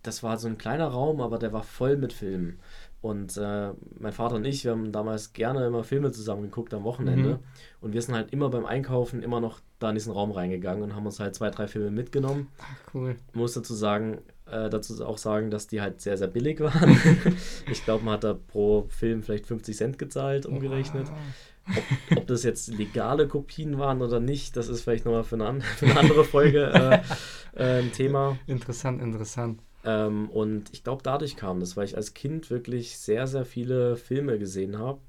das 0.01 0.23
war 0.23 0.37
so 0.37 0.47
ein 0.47 0.57
kleiner 0.57 0.87
Raum, 0.87 1.21
aber 1.21 1.37
der 1.37 1.51
war 1.51 1.63
voll 1.63 1.97
mit 1.97 2.13
Filmen. 2.13 2.59
Und 3.01 3.37
äh, 3.37 3.71
mein 3.97 4.11
Vater 4.11 4.35
und 4.35 4.45
ich, 4.45 4.65
wir 4.65 4.71
haben 4.71 4.91
damals 4.91 5.31
gerne 5.31 5.65
immer 5.65 5.83
Filme 5.85 6.11
zusammen 6.11 6.43
geguckt 6.43 6.73
am 6.73 6.83
Wochenende. 6.83 7.35
Mhm. 7.35 7.39
Und 7.79 7.93
wir 7.93 8.01
sind 8.01 8.13
halt 8.13 8.33
immer 8.33 8.49
beim 8.49 8.65
Einkaufen 8.65 9.23
immer 9.23 9.39
noch 9.39 9.61
da 9.79 9.89
in 9.89 9.95
diesen 9.95 10.11
Raum 10.11 10.31
reingegangen 10.31 10.83
und 10.83 10.95
haben 10.95 11.05
uns 11.05 11.19
halt 11.19 11.33
zwei, 11.33 11.49
drei 11.49 11.67
Filme 11.67 11.91
mitgenommen. 11.91 12.49
Ach, 12.59 12.93
cool. 12.93 13.15
Ich 13.29 13.35
muss 13.35 13.53
dazu 13.53 13.73
sagen, 13.73 14.19
äh, 14.51 14.69
dazu 14.69 15.05
auch 15.05 15.17
sagen, 15.17 15.49
dass 15.49 15.67
die 15.67 15.79
halt 15.79 16.01
sehr, 16.01 16.17
sehr 16.17 16.27
billig 16.27 16.59
waren. 16.59 16.97
ich 17.71 17.85
glaube, 17.85 18.03
man 18.03 18.15
hat 18.15 18.25
da 18.25 18.33
pro 18.33 18.85
Film 18.89 19.23
vielleicht 19.23 19.47
50 19.47 19.77
Cent 19.77 19.99
gezahlt, 19.99 20.45
umgerechnet. 20.45 21.07
Wow. 21.07 21.77
Ob, 22.11 22.17
ob 22.17 22.27
das 22.27 22.43
jetzt 22.43 22.67
legale 22.67 23.27
Kopien 23.27 23.77
waren 23.77 24.01
oder 24.01 24.19
nicht, 24.19 24.57
das 24.57 24.67
ist 24.67 24.81
vielleicht 24.81 25.05
nochmal 25.05 25.23
für 25.23 25.35
eine, 25.35 25.61
für 25.61 25.85
eine 25.85 25.99
andere 25.99 26.25
Folge 26.25 26.65
äh, 26.73 26.99
äh, 27.55 27.79
ein 27.79 27.93
Thema. 27.93 28.37
Interessant, 28.47 29.01
interessant. 29.01 29.61
Ähm, 29.83 30.29
und 30.29 30.73
ich 30.73 30.83
glaube, 30.83 31.03
dadurch 31.03 31.35
kam 31.35 31.59
das, 31.59 31.77
weil 31.77 31.85
ich 31.85 31.95
als 31.95 32.13
Kind 32.13 32.49
wirklich 32.49 32.97
sehr, 32.97 33.27
sehr 33.27 33.45
viele 33.45 33.95
Filme 33.95 34.37
gesehen 34.37 34.77
habe. 34.77 34.99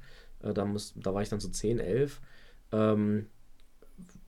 Äh, 0.43 0.55
da, 0.55 0.65
muss, 0.65 0.95
da 0.97 1.13
war 1.15 1.23
ich 1.23 1.29
dann 1.29 1.41
so 1.41 1.49
10, 1.49 1.81
11. 1.81 2.21
Ähm, 2.73 3.27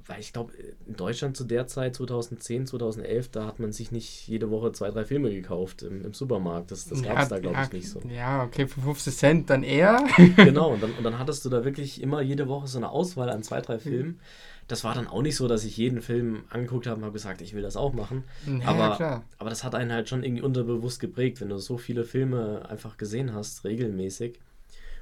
weil 0.07 0.21
ich 0.21 0.33
glaube, 0.33 0.53
in 0.87 0.97
Deutschland 0.97 1.37
zu 1.37 1.45
der 1.45 1.67
Zeit, 1.67 1.95
2010, 1.95 2.67
2011, 2.67 3.31
da 3.31 3.47
hat 3.47 3.61
man 3.61 3.73
sich 3.73 3.93
nicht 3.93 4.27
jede 4.27 4.51
Woche 4.51 4.73
zwei, 4.73 4.91
drei 4.91 5.05
Filme 5.05 5.31
gekauft 5.31 5.83
im, 5.83 6.05
im 6.05 6.13
Supermarkt. 6.13 6.71
Das, 6.71 6.87
das 6.89 7.03
gab 7.03 7.21
es 7.21 7.29
da, 7.29 7.39
glaube 7.39 7.57
ja, 7.57 7.65
ich, 7.65 7.73
nicht 7.73 7.89
so. 7.89 8.01
Ja, 8.09 8.45
okay, 8.45 8.67
für 8.67 8.81
50 8.81 9.17
Cent 9.17 9.51
dann 9.51 9.63
eher. 9.63 10.05
Genau, 10.37 10.73
und 10.73 10.83
dann, 10.83 10.93
und 10.93 11.05
dann 11.05 11.19
hattest 11.19 11.45
du 11.45 11.51
da 11.51 11.65
wirklich 11.65 12.03
immer 12.03 12.21
jede 12.21 12.49
Woche 12.49 12.67
so 12.67 12.79
eine 12.79 12.91
Auswahl 12.91 13.31
an 13.31 13.43
zwei, 13.43 13.61
drei 13.61 13.79
Filmen. 13.79 14.21
Das 14.69 14.85
war 14.85 14.95
dann 14.95 15.07
auch 15.07 15.23
nicht 15.23 15.37
so, 15.37 15.49
dass 15.49 15.65
ich 15.65 15.77
jeden 15.77 16.01
Film 16.03 16.45
angeguckt 16.49 16.87
habe 16.87 16.99
und 16.99 17.05
habe 17.05 17.13
gesagt, 17.13 17.43
ich 17.43 17.53
will 17.55 17.63
das 17.63 17.77
auch 17.77 17.93
machen. 17.93 18.25
Ja, 18.47 18.69
aber, 18.69 18.97
klar. 18.97 19.25
aber 19.39 19.51
das 19.51 19.65
hat 19.65 19.75
einen 19.75 19.93
halt 19.93 20.09
schon 20.09 20.23
irgendwie 20.23 20.43
unterbewusst 20.43 21.01
geprägt, 21.01 21.41
wenn 21.41 21.49
du 21.49 21.59
so 21.59 21.79
viele 21.79 22.05
Filme 22.05 22.69
einfach 22.69 22.97
gesehen 22.97 23.35
hast, 23.35 23.65
regelmäßig. 23.65 24.39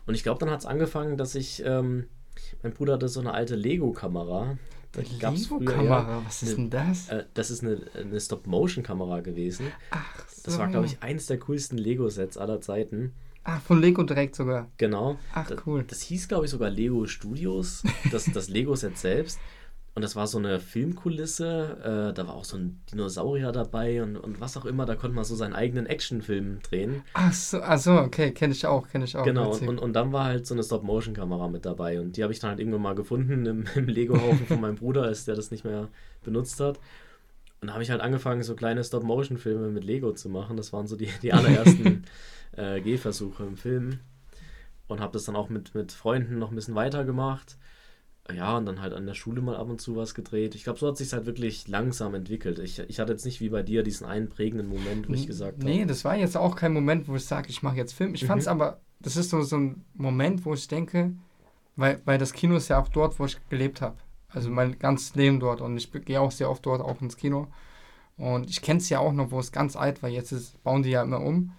Und 0.07 0.14
ich 0.14 0.23
glaube, 0.23 0.40
dann 0.40 0.51
hat 0.51 0.61
es 0.61 0.66
angefangen, 0.66 1.16
dass 1.16 1.35
ich, 1.35 1.62
ähm, 1.64 2.07
mein 2.62 2.73
Bruder 2.73 2.94
hatte 2.94 3.09
so 3.09 3.20
eine 3.20 3.33
alte 3.33 3.55
Lego-Kamera. 3.55 4.57
Lego-Kamera, 4.96 6.23
was 6.25 6.42
ist 6.42 6.57
denn 6.57 6.70
das? 6.70 7.09
Äh, 7.09 7.25
das 7.35 7.51
ist 7.51 7.62
eine, 7.62 7.81
eine 7.94 8.20
Stop-Motion-Kamera 8.20 9.20
gewesen. 9.20 9.66
Ach, 9.90 10.25
Das 10.42 10.55
so. 10.55 10.59
war, 10.59 10.68
glaube 10.68 10.87
ich, 10.87 11.03
eins 11.03 11.27
der 11.27 11.38
coolsten 11.38 11.79
Lego-Sets 11.79 12.37
aller 12.37 12.61
Zeiten. 12.61 13.12
Ach, 13.44 13.61
von 13.62 13.81
Lego 13.81 14.03
direkt 14.03 14.35
sogar. 14.35 14.68
Genau. 14.76 15.18
Ach, 15.33 15.50
cool. 15.66 15.85
Das 15.87 16.03
hieß, 16.03 16.29
glaube 16.29 16.44
ich, 16.44 16.50
sogar 16.50 16.70
Lego 16.70 17.07
Studios, 17.07 17.83
das, 18.11 18.26
das 18.26 18.48
Lego-Set 18.50 18.98
selbst. 18.98 19.40
Und 19.94 20.03
das 20.03 20.14
war 20.14 20.26
so 20.26 20.38
eine 20.38 20.61
Filmkulisse. 20.61 22.11
Äh, 22.11 22.14
da 22.14 22.26
war 22.26 22.35
auch 22.35 22.44
so 22.44 22.57
ein 22.57 22.81
Dinosaurier 22.92 23.50
dabei 23.50 24.03
und, 24.03 24.16
und 24.16 24.40
was 24.40 24.57
auch 24.57 24.64
immer. 24.64 24.87
Da 24.87 24.94
konnte 24.94 25.16
man 25.16 25.24
so 25.24 25.35
seinen 25.35 25.53
eigenen 25.53 25.87
Actionfilm 25.87 26.61
drehen. 26.62 27.03
Ach 27.14 27.33
so, 27.33 27.61
ach 27.61 27.79
so 27.79 27.92
okay, 27.94 28.31
kenne 28.31 28.53
ich 28.53 28.66
auch, 28.66 28.88
kenne 28.88 29.05
ich 29.05 29.16
auch. 29.16 29.24
genau. 29.24 29.53
Und, 29.53 29.68
und, 29.68 29.79
und 29.79 29.92
dann 29.94 30.12
war 30.12 30.26
halt 30.26 30.46
so 30.46 30.55
eine 30.55 30.62
Stop-Motion-Kamera 30.62 31.48
mit 31.48 31.64
dabei. 31.64 32.00
Und 32.00 32.16
die 32.16 32.22
habe 32.22 32.33
ich 32.33 32.38
dann 32.38 32.50
halt 32.50 32.61
irgendwann 32.61 32.83
mal 32.83 32.94
gefunden 32.94 33.44
im, 33.46 33.64
im 33.74 33.88
Lego-Haufen 33.88 34.46
von 34.46 34.61
meinem 34.61 34.76
Bruder, 34.76 35.03
als 35.03 35.24
der 35.24 35.35
das 35.35 35.50
nicht 35.50 35.64
mehr 35.64 35.88
benutzt 36.22 36.61
hat. 36.61 36.79
Und 37.61 37.68
da 37.68 37.74
habe 37.74 37.83
ich 37.83 37.90
halt 37.90 38.00
angefangen, 38.00 38.42
so 38.42 38.55
kleine 38.55 38.85
Stop-Motion-Filme 38.85 39.68
mit 39.68 39.85
Lego 39.85 40.12
zu 40.12 40.29
machen. 40.29 40.57
Das 40.57 40.72
waren 40.72 40.87
so 40.87 40.96
die, 40.96 41.09
die 41.20 41.33
allerersten 41.33 42.05
äh, 42.53 42.81
Gehversuche 42.81 43.45
im 43.45 43.57
Film. 43.57 44.01
Und 44.89 45.01
habe 45.01 45.13
das 45.13 45.25
dann 45.25 45.37
auch 45.37 45.49
mit, 45.49 45.75
mit 45.75 45.93
Freunden 45.93 46.39
noch 46.39 46.51
ein 46.51 46.57
bisschen 46.57 46.75
weitergemacht. 46.75 47.57
Ja, 48.33 48.57
und 48.57 48.67
dann 48.67 48.81
halt 48.81 48.93
an 48.93 49.07
der 49.07 49.15
Schule 49.15 49.41
mal 49.41 49.57
ab 49.57 49.69
und 49.69 49.81
zu 49.81 49.97
was 49.97 50.15
gedreht. 50.15 50.55
Ich 50.55 50.65
glaube, 50.65 50.79
so 50.79 50.89
hat 50.89 50.97
sich 50.97 51.13
halt 51.13 51.27
wirklich 51.27 51.67
langsam 51.69 52.15
entwickelt. 52.15 52.59
Ich, 52.59 52.79
ich 52.79 53.01
hatte 53.01 53.13
jetzt 53.13 53.25
nicht 53.25 53.41
wie 53.41 53.49
bei 53.49 53.63
dir 53.63 53.83
diesen 53.83 54.07
einen 54.07 54.29
prägenden 54.29 54.69
Moment, 54.69 55.09
wo 55.09 55.13
ich 55.15 55.27
gesagt 55.27 55.59
habe. 55.59 55.65
Nee, 55.65 55.85
das 55.85 56.05
war 56.05 56.17
jetzt 56.17 56.37
auch 56.37 56.55
kein 56.55 56.73
Moment, 56.73 57.09
wo 57.09 57.17
ich 57.17 57.25
sage, 57.25 57.49
ich 57.49 57.63
mache 57.63 57.77
jetzt 57.77 57.93
Film. 57.93 58.15
Ich 58.15 58.25
fand 58.25 58.43
es 58.43 58.47
Mhm. 58.47 58.53
aber, 58.53 58.81
das 59.01 59.17
ist 59.17 59.31
so, 59.31 59.43
so 59.43 59.57
ein 59.57 59.85
Moment, 59.95 60.45
wo 60.45 60.55
ich 60.55 60.69
denke, 60.69 61.13
weil, 61.77 62.01
weil 62.05 62.19
das 62.19 62.33
Kino 62.33 62.57
ist 62.57 62.69
ja 62.69 62.81
auch 62.81 62.89
dort, 62.89 63.19
wo 63.19 63.25
ich 63.25 63.39
gelebt 63.49 63.81
habe. 63.81 63.97
Also 64.29 64.49
mein 64.51 64.79
ganzes 64.79 65.15
Leben 65.17 65.41
dort 65.41 65.61
und 65.61 65.77
ich 65.77 65.91
gehe 65.91 66.21
auch 66.21 66.31
sehr 66.31 66.51
oft 66.51 66.65
dort 66.67 66.83
auch 66.83 67.01
ins 67.01 67.17
Kino. 67.17 67.49
Und 68.17 68.49
ich 68.51 68.61
kenne 68.61 68.79
es 68.79 68.89
ja 68.91 69.01
auch 69.01 69.13
noch, 69.13 69.31
wo 69.31 69.41
es 69.41 69.51
ganz 69.51 69.75
alt 69.77 70.03
war. 70.03 70.11
Jetzt 70.11 70.31
ist, 70.31 70.63
bauen 70.63 70.83
die 70.83 70.91
ja 70.91 71.03
immer 71.03 71.21
um. 71.21 71.53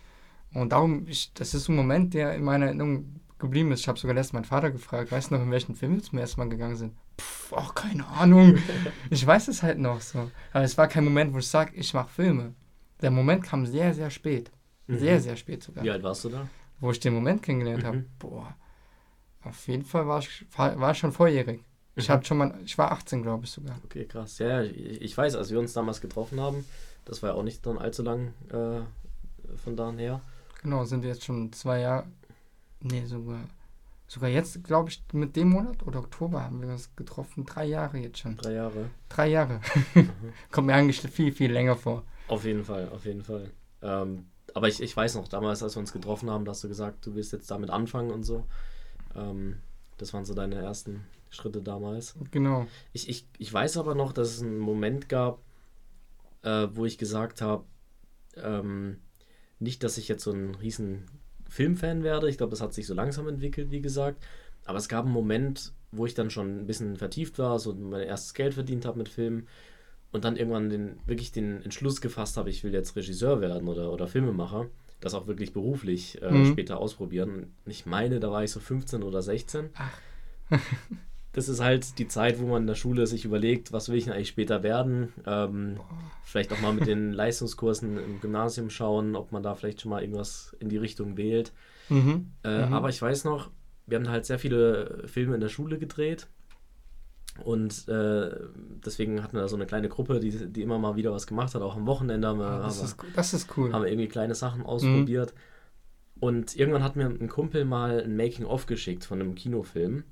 Und 0.54 0.72
darum, 0.72 1.08
ich, 1.08 1.34
das 1.34 1.54
ist 1.54 1.70
ein 1.70 1.76
Moment, 1.76 2.14
der 2.14 2.36
in 2.36 2.44
meiner 2.44 2.66
Erinnerung 2.68 3.20
geblieben 3.40 3.72
ist. 3.72 3.82
Ich 3.82 3.88
habe 3.88 3.98
sogar 4.00 4.14
letztens 4.16 4.34
meinen 4.34 4.46
Vater 4.46 4.70
gefragt, 4.72 5.12
weißt 5.12 5.32
du 5.32 5.36
noch, 5.36 5.42
in 5.44 5.52
welchen 5.52 5.76
Film 5.76 5.96
wir 5.96 6.04
zum 6.04 6.20
ersten 6.20 6.40
Mal 6.42 6.50
gegangen 6.50 6.76
sind? 6.76 6.94
Puh, 7.18 7.56
auch 7.56 7.74
keine 7.74 8.06
Ahnung. 8.08 8.58
ich 9.10 9.26
weiß 9.26 9.48
es 9.48 9.64
halt 9.64 9.80
noch 9.80 10.02
so. 10.02 10.30
Aber 10.54 10.64
es 10.64 10.78
war 10.78 10.88
kein 10.88 11.04
Moment, 11.06 11.34
wo 11.34 11.38
ich 11.40 11.48
sage, 11.48 11.74
ich 11.76 11.94
mache 11.94 12.10
Filme. 12.10 12.54
Der 13.02 13.12
Moment 13.12 13.44
kam 13.44 13.66
sehr, 13.66 13.94
sehr 13.94 14.10
spät. 14.10 14.52
Mhm. 14.88 15.00
Sehr, 15.00 15.20
sehr 15.22 15.36
spät 15.38 15.64
sogar. 15.64 15.84
Wie 15.84 15.90
alt 15.90 16.04
warst 16.04 16.24
du 16.26 16.30
da? 16.30 16.48
Wo 16.80 16.92
ich 16.92 17.00
den 17.00 17.14
Moment 17.14 17.42
kennengelernt 17.42 17.84
Mhm. 17.84 17.88
habe. 17.88 18.06
Boah. 18.20 18.56
Auf 19.44 19.68
jeden 19.68 19.86
Fall 19.86 20.08
war 20.08 20.20
ich, 20.20 20.46
war, 20.56 20.92
ich 20.92 20.98
schon 20.98 21.12
volljährig. 21.12 21.64
Ich, 21.96 22.10
Mhm. 22.10 22.24
schon 22.24 22.38
mal, 22.38 22.54
ich 22.64 22.78
war 22.78 22.92
18, 22.92 23.24
glaube 23.24 23.46
ich 23.46 23.52
sogar. 23.52 23.80
Okay, 23.86 24.06
krass. 24.06 24.38
Ja, 24.40 24.62
ich, 24.62 25.02
ich 25.02 25.18
weiß, 25.18 25.36
als 25.36 25.50
wir 25.50 25.60
uns 25.60 25.74
damals 25.74 26.00
getroffen 26.02 26.40
haben, 26.40 26.64
das 27.06 27.24
war 27.24 27.32
ja 27.32 27.36
auch 27.36 27.44
nicht 27.44 27.66
dann 27.66 27.78
allzu 27.80 28.04
lang 28.04 28.34
äh, 28.50 28.82
von 29.58 29.76
da 29.76 29.92
her. 29.94 30.22
Genau, 30.64 30.86
sind 30.86 31.04
jetzt 31.04 31.24
schon 31.24 31.52
zwei 31.54 31.80
Jahre. 31.82 32.08
Nee, 32.80 33.06
sogar. 33.06 33.42
Sogar 34.08 34.30
jetzt, 34.30 34.62
glaube 34.64 34.90
ich, 34.90 35.02
mit 35.14 35.38
dem 35.38 35.50
Monat 35.50 35.84
oder 35.84 36.00
Oktober 36.00 36.44
haben 36.44 36.62
wir 36.62 36.70
uns 36.70 36.94
getroffen. 36.98 37.46
Drei 37.46 37.66
Jahre 37.66 37.98
jetzt 37.98 38.20
schon. 38.20 38.36
Drei 38.36 38.54
Jahre. 38.54 38.90
Drei 39.08 39.30
Jahre. 39.30 39.62
Mhm. 39.94 40.10
Kommt 40.52 40.68
mir 40.68 40.74
eigentlich 40.74 41.00
viel, 41.00 41.32
viel 41.32 41.52
länger 41.52 41.78
vor. 41.78 42.04
Auf 42.28 42.44
jeden 42.44 42.66
Fall, 42.66 42.90
auf 42.90 43.06
jeden 43.06 43.24
Fall. 43.24 43.52
Ähm, 43.82 44.26
aber 44.54 44.68
ich, 44.68 44.82
ich 44.82 44.96
weiß 44.96 45.16
noch, 45.16 45.30
damals, 45.30 45.64
als 45.64 45.76
wir 45.76 45.80
uns 45.80 45.94
getroffen 45.94 46.30
haben, 46.30 46.44
da 46.44 46.52
hast 46.52 46.64
du 46.64 46.68
gesagt, 46.68 47.06
du 47.06 47.16
willst 47.16 47.32
jetzt 47.32 47.50
damit 47.52 47.70
anfangen 47.70 48.12
und 48.12 48.24
so. 48.24 48.46
Ähm, 49.16 49.58
das 49.98 50.14
waren 50.14 50.26
so 50.26 50.34
deine 50.34 50.56
ersten 50.56 51.06
Schritte 51.30 51.62
damals. 51.62 52.16
Genau. 52.32 52.68
Ich, 52.92 53.08
ich, 53.08 53.26
ich 53.38 53.54
weiß 53.54 53.78
aber 53.78 53.96
noch, 53.96 54.12
dass 54.12 54.30
es 54.30 54.42
einen 54.42 54.60
Moment 54.60 55.08
gab, 55.08 55.40
äh, 56.42 56.68
wo 56.74 56.86
ich 56.86 56.98
gesagt 56.98 57.42
habe, 57.42 57.64
ähm, 58.36 59.00
nicht, 59.62 59.84
dass 59.84 59.98
ich 59.98 60.08
jetzt 60.08 60.24
so 60.24 60.32
ein 60.32 60.56
riesen 60.56 61.06
Filmfan 61.50 62.04
werde. 62.04 62.30
Ich 62.30 62.38
glaube, 62.38 62.52
das 62.52 62.62
hat 62.62 62.74
sich 62.74 62.88
so 62.88 62.94
langsam 62.94 63.28
entwickelt, 63.28 63.72
wie 63.72 63.82
gesagt. 63.82 64.24
Aber 64.66 64.78
es 64.78 64.90
gab 64.90 65.06
einen 65.06 65.14
Moment, 65.14 65.74
wo 65.92 66.06
ich 66.06 66.14
dann 66.14 66.30
schon 66.30 66.60
ein 66.62 66.68
bisschen 66.68 66.96
vertieft 66.98 67.40
war, 67.40 67.60
so 67.60 67.74
mein 67.74 68.02
erstes 68.08 68.34
Geld 68.34 68.54
verdient 68.54 68.86
habe 68.86 68.98
mit 68.98 69.10
Filmen 69.10 69.48
und 70.12 70.24
dann 70.26 70.38
irgendwann 70.38 70.70
den, 70.70 71.00
wirklich 71.06 71.32
den 71.32 71.62
Entschluss 71.64 72.02
gefasst 72.02 72.38
habe, 72.38 72.50
ich 72.50 72.64
will 72.64 72.74
jetzt 72.74 72.96
Regisseur 72.96 73.42
werden 73.42 73.68
oder, 73.68 73.92
oder 73.92 74.08
Filmemacher. 74.08 74.68
Das 75.00 75.14
auch 75.16 75.26
wirklich 75.28 75.52
beruflich 75.54 76.22
äh, 76.22 76.32
Mhm. 76.32 76.46
später 76.46 76.78
ausprobieren. 76.78 77.54
Ich 77.66 77.86
meine, 77.86 78.20
da 78.20 78.30
war 78.32 78.44
ich 78.44 78.52
so 78.52 78.60
15 78.60 79.04
oder 79.04 79.22
16 79.22 79.70
Ach. 79.76 79.98
das 81.34 81.48
ist 81.48 81.62
halt 81.62 81.98
die 81.98 82.08
Zeit, 82.08 82.40
wo 82.40 82.46
man 82.48 82.64
in 82.64 82.68
der 82.68 82.76
Schule 82.76 83.08
sich 83.08 83.24
überlegt, 83.26 83.72
was 83.72 83.88
will 83.90 83.98
ich 83.98 84.04
denn 84.06 84.14
eigentlich 84.14 84.28
später 84.30 84.64
werden. 84.64 85.14
Ähm, 85.26 85.80
vielleicht 86.24 86.52
auch 86.52 86.60
mal 86.62 86.74
mit 86.74 86.88
den 86.88 87.12
Leistungskursen 87.14 87.98
im 87.98 88.20
Gymnasium 88.22 88.70
schauen, 88.70 89.16
ob 89.16 89.32
man 89.32 89.42
da 89.44 89.56
vielleicht 89.56 89.82
schon 89.82 89.92
mal 89.92 90.02
irgendwas 90.02 90.56
in 90.60 90.68
die 90.70 90.78
Richtung 90.78 91.16
wählt. 91.18 91.52
Mhm. 91.90 92.32
Äh, 92.44 92.66
Mhm. 92.68 92.74
Aber 92.74 92.90
ich 92.90 93.02
weiß 93.02 93.24
noch, 93.24 93.50
wir 93.88 93.98
haben 93.98 94.10
halt 94.10 94.26
sehr 94.26 94.40
viele 94.40 95.04
Filme 95.08 95.36
in 95.36 95.42
der 95.42 95.50
Schule 95.50 95.78
gedreht. 95.80 96.28
Und 97.46 97.88
äh, 97.88 98.30
deswegen 98.86 99.24
hatten 99.24 99.38
wir 99.38 99.42
da 99.42 99.48
so 99.48 99.56
eine 99.56 99.66
kleine 99.66 99.88
Gruppe, 99.88 100.20
die, 100.20 100.52
die 100.52 100.62
immer 100.62 100.78
mal 100.80 100.98
wieder 100.98 101.14
was 101.14 101.28
gemacht 101.28 101.56
hat. 101.56 101.62
Auch 101.62 101.78
am 101.78 101.88
Wochenende 101.88 102.28
haben 102.28 102.40
wir, 102.40 102.46
Ah, 102.46 102.64
das, 102.64 102.80
haben 102.80 102.86
ist, 102.86 102.98
das 103.16 103.34
ist 103.34 103.58
cool. 103.58 103.72
haben 103.72 103.84
wir 103.84 103.90
irgendwie 103.90 104.10
kleine 104.10 104.36
Sachen 104.36 104.64
ausprobiert. 104.64 105.34
Und 106.20 106.56
irgendwann 106.56 106.84
hat 106.84 106.98
mir 106.98 107.06
ein 107.08 107.30
Kumpel 107.30 107.64
mal 107.66 108.02
ein 108.04 108.16
Making-of 108.18 108.66
geschickt 108.66 109.06
von 109.06 109.20
einem 109.22 109.34
Kinofilm. 109.36 110.04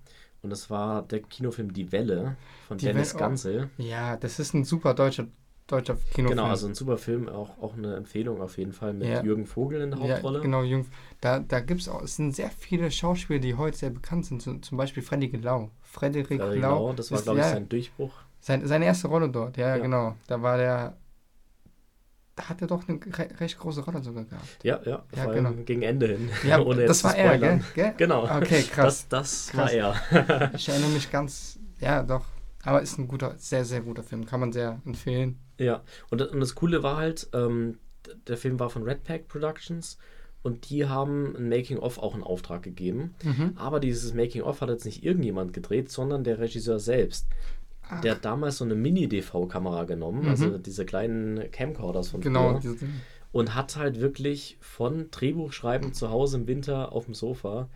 Und 0.41 0.49
das 0.51 0.69
war 0.69 1.01
der 1.03 1.19
Kinofilm 1.21 1.73
Die 1.73 1.91
Welle 1.91 2.35
von 2.67 2.77
Die 2.77 2.85
Dennis 2.85 3.13
Welle, 3.13 3.23
oh. 3.23 3.27
Gansel. 3.27 3.69
Ja, 3.77 4.15
das 4.17 4.39
ist 4.39 4.53
ein 4.53 4.63
super 4.63 4.93
deutscher, 4.93 5.27
deutscher 5.67 5.95
Kinofilm. 5.95 6.29
Genau, 6.37 6.45
also 6.45 6.67
ein 6.67 6.75
super 6.75 6.97
Film, 6.97 7.27
auch, 7.27 7.57
auch 7.61 7.75
eine 7.75 7.95
Empfehlung 7.95 8.41
auf 8.41 8.57
jeden 8.57 8.71
Fall 8.71 8.93
mit 8.93 9.07
Ja. 9.09 9.21
Jürgen 9.23 9.45
Vogel 9.45 9.81
in 9.81 9.91
der 9.91 9.99
Hauptrolle. 9.99 10.37
Ja, 10.37 10.43
genau, 10.43 10.63
Jung. 10.63 10.85
Da, 11.21 11.39
da 11.39 11.59
gibt 11.59 11.81
es 11.81 11.89
auch, 11.89 12.01
es 12.03 12.15
sind 12.15 12.35
sehr 12.35 12.49
viele 12.51 12.89
Schauspieler, 12.89 13.39
die 13.39 13.55
heute 13.55 13.77
sehr 13.77 13.89
bekannt 13.89 14.25
sind. 14.27 14.41
Zum, 14.41 14.63
zum 14.63 14.77
Beispiel 14.77 15.03
Freddy 15.03 15.27
Lau. 15.37 15.71
Frederik 15.81 16.29
Lau. 16.39 16.53
Lau, 16.55 16.93
das 16.93 17.11
war, 17.11 17.21
glaube 17.21 17.39
ich, 17.39 17.45
ja, 17.45 17.51
sein 17.51 17.67
Durchbruch. 17.67 18.13
sein, 18.39 18.65
seine 18.65 18.85
erste 18.85 19.09
Rolle 19.09 19.29
dort. 19.29 19.57
Ja, 19.57 19.75
Ja. 19.75 19.77
genau. 19.77 20.15
Da 20.27 20.41
war 20.41 20.57
der. 20.57 20.95
Hat 22.47 22.61
er 22.61 22.67
doch 22.67 22.87
eine 22.87 22.99
re 23.17 23.27
recht 23.39 23.57
große 23.59 23.81
Rolle 23.83 24.01
sogar 24.03 24.23
gehabt. 24.23 24.63
Ja, 24.63 24.79
ja, 24.85 25.03
Ja, 25.15 25.25
genau. 25.25 25.51
gegen 25.65 25.81
Ende 25.81 26.07
hin. 26.07 26.29
Ja, 26.47 26.59
ohne 26.61 26.85
das 26.85 27.03
war 27.03 27.15
er, 27.15 27.37
gell? 27.37 27.61
gell? 27.75 27.93
Genau. 27.97 28.23
Okay, 28.23 28.63
krass. 28.71 29.07
Das, 29.09 29.47
das 29.47 29.51
Krass. 29.51 29.73
war 29.73 29.95
er. 30.31 30.51
Ich 30.55 30.69
erinnere 30.69 30.89
mich 30.91 31.11
ganz. 31.11 31.59
Ja, 31.79 32.03
doch. 32.03 32.25
Aber 32.63 32.81
ist 32.81 32.97
ein 32.97 33.07
guter, 33.07 33.35
sehr, 33.37 33.65
sehr 33.65 33.81
guter 33.81 34.03
Film. 34.03 34.25
Kann 34.25 34.39
man 34.39 34.51
sehr 34.51 34.81
empfehlen. 34.85 35.39
Ja, 35.57 35.81
und, 36.09 36.21
das- 36.21 36.29
und 36.29 36.39
das 36.39 36.55
Coole 36.55 36.83
war 36.83 36.97
halt, 36.97 37.29
ähm, 37.33 37.77
der 38.27 38.37
Film 38.37 38.59
war 38.59 38.69
von 38.69 38.83
Red 38.83 39.03
Pack 39.03 39.27
Productions 39.27 39.97
und 40.41 40.69
die 40.69 40.85
haben 40.87 41.35
ein 41.35 41.49
Making-of 41.49 41.97
auch 41.97 42.15
in 42.15 42.23
Auftrag 42.23 42.63
gegeben. 42.63 43.13
Mhm. 43.23 43.53
Aber 43.55 43.79
dieses 43.81 44.13
Making-of 44.13 44.61
hat 44.61 44.69
jetzt 44.69 44.85
nicht 44.85 45.03
irgendjemand 45.03 45.51
gedreht, 45.53 45.89
sondern 45.91 46.23
der 46.23 46.39
Regisseur 46.39 46.79
selbst. 46.79 47.27
Ach, 47.89 48.01
Der 48.01 48.15
hat 48.15 48.25
damals 48.25 48.57
so 48.57 48.65
eine 48.65 48.75
Mini-DV-Kamera 48.75 49.83
genommen, 49.85 50.23
Mhm. 50.23 50.29
also 50.29 50.57
diese 50.57 50.85
kleinen 50.85 51.51
Camcorders 51.51 52.09
von 52.09 52.21
genau. 52.21 52.59
früher, 52.59 52.75
und 53.31 53.55
hat 53.55 53.75
halt 53.75 53.99
wirklich 53.99 54.57
von 54.61 55.09
Drehbuchschreiben 55.11 55.93
zu 55.93 56.09
Hause 56.09 56.37
im 56.37 56.47
Winter 56.47 56.91
auf 56.91 57.05
dem 57.05 57.13
Sofa 57.13 57.69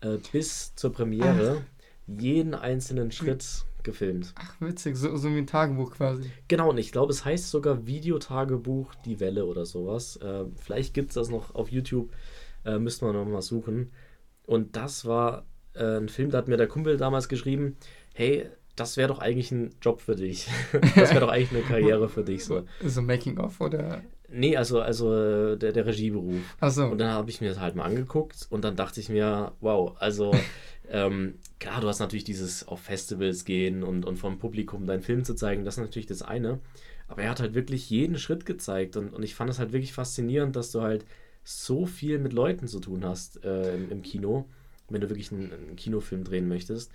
äh, 0.00 0.18
bis 0.32 0.74
zur 0.74 0.92
Premiere 0.92 1.62
jeden 2.06 2.54
einzelnen 2.54 3.10
Schritt 3.10 3.64
gefilmt. 3.82 4.32
ach, 4.36 4.54
witzig. 4.60 4.96
So, 4.96 5.14
so 5.16 5.28
wie 5.30 5.38
ein 5.38 5.46
Tagebuch 5.46 5.92
quasi. 5.92 6.30
Genau, 6.48 6.70
und 6.70 6.78
ich 6.78 6.90
glaube, 6.92 7.12
es 7.12 7.24
heißt 7.24 7.50
sogar 7.50 7.86
Videotagebuch 7.86 8.94
Die 9.04 9.20
Welle 9.20 9.44
oder 9.46 9.66
sowas. 9.66 10.16
Äh, 10.16 10.44
vielleicht 10.56 10.94
gibt 10.94 11.10
es 11.10 11.14
das 11.14 11.28
noch 11.28 11.54
auf 11.54 11.70
YouTube, 11.70 12.10
äh, 12.64 12.78
müsste 12.78 13.04
man 13.04 13.14
noch 13.14 13.26
mal 13.26 13.42
suchen. 13.42 13.92
Und 14.46 14.76
das 14.76 15.04
war 15.04 15.44
äh, 15.74 15.98
ein 15.98 16.08
Film, 16.08 16.30
da 16.30 16.38
hat 16.38 16.48
mir 16.48 16.56
der 16.56 16.66
Kumpel 16.68 16.96
damals 16.96 17.28
geschrieben, 17.28 17.76
hey, 18.14 18.46
das 18.76 18.96
wäre 18.96 19.08
doch 19.08 19.20
eigentlich 19.20 19.52
ein 19.52 19.74
Job 19.80 20.00
für 20.00 20.16
dich. 20.16 20.48
das 20.96 21.10
wäre 21.10 21.20
doch 21.20 21.28
eigentlich 21.28 21.52
eine 21.52 21.62
Karriere 21.62 22.08
für 22.08 22.24
dich. 22.24 22.44
So. 22.44 22.64
So 22.84 23.02
Making-of 23.02 23.60
oder. 23.60 24.02
Nee, 24.28 24.56
also, 24.56 24.80
also 24.80 25.54
der, 25.54 25.72
der 25.72 25.86
Regieberuf. 25.86 26.40
Achso. 26.60 26.86
Und 26.88 26.98
dann 26.98 27.10
habe 27.10 27.30
ich 27.30 27.40
mir 27.40 27.48
das 27.48 27.60
halt 27.60 27.76
mal 27.76 27.84
angeguckt 27.84 28.46
und 28.50 28.64
dann 28.64 28.74
dachte 28.74 28.98
ich 28.98 29.08
mir, 29.08 29.52
wow, 29.60 29.94
also 29.98 30.34
ähm, 30.90 31.34
klar, 31.60 31.80
du 31.80 31.88
hast 31.88 32.00
natürlich 32.00 32.24
dieses 32.24 32.66
auf 32.66 32.80
Festivals 32.80 33.44
gehen 33.44 33.84
und, 33.84 34.04
und 34.04 34.16
vom 34.16 34.38
Publikum 34.38 34.86
deinen 34.86 35.02
Film 35.02 35.24
zu 35.24 35.34
zeigen, 35.34 35.64
das 35.64 35.74
ist 35.74 35.82
natürlich 35.82 36.06
das 36.06 36.22
eine. 36.22 36.58
Aber 37.06 37.22
er 37.22 37.30
hat 37.30 37.40
halt 37.40 37.54
wirklich 37.54 37.90
jeden 37.90 38.18
Schritt 38.18 38.46
gezeigt 38.46 38.96
und, 38.96 39.12
und 39.12 39.22
ich 39.22 39.34
fand 39.34 39.50
es 39.50 39.58
halt 39.58 39.72
wirklich 39.72 39.92
faszinierend, 39.92 40.56
dass 40.56 40.72
du 40.72 40.80
halt 40.80 41.04
so 41.44 41.86
viel 41.86 42.18
mit 42.18 42.32
Leuten 42.32 42.66
zu 42.66 42.80
tun 42.80 43.04
hast 43.04 43.44
äh, 43.44 43.74
im, 43.74 43.90
im 43.90 44.02
Kino, 44.02 44.46
wenn 44.88 45.02
du 45.02 45.10
wirklich 45.10 45.30
einen, 45.30 45.52
einen 45.52 45.76
Kinofilm 45.76 46.24
drehen 46.24 46.48
möchtest. 46.48 46.90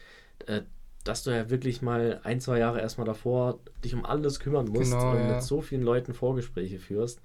Äh, 0.47 0.61
dass 1.03 1.23
du 1.23 1.31
ja 1.31 1.49
wirklich 1.49 1.81
mal 1.81 2.19
ein, 2.23 2.39
zwei 2.41 2.59
Jahre 2.59 2.81
erstmal 2.81 3.05
davor 3.07 3.59
dich 3.83 3.93
um 3.93 4.05
alles 4.05 4.39
kümmern 4.39 4.67
musst 4.67 4.91
Genau, 4.91 5.11
und 5.11 5.19
ja. 5.19 5.33
mit 5.35 5.43
so 5.43 5.61
vielen 5.61 5.81
Leuten 5.83 6.13
Vorgespräche 6.13 6.79
führst, 6.79 7.21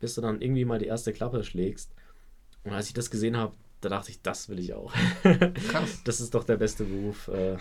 bis 0.00 0.14
du 0.14 0.20
dann 0.20 0.40
irgendwie 0.40 0.64
mal 0.64 0.78
die 0.78 0.86
erste 0.86 1.12
Klappe 1.12 1.42
schlägst. 1.44 1.90
Und 2.64 2.72
als 2.72 2.88
ich 2.88 2.94
das 2.94 3.10
gesehen 3.10 3.36
habe, 3.36 3.54
da 3.80 3.88
dachte 3.90 4.10
ich, 4.10 4.22
das 4.22 4.48
will 4.48 4.58
ich 4.58 4.74
auch. 4.74 4.92
Krass. 5.68 6.00
Das 6.04 6.20
ist 6.20 6.34
doch 6.34 6.44
der 6.44 6.56
beste 6.56 6.84
Beruf, 6.84 7.28
äh, 7.28 7.52
äh, 7.54 7.56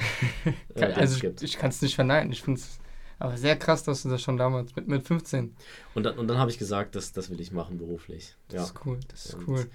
den 0.75 0.83
also 0.93 1.15
es 1.15 1.19
gibt. 1.21 1.41
ich 1.41 1.57
kann 1.57 1.69
es 1.69 1.81
nicht 1.81 1.95
verneinen. 1.95 2.31
Ich 2.31 2.41
finde 2.41 2.59
es 2.61 2.79
aber 3.19 3.37
sehr 3.37 3.55
krass, 3.57 3.83
dass 3.83 4.03
du 4.03 4.09
das 4.09 4.21
schon 4.21 4.37
damals 4.37 4.75
mit, 4.75 4.87
mit 4.87 5.05
15. 5.05 5.55
Und 5.93 6.03
dann, 6.03 6.17
und 6.17 6.27
dann 6.27 6.37
habe 6.37 6.51
ich 6.51 6.57
gesagt, 6.57 6.95
das, 6.95 7.11
das 7.13 7.29
will 7.29 7.39
ich 7.39 7.51
machen 7.51 7.77
beruflich. 7.77 8.35
Das 8.49 8.55
Ja. 8.57 8.63
ist 8.63 8.85
cool. 8.85 8.99
Das 9.09 9.25
ist 9.27 9.33
Und 9.35 9.47
cool. 9.47 9.65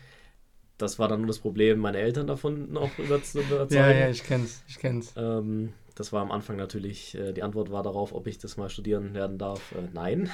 Das 0.80 0.98
war 0.98 1.08
dann 1.08 1.20
nur 1.20 1.28
das 1.28 1.38
Problem, 1.38 1.78
meine 1.78 1.98
Eltern 1.98 2.26
davon 2.26 2.72
noch 2.72 2.98
über 2.98 3.22
zu 3.22 3.40
überzeugen. 3.40 3.74
Ja, 3.74 3.90
ja, 3.90 4.10
ich 4.10 4.24
kenn's. 4.24 4.62
Ich 4.66 4.78
kenn's. 4.78 5.12
Ähm, 5.16 5.74
das 5.94 6.12
war 6.12 6.22
am 6.22 6.32
Anfang 6.32 6.56
natürlich, 6.56 7.14
äh, 7.14 7.32
die 7.34 7.42
Antwort 7.42 7.70
war 7.70 7.82
darauf, 7.82 8.14
ob 8.14 8.26
ich 8.26 8.38
das 8.38 8.56
mal 8.56 8.70
studieren 8.70 9.12
werden 9.12 9.36
darf. 9.36 9.72
Äh, 9.72 9.88
nein. 9.92 10.30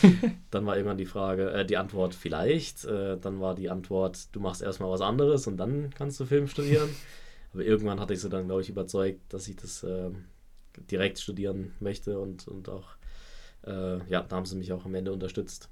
dann 0.50 0.66
war 0.66 0.76
irgendwann 0.76 0.98
die 0.98 1.06
Frage, 1.06 1.52
äh, 1.52 1.64
die 1.64 1.76
Antwort 1.76 2.14
vielleicht. 2.14 2.84
Äh, 2.84 3.16
dann 3.18 3.40
war 3.40 3.54
die 3.54 3.70
Antwort, 3.70 4.34
du 4.34 4.40
machst 4.40 4.62
erstmal 4.62 4.90
was 4.90 5.00
anderes 5.00 5.46
und 5.46 5.56
dann 5.56 5.90
kannst 5.94 6.18
du 6.18 6.24
Film 6.24 6.48
studieren. 6.48 6.88
Aber 7.52 7.62
irgendwann 7.62 8.00
hatte 8.00 8.14
ich 8.14 8.20
sie 8.20 8.28
dann, 8.28 8.46
glaube 8.46 8.62
ich, 8.62 8.68
überzeugt, 8.68 9.20
dass 9.32 9.46
ich 9.46 9.54
das 9.54 9.84
ähm, 9.84 10.24
direkt 10.90 11.20
studieren 11.20 11.72
möchte 11.78 12.18
und, 12.18 12.48
und 12.48 12.68
auch, 12.68 12.96
äh, 13.64 13.98
ja, 14.10 14.22
da 14.22 14.34
haben 14.34 14.46
sie 14.46 14.56
mich 14.56 14.72
auch 14.72 14.84
am 14.84 14.96
Ende 14.96 15.12
unterstützt. 15.12 15.68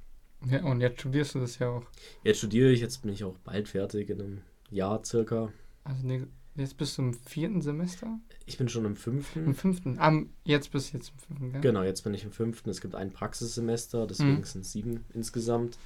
Ja, 0.48 0.62
und 0.64 0.80
jetzt 0.80 1.00
studierst 1.00 1.34
du 1.34 1.40
das 1.40 1.58
ja 1.58 1.68
auch. 1.68 1.84
Jetzt 2.24 2.38
studiere 2.38 2.70
ich, 2.70 2.80
jetzt 2.80 3.02
bin 3.02 3.12
ich 3.12 3.24
auch 3.24 3.36
bald 3.44 3.68
fertig, 3.68 4.10
in 4.10 4.20
einem 4.20 4.40
Jahr 4.70 5.04
circa. 5.04 5.52
Also 5.84 6.06
ne, 6.06 6.26
jetzt 6.56 6.76
bist 6.76 6.98
du 6.98 7.02
im 7.02 7.14
vierten 7.14 7.60
Semester? 7.62 8.18
Ich 8.46 8.58
bin 8.58 8.68
schon 8.68 8.84
im 8.84 8.92
Im 8.92 8.96
fünften. 8.96 9.54
fünften. 9.54 9.98
Am, 9.98 10.30
jetzt 10.44 10.72
bist 10.72 10.92
du 10.92 10.96
jetzt 10.98 11.10
im 11.12 11.18
fünften, 11.18 11.52
gell? 11.52 11.60
Genau, 11.60 11.82
jetzt 11.82 12.02
bin 12.02 12.14
ich 12.14 12.24
im 12.24 12.32
fünften. 12.32 12.70
Es 12.70 12.80
gibt 12.80 12.94
ein 12.94 13.12
Praxissemester, 13.12 14.06
deswegen 14.06 14.38
Mhm. 14.38 14.44
sind 14.44 14.60
es 14.62 14.72
sieben 14.72 15.04
insgesamt. 15.14 15.78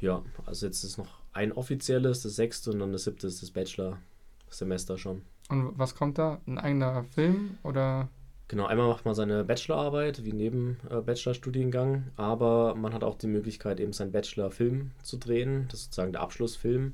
Ja, 0.00 0.22
also 0.44 0.66
jetzt 0.66 0.82
ist 0.84 0.98
noch 0.98 1.20
ein 1.32 1.52
offizielles, 1.52 2.22
das 2.22 2.36
sechste 2.36 2.70
und 2.72 2.80
dann 2.80 2.92
das 2.92 3.04
siebte 3.04 3.26
ist 3.26 3.42
das 3.42 3.50
Bachelor-Semester 3.50 4.98
schon. 4.98 5.22
Und 5.48 5.78
was 5.78 5.94
kommt 5.94 6.18
da? 6.18 6.40
Ein 6.46 6.58
eigener 6.58 7.04
Film 7.04 7.56
oder? 7.62 8.08
Genau, 8.48 8.66
einmal 8.66 8.86
macht 8.88 9.04
man 9.04 9.14
seine 9.14 9.42
Bachelorarbeit 9.44 10.24
wie 10.24 10.32
neben 10.32 10.78
äh, 10.88 11.00
Bachelorstudiengang, 11.00 12.12
aber 12.16 12.76
man 12.76 12.92
hat 12.94 13.02
auch 13.02 13.16
die 13.16 13.26
Möglichkeit, 13.26 13.80
eben 13.80 13.92
seinen 13.92 14.12
Bachelor-Film 14.12 14.92
zu 15.02 15.16
drehen. 15.16 15.66
Das 15.68 15.80
ist 15.80 15.84
sozusagen 15.86 16.12
der 16.12 16.20
Abschlussfilm. 16.22 16.92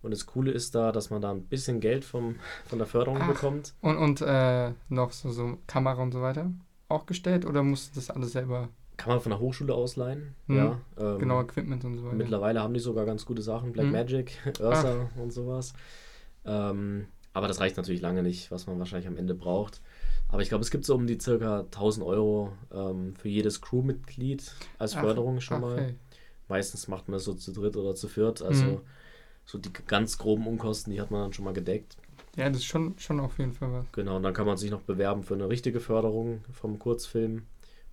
Und 0.00 0.12
das 0.12 0.26
Coole 0.26 0.52
ist 0.52 0.74
da, 0.74 0.92
dass 0.92 1.10
man 1.10 1.20
da 1.20 1.30
ein 1.30 1.42
bisschen 1.42 1.80
Geld 1.80 2.04
vom, 2.04 2.36
von 2.66 2.78
der 2.78 2.86
Förderung 2.86 3.18
Ach. 3.20 3.28
bekommt. 3.28 3.74
Und, 3.82 3.96
und 3.98 4.20
äh, 4.22 4.72
noch 4.88 5.12
so, 5.12 5.30
so 5.30 5.58
Kamera 5.66 6.02
und 6.02 6.12
so 6.12 6.22
weiter? 6.22 6.50
Auch 6.88 7.04
gestellt 7.04 7.44
oder 7.44 7.62
musst 7.62 7.90
du 7.94 8.00
das 8.00 8.08
alles 8.08 8.32
selber? 8.32 8.68
Kann 8.96 9.10
man 9.12 9.20
von 9.20 9.30
der 9.30 9.40
Hochschule 9.40 9.74
ausleihen. 9.74 10.34
Mhm. 10.46 10.56
Ja, 10.56 10.80
ähm, 10.98 11.18
Genau, 11.18 11.42
Equipment 11.42 11.84
und 11.84 11.98
so 11.98 12.04
weiter. 12.04 12.14
Mittlerweile 12.16 12.62
haben 12.62 12.72
die 12.74 12.80
sogar 12.80 13.04
ganz 13.04 13.26
gute 13.26 13.42
Sachen, 13.42 13.72
Black 13.72 13.86
Mhm. 13.86 13.92
Magic, 13.92 14.38
Ursa 14.60 15.10
und 15.16 15.32
sowas. 15.32 15.74
Ähm, 16.46 17.06
aber 17.34 17.46
das 17.48 17.60
reicht 17.60 17.76
natürlich 17.76 18.00
lange 18.00 18.22
nicht, 18.22 18.50
was 18.50 18.66
man 18.66 18.78
wahrscheinlich 18.78 19.06
am 19.08 19.16
Ende 19.16 19.34
braucht. 19.34 19.82
Aber 20.30 20.42
ich 20.42 20.48
glaube, 20.48 20.62
es 20.62 20.70
gibt 20.70 20.84
so 20.84 20.94
um 20.94 21.06
die 21.06 21.18
circa 21.20 21.60
1000 21.60 22.04
Euro 22.06 22.52
ähm, 22.72 23.14
für 23.16 23.28
jedes 23.28 23.60
Crewmitglied 23.60 24.52
als 24.78 24.94
Ach, 24.94 25.00
Förderung 25.00 25.40
schon 25.40 25.60
mal. 25.60 25.72
okay. 25.74 25.94
Meistens 26.48 26.88
macht 26.88 27.08
man 27.08 27.16
es 27.16 27.24
so 27.24 27.34
zu 27.34 27.52
dritt 27.52 27.76
oder 27.76 27.94
zu 27.94 28.08
viert. 28.08 28.42
Also 28.42 28.64
Mhm. 28.64 28.80
so 29.44 29.58
die 29.58 29.70
ganz 29.86 30.18
groben 30.18 30.46
Unkosten, 30.46 30.92
die 30.92 31.00
hat 31.00 31.10
man 31.10 31.22
dann 31.22 31.32
schon 31.32 31.44
mal 31.44 31.54
gedeckt. 31.54 31.96
Ja, 32.36 32.48
das 32.48 32.58
ist 32.58 32.66
schon, 32.66 32.98
schon 32.98 33.20
auf 33.20 33.38
jeden 33.38 33.52
Fall 33.52 33.72
was. 33.72 33.86
Genau, 33.92 34.16
und 34.16 34.22
dann 34.22 34.34
kann 34.34 34.46
man 34.46 34.56
sich 34.56 34.70
noch 34.70 34.82
bewerben 34.82 35.22
für 35.22 35.34
eine 35.34 35.48
richtige 35.48 35.80
Förderung 35.80 36.44
vom 36.52 36.78
Kurzfilm. 36.78 37.46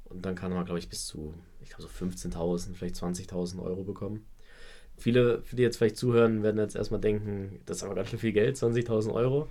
Und 0.05 0.25
dann 0.25 0.35
kann 0.35 0.53
man, 0.53 0.65
glaube 0.65 0.79
ich, 0.79 0.89
bis 0.89 1.05
zu, 1.07 1.33
ich 1.61 1.69
glaube, 1.69 1.83
so 1.83 1.87
15.000, 1.89 2.75
vielleicht 2.75 2.95
20.000 2.95 3.61
Euro 3.61 3.83
bekommen. 3.83 4.25
Viele, 4.97 5.43
die 5.51 5.61
jetzt 5.61 5.77
vielleicht 5.77 5.97
zuhören, 5.97 6.43
werden 6.43 6.57
jetzt 6.59 6.75
erstmal 6.75 7.01
denken, 7.01 7.59
das 7.65 7.77
ist 7.77 7.83
aber 7.83 7.95
ganz 7.95 8.09
schön 8.09 8.19
viel 8.19 8.31
Geld, 8.33 8.55
20.000 8.57 9.13
Euro. 9.13 9.49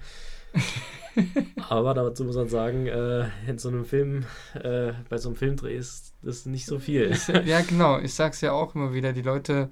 aber 1.69 1.95
dazu 1.95 2.25
muss 2.25 2.37
man 2.37 2.49
sagen, 2.49 2.87
äh, 2.87 3.29
in 3.47 3.59
so 3.59 3.69
einem 3.69 3.85
Film, 3.85 4.25
äh, 4.55 4.93
bei 5.09 5.19
so 5.19 5.29
einem 5.29 5.37
Filmdreh 5.37 5.77
ist 5.77 6.15
das 6.23 6.47
nicht 6.47 6.67
so 6.67 6.79
viel. 6.79 7.17
Ja, 7.45 7.61
genau. 7.61 7.99
Ich 7.99 8.15
sag's 8.15 8.41
ja 8.41 8.53
auch 8.53 8.75
immer 8.75 8.93
wieder. 8.93 9.13
Die 9.13 9.23
Leute, 9.23 9.71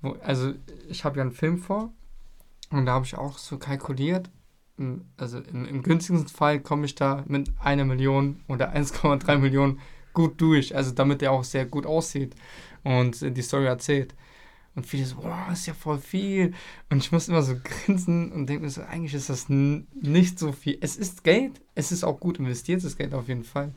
wo, 0.00 0.16
also 0.22 0.52
ich 0.88 1.04
habe 1.04 1.16
ja 1.16 1.22
einen 1.22 1.32
Film 1.32 1.58
vor 1.58 1.92
und 2.70 2.86
da 2.86 2.92
habe 2.92 3.04
ich 3.04 3.16
auch 3.16 3.38
so 3.38 3.58
kalkuliert. 3.58 4.30
Also 5.16 5.38
im, 5.38 5.66
im 5.66 5.82
günstigsten 5.82 6.28
Fall 6.28 6.60
komme 6.60 6.86
ich 6.86 6.94
da 6.94 7.24
mit 7.26 7.50
einer 7.58 7.84
Million 7.84 8.40
oder 8.48 8.72
1,3 8.74 9.38
Millionen 9.38 9.80
gut 10.12 10.40
durch. 10.40 10.74
Also 10.74 10.92
damit 10.92 11.20
der 11.20 11.32
auch 11.32 11.44
sehr 11.44 11.66
gut 11.66 11.86
aussieht 11.86 12.34
und 12.84 13.36
die 13.36 13.42
Story 13.42 13.66
erzählt. 13.66 14.14
Und 14.78 14.86
viele 14.86 15.04
so, 15.04 15.16
wow, 15.16 15.50
ist 15.52 15.66
ja 15.66 15.74
voll 15.74 15.98
viel. 15.98 16.54
Und 16.88 16.98
ich 16.98 17.10
muss 17.10 17.26
immer 17.26 17.42
so 17.42 17.56
grinsen 17.64 18.30
und 18.30 18.46
denke 18.46 18.62
mir 18.62 18.70
so, 18.70 18.82
eigentlich 18.82 19.12
ist 19.12 19.28
das 19.28 19.48
nicht 19.48 20.38
so 20.38 20.52
viel. 20.52 20.78
Es 20.80 20.96
ist 20.96 21.24
Geld, 21.24 21.60
es 21.74 21.90
ist 21.90 22.04
auch 22.04 22.20
gut 22.20 22.38
investiertes 22.38 22.96
Geld 22.96 23.12
auf 23.12 23.26
jeden 23.26 23.42
Fall. 23.42 23.74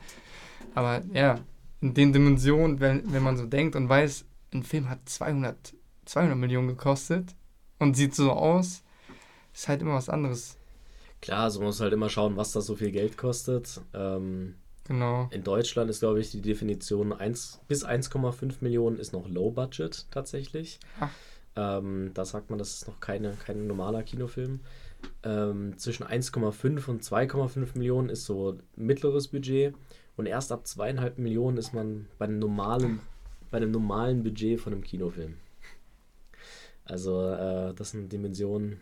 Aber 0.76 1.02
ja, 1.12 1.40
in 1.82 1.96
den 1.96 2.14
Dimensionen, 2.14 2.80
wenn, 2.80 3.12
wenn 3.12 3.24
man 3.24 3.36
so 3.36 3.48
denkt 3.48 3.76
und 3.76 3.90
weiß, 3.90 4.26
ein 4.54 4.62
Film 4.62 4.92
hat 4.92 5.00
200, 5.10 5.74
200 6.06 6.38
Millionen 6.38 6.68
gekostet 6.68 7.36
und 7.80 7.98
sieht 7.98 8.14
so 8.14 8.32
aus, 8.32 8.84
ist 9.56 9.70
halt 9.70 9.82
immer 9.82 9.96
was 9.96 10.08
anderes. 10.08 10.56
Klar, 11.20 11.46
also 11.46 11.62
man 11.62 11.70
muss 11.70 11.82
halt 11.82 11.94
immer 11.94 12.10
schauen, 12.10 12.38
was 12.38 12.52
das 12.52 12.68
so 12.68 12.76
viel 12.76 12.92
Geld 12.92 13.18
kostet. 13.18 13.82
Ähm, 13.96 14.54
Genau. 14.92 15.30
In 15.32 15.46
Deutschland 15.46 15.90
ist, 15.90 16.02
glaube 16.02 16.20
ich, 16.20 16.32
die 16.32 16.42
Definition 16.42 17.14
1 17.14 17.62
bis 17.70 17.86
1,5 17.86 18.56
Millionen 18.60 18.98
ist 19.00 19.14
noch 19.14 19.30
Low 19.30 19.50
Budget 19.50 20.06
tatsächlich. 20.12 20.82
Ähm, 21.56 22.12
da 22.14 22.26
sagt 22.26 22.50
man, 22.50 22.60
das 22.60 22.74
ist 22.74 22.88
noch 22.90 23.00
keine, 23.00 23.32
kein 23.46 23.68
normaler 23.68 24.04
Kinofilm. 24.04 24.60
Ähm, 25.24 25.78
zwischen 25.78 26.06
1,5 26.06 26.90
und 26.90 27.04
2,5 27.04 27.78
Millionen 27.78 28.10
ist 28.10 28.26
so 28.26 28.58
mittleres 28.76 29.30
Budget. 29.30 29.76
Und 30.18 30.26
erst 30.26 30.52
ab 30.52 30.68
zweieinhalb 30.68 31.18
Millionen 31.20 31.56
ist 31.56 31.74
man 31.74 32.08
bei 32.18 32.26
einem 32.26 32.40
normalen, 32.40 33.00
bei 33.50 33.58
einem 33.58 33.72
normalen 33.72 34.24
Budget 34.24 34.60
von 34.60 34.74
einem 34.74 34.84
Kinofilm. 34.84 35.36
Also 36.84 37.30
äh, 37.30 37.74
das 37.76 37.92
sind 37.92 38.12
Dimensionen, 38.12 38.82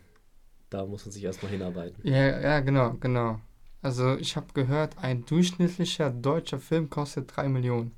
da 0.70 0.84
muss 0.86 1.06
man 1.06 1.12
sich 1.12 1.22
erstmal 1.22 1.52
hinarbeiten. 1.52 2.00
Ja, 2.02 2.40
ja, 2.40 2.58
genau, 2.58 2.94
genau. 2.94 3.38
Also 3.82 4.16
ich 4.16 4.36
habe 4.36 4.46
gehört, 4.52 4.98
ein 4.98 5.24
durchschnittlicher 5.24 6.10
deutscher 6.10 6.58
Film 6.58 6.90
kostet 6.90 7.34
3 7.34 7.48
Millionen. 7.48 7.92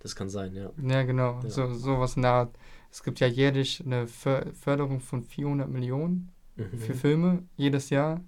Das 0.00 0.14
kann 0.14 0.28
sein, 0.28 0.54
ja. 0.54 0.70
Ja, 0.82 1.02
genau. 1.02 1.40
Ja. 1.42 1.50
So, 1.50 1.72
sowas 1.74 2.16
in 2.16 2.22
der 2.22 2.32
Art. 2.32 2.54
Es 2.90 3.02
gibt 3.02 3.20
ja 3.20 3.26
jährlich 3.26 3.82
eine 3.84 4.06
För- 4.06 4.46
Förderung 4.54 5.00
von 5.00 5.24
400 5.24 5.68
Millionen 5.68 6.30
für 6.56 6.92
Mhm. 6.94 6.98
Filme 6.98 7.42
jedes 7.56 7.90
Jahr. 7.90 8.20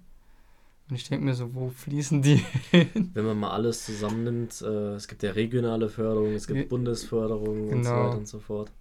Und 0.89 0.95
ich 0.95 1.07
denke 1.07 1.23
mir 1.25 1.33
so, 1.33 1.53
wo 1.53 1.69
fließen 1.69 2.21
die 2.21 2.43
hin? 2.71 3.11
Wenn 3.13 3.25
man 3.25 3.39
mal 3.39 3.51
alles 3.51 3.85
zusammennimmt, 3.85 4.61
äh, 4.61 4.95
es 4.95 5.07
gibt 5.07 5.23
ja 5.23 5.31
regionale 5.31 5.87
Förderung, 5.89 6.33
es 6.33 6.47
gibt. 6.47 6.69
Bundesförderung 6.69 7.69
und 7.69 7.83
so 7.83 7.89
Genau. 7.91 8.05
weiter 8.07 8.17
und 8.17 8.27
so 8.27 8.39
fort. 8.39 8.71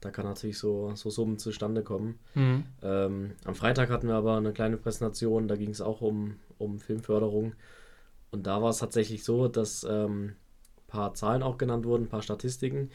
Da 0.00 0.10
kann 0.10 0.26
natürlich 0.26 0.58
so, 0.58 0.92
so 0.94 1.08
Summen 1.08 1.38
zustande 1.38 1.82
kommen. 1.82 2.18
Mhm. 2.34 2.64
Ähm, 2.82 3.30
am 3.44 3.54
Freitag 3.54 3.88
hatten 3.88 4.08
wir 4.08 4.14
aber 4.16 4.36
eine 4.36 4.52
kleine 4.52 4.76
Präsentation, 4.76 5.48
da 5.48 5.56
ging 5.56 5.70
es 5.70 5.80
auch 5.80 6.02
um, 6.02 6.34
um 6.58 6.78
Filmförderung. 6.78 7.54
Und 8.30 8.46
da 8.46 8.60
war 8.62 8.70
es 8.70 8.78
tatsächlich 8.78 9.24
so, 9.24 9.48
dass 9.48 9.84
ähm, 9.88 10.34
ein 10.76 10.86
paar 10.88 11.14
Zahlen 11.14 11.42
auch 11.42 11.58
genannt 11.58 11.86
wurden, 11.86 12.04
ein 12.04 12.08
paar 12.08 12.22
Statistiken. 12.22 12.90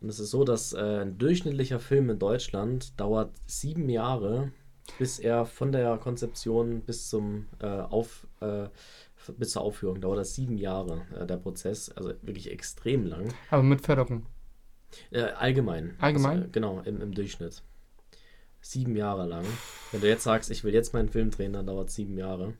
Und 0.00 0.08
es 0.08 0.20
ist 0.20 0.30
so, 0.30 0.44
dass 0.44 0.74
äh, 0.74 1.00
ein 1.00 1.16
durchschnittlicher 1.16 1.80
Film 1.80 2.10
in 2.10 2.18
Deutschland 2.18 3.00
dauert 3.00 3.32
sieben 3.46 3.88
Jahre, 3.88 4.52
bis 4.98 5.18
er 5.18 5.46
von 5.46 5.72
der 5.72 5.96
Konzeption 5.96 6.82
bis 6.82 7.08
zum 7.08 7.46
äh, 7.60 7.66
auf, 7.66 8.26
äh, 8.40 8.68
bis 9.38 9.52
zur 9.52 9.62
Aufführung 9.62 10.02
dauert 10.02 10.18
das 10.18 10.34
sieben 10.34 10.58
Jahre, 10.58 11.06
äh, 11.18 11.26
der 11.26 11.38
Prozess, 11.38 11.90
also 11.90 12.12
wirklich 12.20 12.50
extrem 12.50 13.06
lang. 13.06 13.32
Aber 13.50 13.62
mit 13.62 13.80
Förderung. 13.80 14.26
Äh, 15.10 15.22
allgemein. 15.22 15.96
Allgemein? 15.98 16.38
Also, 16.38 16.50
genau, 16.52 16.80
im, 16.80 17.00
im 17.00 17.14
Durchschnitt. 17.14 17.62
Sieben 18.60 18.96
Jahre 18.96 19.26
lang. 19.26 19.44
Wenn 19.92 20.00
du 20.00 20.08
jetzt 20.08 20.24
sagst, 20.24 20.50
ich 20.50 20.64
will 20.64 20.74
jetzt 20.74 20.92
meinen 20.92 21.08
Film 21.08 21.30
drehen, 21.30 21.52
dann 21.52 21.66
dauert 21.66 21.88
es 21.88 21.94
sieben 21.94 22.16
Jahre. 22.16 22.54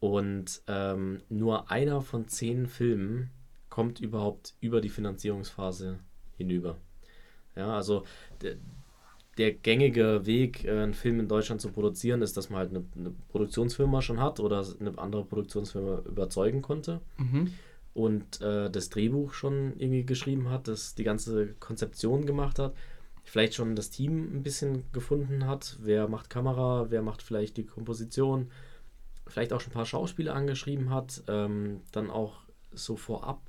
Und 0.00 0.62
ähm, 0.66 1.20
nur 1.28 1.70
einer 1.70 2.02
von 2.02 2.28
zehn 2.28 2.66
Filmen 2.66 3.30
kommt 3.70 4.00
überhaupt 4.00 4.54
über 4.60 4.80
die 4.80 4.90
Finanzierungsphase 4.90 5.98
hinüber. 6.36 6.76
Ja, 7.56 7.74
also 7.76 8.04
der, 8.42 8.56
der 9.38 9.52
gängige 9.52 10.26
Weg, 10.26 10.64
äh, 10.64 10.70
einen 10.70 10.94
Film 10.94 11.20
in 11.20 11.28
Deutschland 11.28 11.60
zu 11.60 11.70
produzieren, 11.70 12.20
ist, 12.22 12.36
dass 12.36 12.50
man 12.50 12.58
halt 12.58 12.70
eine, 12.70 12.84
eine 12.96 13.12
Produktionsfirma 13.30 14.02
schon 14.02 14.20
hat 14.20 14.40
oder 14.40 14.64
eine 14.78 14.98
andere 14.98 15.24
Produktionsfirma 15.24 16.02
überzeugen 16.06 16.62
konnte 16.62 17.00
Mhm. 17.18 17.52
und 17.94 18.40
äh, 18.42 18.70
das 18.70 18.90
Drehbuch 18.90 19.32
schon 19.32 19.72
irgendwie 19.78 20.04
geschrieben 20.04 20.50
hat, 20.50 20.68
das 20.68 20.94
die 20.94 21.04
ganze 21.04 21.54
Konzeption 21.60 22.26
gemacht 22.26 22.58
hat, 22.58 22.74
vielleicht 23.22 23.54
schon 23.54 23.74
das 23.74 23.90
Team 23.90 24.36
ein 24.36 24.42
bisschen 24.42 24.84
gefunden 24.92 25.46
hat, 25.46 25.78
wer 25.80 26.08
macht 26.08 26.28
Kamera, 26.28 26.90
wer 26.90 27.02
macht 27.02 27.22
vielleicht 27.22 27.56
die 27.56 27.64
Komposition, 27.64 28.50
vielleicht 29.26 29.52
auch 29.52 29.60
schon 29.60 29.70
ein 29.72 29.74
paar 29.74 29.86
Schauspieler 29.86 30.34
angeschrieben 30.34 30.90
hat, 30.90 31.22
ähm, 31.28 31.80
dann 31.92 32.10
auch 32.10 32.40
so 32.72 32.96
vorab 32.96 33.40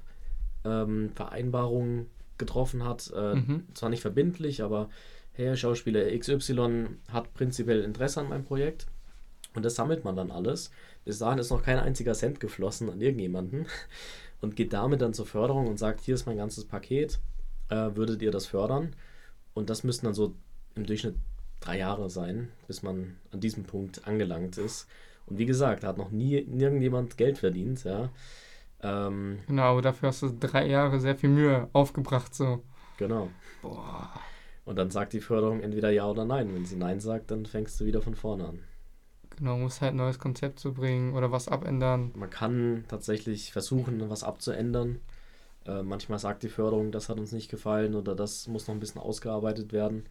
ähm, 0.64 1.12
Vereinbarungen 1.16 2.08
getroffen 2.38 2.84
hat, 2.84 3.12
äh, 3.16 3.36
Mhm. 3.36 3.64
zwar 3.74 3.90
nicht 3.90 4.02
verbindlich, 4.02 4.62
aber 4.64 4.90
hey, 5.34 5.56
Schauspieler 5.56 6.18
XY 6.18 6.88
hat 7.12 7.34
prinzipiell 7.34 7.82
Interesse 7.82 8.20
an 8.22 8.30
meinem 8.30 8.46
Projekt 8.46 8.88
und 9.54 9.64
das 9.64 9.76
sammelt 9.76 10.04
man 10.04 10.16
dann 10.16 10.32
alles. 10.32 10.72
Bis 11.06 11.20
dahin 11.20 11.40
ist 11.40 11.50
noch 11.50 11.64
kein 11.64 11.78
einziger 11.80 12.14
Cent 12.14 12.40
geflossen 12.40 12.90
an 12.90 13.02
irgendjemanden 13.02 13.68
und 14.42 14.56
geht 14.56 14.74
damit 14.74 15.02
dann 15.02 15.14
zur 15.14 15.26
Förderung 15.26 15.68
und 15.68 15.78
sagt, 15.78 16.02
hier 16.02 16.16
ist 16.16 16.26
mein 16.26 16.38
ganzes 16.38 16.66
Paket, 16.66 17.20
äh, 17.70 17.96
würdet 17.96 18.22
ihr 18.22 18.32
das 18.32 18.46
fördern? 18.46 18.96
Und 19.54 19.70
das 19.70 19.84
müssten 19.84 20.06
dann 20.06 20.16
so 20.16 20.34
im 20.76 20.86
Durchschnitt 20.86 21.16
drei 21.62 21.78
Jahre 21.80 22.10
sein, 22.10 22.50
bis 22.68 22.84
man 22.84 23.16
an 23.32 23.40
diesem 23.40 23.64
Punkt 23.64 24.06
angelangt 24.08 24.58
ist. 24.58 24.88
Und 25.28 25.38
wie 25.40 25.46
gesagt, 25.46 25.84
da 25.84 25.88
hat 25.90 25.98
noch 25.98 26.12
nie 26.12 26.36
irgendjemand 26.38 27.18
Geld 27.18 27.38
verdient, 27.40 27.84
ja. 27.84 28.10
Ähm, 28.82 29.40
Genau, 29.48 29.64
aber 29.64 29.82
dafür 29.82 30.10
hast 30.10 30.22
du 30.22 30.30
drei 30.40 30.68
Jahre 30.68 31.00
sehr 31.00 31.16
viel 31.16 31.30
Mühe 31.30 31.70
aufgebracht, 31.74 32.34
so. 32.36 32.64
genau. 32.98 33.30
Boah. 33.62 34.12
Und 34.66 34.78
dann 34.78 34.90
sagt 34.92 35.14
die 35.14 35.20
Förderung 35.22 35.62
entweder 35.62 35.92
ja 35.92 36.08
oder 36.10 36.26
nein. 36.26 36.54
Wenn 36.54 36.66
sie 36.66 36.76
nein 36.76 37.00
sagt, 37.00 37.32
dann 37.32 37.46
fängst 37.46 37.80
du 37.80 37.86
wieder 37.86 38.02
von 38.02 38.16
vorne 38.16 38.48
an. 38.48 38.60
Genau, 39.38 39.58
musst 39.58 39.82
halt 39.82 39.94
ein 39.94 39.98
neues 39.98 40.18
Konzept 40.20 40.60
zu 40.60 40.74
bringen 40.74 41.14
oder 41.14 41.32
was 41.32 41.48
abändern. 41.48 42.12
Man 42.16 42.30
kann 42.30 42.86
tatsächlich 42.88 43.52
versuchen, 43.52 44.10
was 44.10 44.24
abzuändern. 44.24 45.00
Äh, 45.66 45.84
manchmal 45.84 46.20
sagt 46.20 46.44
die 46.44 46.50
Förderung, 46.50 46.92
das 46.92 47.10
hat 47.10 47.20
uns 47.20 47.32
nicht 47.32 47.50
gefallen 47.52 47.96
oder 47.96 48.16
das 48.16 48.48
muss 48.48 48.68
noch 48.68 48.76
ein 48.76 48.80
bisschen 48.80 49.02
ausgearbeitet 49.02 49.74
werden. 49.74 50.06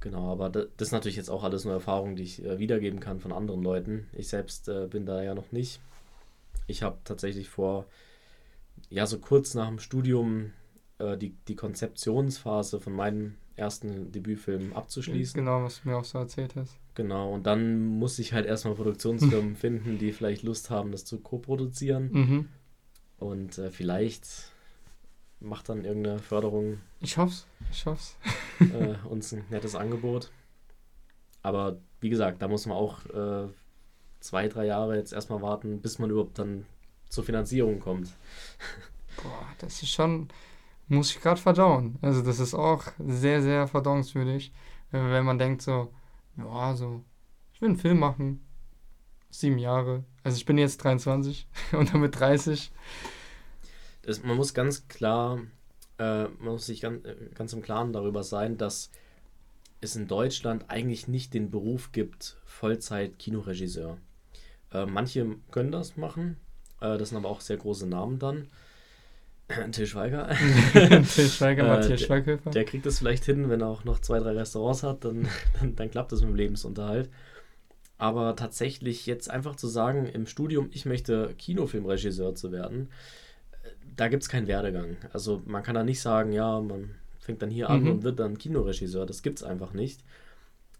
Genau, 0.00 0.32
aber 0.32 0.48
da- 0.48 0.64
das 0.76 0.88
ist 0.88 0.92
natürlich 0.92 1.16
jetzt 1.16 1.28
auch 1.30 1.44
alles 1.44 1.64
nur 1.64 1.74
Erfahrung, 1.74 2.16
die 2.16 2.22
ich 2.22 2.44
äh, 2.44 2.58
wiedergeben 2.58 3.00
kann 3.00 3.20
von 3.20 3.32
anderen 3.32 3.62
Leuten. 3.62 4.06
Ich 4.12 4.28
selbst 4.28 4.68
äh, 4.68 4.86
bin 4.88 5.04
da 5.06 5.22
ja 5.22 5.34
noch 5.34 5.52
nicht. 5.52 5.80
Ich 6.66 6.82
habe 6.82 6.98
tatsächlich 7.04 7.48
vor, 7.48 7.86
ja, 8.88 9.06
so 9.06 9.18
kurz 9.18 9.54
nach 9.54 9.68
dem 9.68 9.78
Studium 9.78 10.52
äh, 10.98 11.16
die, 11.18 11.34
die 11.48 11.56
Konzeptionsphase 11.56 12.80
von 12.80 12.94
meinem 12.94 13.34
ersten 13.56 14.10
Debütfilm 14.10 14.72
abzuschließen. 14.72 15.38
Genau, 15.38 15.62
was 15.62 15.82
du 15.82 15.88
mir 15.88 15.96
auch 15.96 16.04
so 16.04 16.18
erzählt 16.18 16.56
hast. 16.56 16.78
Genau, 16.94 17.32
und 17.34 17.46
dann 17.46 17.84
muss 17.84 18.18
ich 18.18 18.32
halt 18.32 18.46
erstmal 18.46 18.74
Produktionsfirmen 18.74 19.54
finden, 19.56 19.98
die 19.98 20.12
vielleicht 20.12 20.42
Lust 20.44 20.70
haben, 20.70 20.92
das 20.92 21.04
zu 21.04 21.20
co-produzieren. 21.20 22.10
Mhm. 22.12 22.48
Und 23.18 23.60
vielleicht 23.70 24.49
macht 25.40 25.68
dann 25.68 25.84
irgendeine 25.84 26.18
Förderung 26.18 26.80
Ich 27.00 27.16
hoff's, 27.16 27.46
ich 27.70 27.86
hoff's. 27.86 28.16
äh, 28.60 28.96
uns 29.08 29.32
ein 29.32 29.44
nettes 29.50 29.74
Angebot. 29.74 30.30
Aber 31.42 31.78
wie 32.00 32.10
gesagt, 32.10 32.42
da 32.42 32.48
muss 32.48 32.66
man 32.66 32.76
auch 32.76 33.06
äh, 33.06 33.48
zwei, 34.20 34.48
drei 34.48 34.66
Jahre 34.66 34.96
jetzt 34.96 35.12
erstmal 35.12 35.42
warten, 35.42 35.80
bis 35.80 35.98
man 35.98 36.10
überhaupt 36.10 36.38
dann 36.38 36.66
zur 37.08 37.24
Finanzierung 37.24 37.80
kommt. 37.80 38.10
Boah, 39.22 39.46
das 39.58 39.82
ist 39.82 39.90
schon, 39.90 40.28
muss 40.88 41.10
ich 41.10 41.20
gerade 41.20 41.40
verdauen. 41.40 41.98
Also 42.02 42.22
das 42.22 42.38
ist 42.38 42.54
auch 42.54 42.84
sehr, 42.98 43.42
sehr 43.42 43.66
verdauungswürdig, 43.66 44.52
wenn 44.90 45.10
wenn 45.10 45.24
man 45.24 45.38
denkt 45.38 45.62
so, 45.62 45.92
ja, 46.36 46.74
so, 46.74 47.02
ich 47.52 47.60
will 47.60 47.70
einen 47.70 47.78
Film 47.78 47.98
machen, 47.98 48.46
sieben 49.30 49.58
Jahre. 49.58 50.04
Also 50.22 50.36
ich 50.36 50.44
bin 50.44 50.58
jetzt 50.58 50.78
23 50.84 51.48
und 51.72 51.92
damit 51.94 52.18
30. 52.18 52.70
Das, 54.02 54.22
man 54.22 54.36
muss 54.36 54.54
ganz 54.54 54.88
klar, 54.88 55.40
äh, 55.98 56.24
man 56.24 56.52
muss 56.52 56.66
sich 56.66 56.80
ganz, 56.80 57.04
äh, 57.04 57.14
ganz 57.34 57.52
im 57.52 57.62
Klaren 57.62 57.92
darüber 57.92 58.22
sein, 58.22 58.56
dass 58.56 58.90
es 59.80 59.96
in 59.96 60.08
Deutschland 60.08 60.66
eigentlich 60.68 61.08
nicht 61.08 61.32
den 61.34 61.50
Beruf 61.50 61.92
gibt, 61.92 62.36
Vollzeit-Kinoregisseur. 62.44 63.98
Äh, 64.72 64.86
manche 64.86 65.26
können 65.50 65.72
das 65.72 65.96
machen, 65.96 66.36
äh, 66.80 66.96
das 66.98 67.10
sind 67.10 67.18
aber 67.18 67.28
auch 67.28 67.40
sehr 67.40 67.56
große 67.56 67.86
Namen 67.86 68.18
dann. 68.18 68.48
Till 69.72 69.86
Schweiger. 69.86 70.28
Til 70.72 71.28
Schweiger, 71.28 71.64
Äh, 71.64 71.68
Matthias 71.68 71.88
der- 72.00 72.06
Schweighöfer. 72.06 72.50
Der 72.50 72.64
kriegt 72.64 72.86
es 72.86 72.98
vielleicht 72.98 73.24
hin, 73.24 73.48
wenn 73.48 73.60
er 73.62 73.66
auch 73.68 73.84
noch 73.84 73.98
zwei, 74.00 74.18
drei 74.20 74.32
Restaurants 74.32 74.82
hat, 74.82 75.04
dann, 75.04 75.28
dann, 75.60 75.74
dann 75.76 75.90
klappt 75.90 76.12
das 76.12 76.20
mit 76.20 76.30
dem 76.30 76.36
Lebensunterhalt. 76.36 77.10
Aber 77.98 78.34
tatsächlich 78.36 79.04
jetzt 79.06 79.28
einfach 79.30 79.56
zu 79.56 79.66
sagen, 79.66 80.06
im 80.06 80.26
Studium, 80.26 80.68
ich 80.72 80.86
möchte 80.86 81.34
Kinofilmregisseur 81.36 82.34
zu 82.34 82.50
werden, 82.52 82.88
da 83.96 84.08
gibt 84.08 84.22
es 84.22 84.28
keinen 84.28 84.46
Werdegang. 84.48 84.96
Also 85.12 85.42
man 85.46 85.62
kann 85.62 85.74
da 85.74 85.84
nicht 85.84 86.00
sagen, 86.00 86.32
ja, 86.32 86.60
man 86.60 86.94
fängt 87.18 87.42
dann 87.42 87.50
hier 87.50 87.70
an 87.70 87.82
Mhm. 87.82 87.88
und 87.88 88.02
wird 88.02 88.18
dann 88.20 88.38
Kinoregisseur. 88.38 89.06
Das 89.06 89.22
gibt 89.22 89.38
es 89.40 89.44
einfach 89.44 89.72
nicht. 89.72 90.04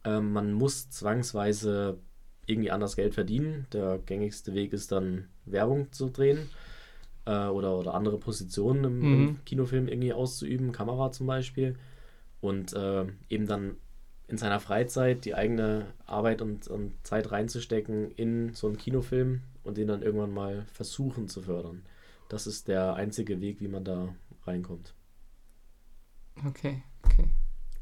Ähm, 0.05 0.33
man 0.33 0.53
muss 0.53 0.91
zwangsweise 0.91 1.99
irgendwie 2.47 2.71
anders 2.71 2.97
Geld 2.97 3.15
verdienen. 3.15 3.67
Der 3.73 3.99
gängigste 4.07 4.55
Weg 4.55 4.73
ist 4.73 4.93
dann 4.93 5.29
Werbung 5.47 5.93
zu 5.93 6.11
drehen 6.11 6.51
äh, 7.27 7.47
oder, 7.47 7.79
oder 7.79 7.95
andere 7.95 8.19
Positionen 8.19 8.85
im, 8.85 9.09
im 9.09 9.31
Mhm. 9.31 9.45
Kinofilm 9.45 9.89
irgendwie 9.89 10.13
auszuüben, 10.13 10.73
Kamera 10.73 11.13
zum 11.13 11.27
Beispiel. 11.27 11.77
Und 12.41 12.73
äh, 12.75 13.07
eben 13.29 13.47
dann 13.47 13.77
in 14.29 14.39
seiner 14.39 14.61
Freizeit 14.61 15.25
die 15.25 15.35
eigene 15.35 15.87
Arbeit 16.07 16.43
und, 16.43 16.69
und 16.69 16.95
Zeit 17.05 17.33
reinzustecken 17.33 18.13
in 18.13 18.55
so 18.55 18.69
einen 18.69 18.79
Kinofilm 18.79 19.43
und 19.65 19.77
den 19.77 19.89
dann 19.89 20.03
irgendwann 20.03 20.33
mal 20.33 20.65
versuchen 20.73 21.29
zu 21.29 21.43
fördern. 21.43 21.83
Das 22.31 22.47
ist 22.47 22.69
der 22.69 22.95
einzige 22.95 23.41
Weg, 23.41 23.61
wie 23.61 23.67
man 23.67 23.85
da 23.85 24.15
reinkommt. 24.47 24.95
Okay, 26.47 26.85
okay. 27.03 27.29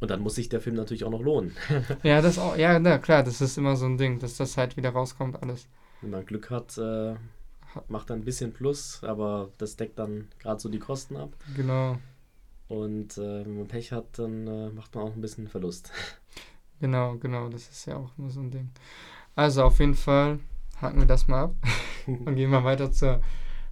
Und 0.00 0.10
dann 0.10 0.20
muss 0.20 0.36
sich 0.36 0.48
der 0.48 0.62
Film 0.62 0.74
natürlich 0.74 1.04
auch 1.04 1.10
noch 1.10 1.20
lohnen. 1.20 1.54
Ja, 2.02 2.22
das 2.22 2.38
auch, 2.38 2.56
ja, 2.56 2.78
na, 2.78 2.96
klar, 2.96 3.22
das 3.22 3.42
ist 3.42 3.58
immer 3.58 3.76
so 3.76 3.84
ein 3.84 3.98
Ding, 3.98 4.18
dass 4.18 4.38
das 4.38 4.56
halt 4.56 4.78
wieder 4.78 4.90
rauskommt, 4.90 5.42
alles. 5.42 5.68
Wenn 6.00 6.10
man 6.10 6.24
Glück 6.24 6.48
hat, 6.48 6.78
äh, 6.78 7.16
macht 7.88 8.08
dann 8.08 8.20
ein 8.20 8.24
bisschen 8.24 8.54
Plus, 8.54 9.04
aber 9.04 9.50
das 9.58 9.76
deckt 9.76 9.98
dann 9.98 10.28
gerade 10.38 10.60
so 10.60 10.70
die 10.70 10.78
Kosten 10.78 11.16
ab. 11.16 11.34
Genau. 11.54 11.98
Und 12.68 13.18
äh, 13.18 13.44
wenn 13.44 13.58
man 13.58 13.68
Pech 13.68 13.92
hat, 13.92 14.18
dann 14.18 14.46
äh, 14.46 14.70
macht 14.70 14.94
man 14.94 15.04
auch 15.04 15.14
ein 15.14 15.20
bisschen 15.20 15.48
Verlust. 15.48 15.92
Genau, 16.80 17.16
genau, 17.16 17.48
das 17.48 17.68
ist 17.68 17.86
ja 17.86 17.96
auch 17.96 18.12
immer 18.16 18.30
so 18.30 18.38
ein 18.38 18.52
Ding. 18.52 18.70
Also 19.34 19.64
auf 19.64 19.80
jeden 19.80 19.96
Fall 19.96 20.38
haken 20.80 21.00
wir 21.00 21.08
das 21.08 21.26
mal 21.26 21.46
ab 21.46 21.54
und 22.06 22.36
gehen 22.36 22.50
mal 22.50 22.62
weiter 22.62 22.92
zur 22.92 23.20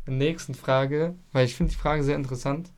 nächsten 0.07 0.55
Frage, 0.55 1.15
weil 1.33 1.47
ich 1.47 1.55
finde 1.55 1.73
die 1.73 1.79
Frage 1.79 2.03
sehr 2.05 2.17
interessant. 2.17 2.71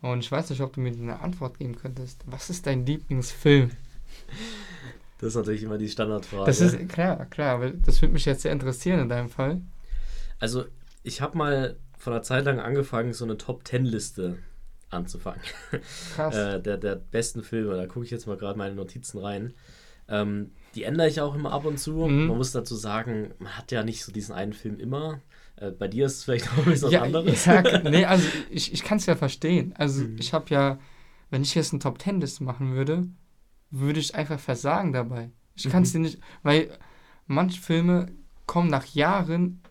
Und 0.00 0.20
ich 0.20 0.30
weiß 0.30 0.50
nicht, 0.50 0.60
ob 0.60 0.72
du 0.74 0.80
mir 0.80 0.92
eine 0.92 1.20
Antwort 1.20 1.58
geben 1.58 1.76
könntest. 1.76 2.22
Was 2.26 2.50
ist 2.50 2.66
dein 2.66 2.86
Lieblingsfilm? 2.86 3.70
Das 5.18 5.28
ist 5.28 5.36
natürlich 5.36 5.62
immer 5.62 5.78
die 5.78 5.88
Standardfrage. 5.88 6.44
Das 6.44 6.60
ist 6.60 6.88
klar, 6.88 7.24
klar, 7.26 7.54
aber 7.54 7.70
das 7.70 8.02
würde 8.02 8.12
mich 8.12 8.26
jetzt 8.26 8.42
sehr 8.42 8.52
interessieren 8.52 9.00
in 9.00 9.08
deinem 9.08 9.30
Fall. 9.30 9.62
Also, 10.38 10.64
ich 11.02 11.22
habe 11.22 11.38
mal 11.38 11.76
vor 11.96 12.12
einer 12.12 12.22
Zeit 12.22 12.44
lang 12.44 12.58
angefangen, 12.58 13.14
so 13.14 13.24
eine 13.24 13.38
Top-10-Liste 13.38 14.36
anzufangen. 14.90 15.40
Krass. 16.14 16.34
äh, 16.36 16.60
der, 16.60 16.76
der 16.76 16.96
besten 16.96 17.42
Filme. 17.42 17.76
Da 17.76 17.86
gucke 17.86 18.04
ich 18.04 18.10
jetzt 18.10 18.26
mal 18.26 18.36
gerade 18.36 18.58
meine 18.58 18.74
Notizen 18.74 19.18
rein. 19.18 19.54
Ähm, 20.08 20.50
die 20.74 20.82
ändere 20.82 21.08
ich 21.08 21.20
auch 21.20 21.34
immer 21.34 21.52
ab 21.52 21.64
und 21.64 21.78
zu. 21.78 21.92
Mhm. 21.92 22.26
Man 22.26 22.36
muss 22.36 22.52
dazu 22.52 22.74
sagen, 22.74 23.32
man 23.38 23.56
hat 23.56 23.72
ja 23.72 23.82
nicht 23.82 24.04
so 24.04 24.12
diesen 24.12 24.34
einen 24.34 24.52
Film 24.52 24.78
immer. 24.78 25.20
Äh, 25.64 25.70
bei 25.72 25.88
dir 25.88 26.06
ist 26.06 26.18
es 26.18 26.24
vielleicht 26.24 26.48
auch 26.52 26.64
bisschen 26.64 26.90
ja, 26.90 27.02
anderes. 27.02 27.44
Ja, 27.44 27.62
nee, 27.88 28.04
also 28.04 28.26
ich, 28.50 28.72
ich 28.72 28.82
kann 28.82 28.98
es 28.98 29.06
ja 29.06 29.16
verstehen. 29.16 29.74
Also 29.76 30.02
mhm. 30.02 30.16
ich 30.18 30.32
habe 30.32 30.46
ja, 30.50 30.78
wenn 31.30 31.42
ich 31.42 31.54
jetzt 31.54 31.72
eine 31.72 31.80
Top-10-Liste 31.80 32.44
machen 32.44 32.74
würde, 32.74 33.08
würde 33.70 34.00
ich 34.00 34.14
einfach 34.14 34.38
versagen 34.38 34.92
dabei. 34.92 35.30
Ich 35.54 35.68
kann 35.68 35.82
es 35.82 35.90
mhm. 35.90 35.98
dir 35.98 36.10
nicht, 36.10 36.18
weil 36.42 36.78
manche 37.26 37.60
Filme 37.60 38.06
kommen 38.46 38.68
nach 38.68 38.86
Jahren 38.86 39.62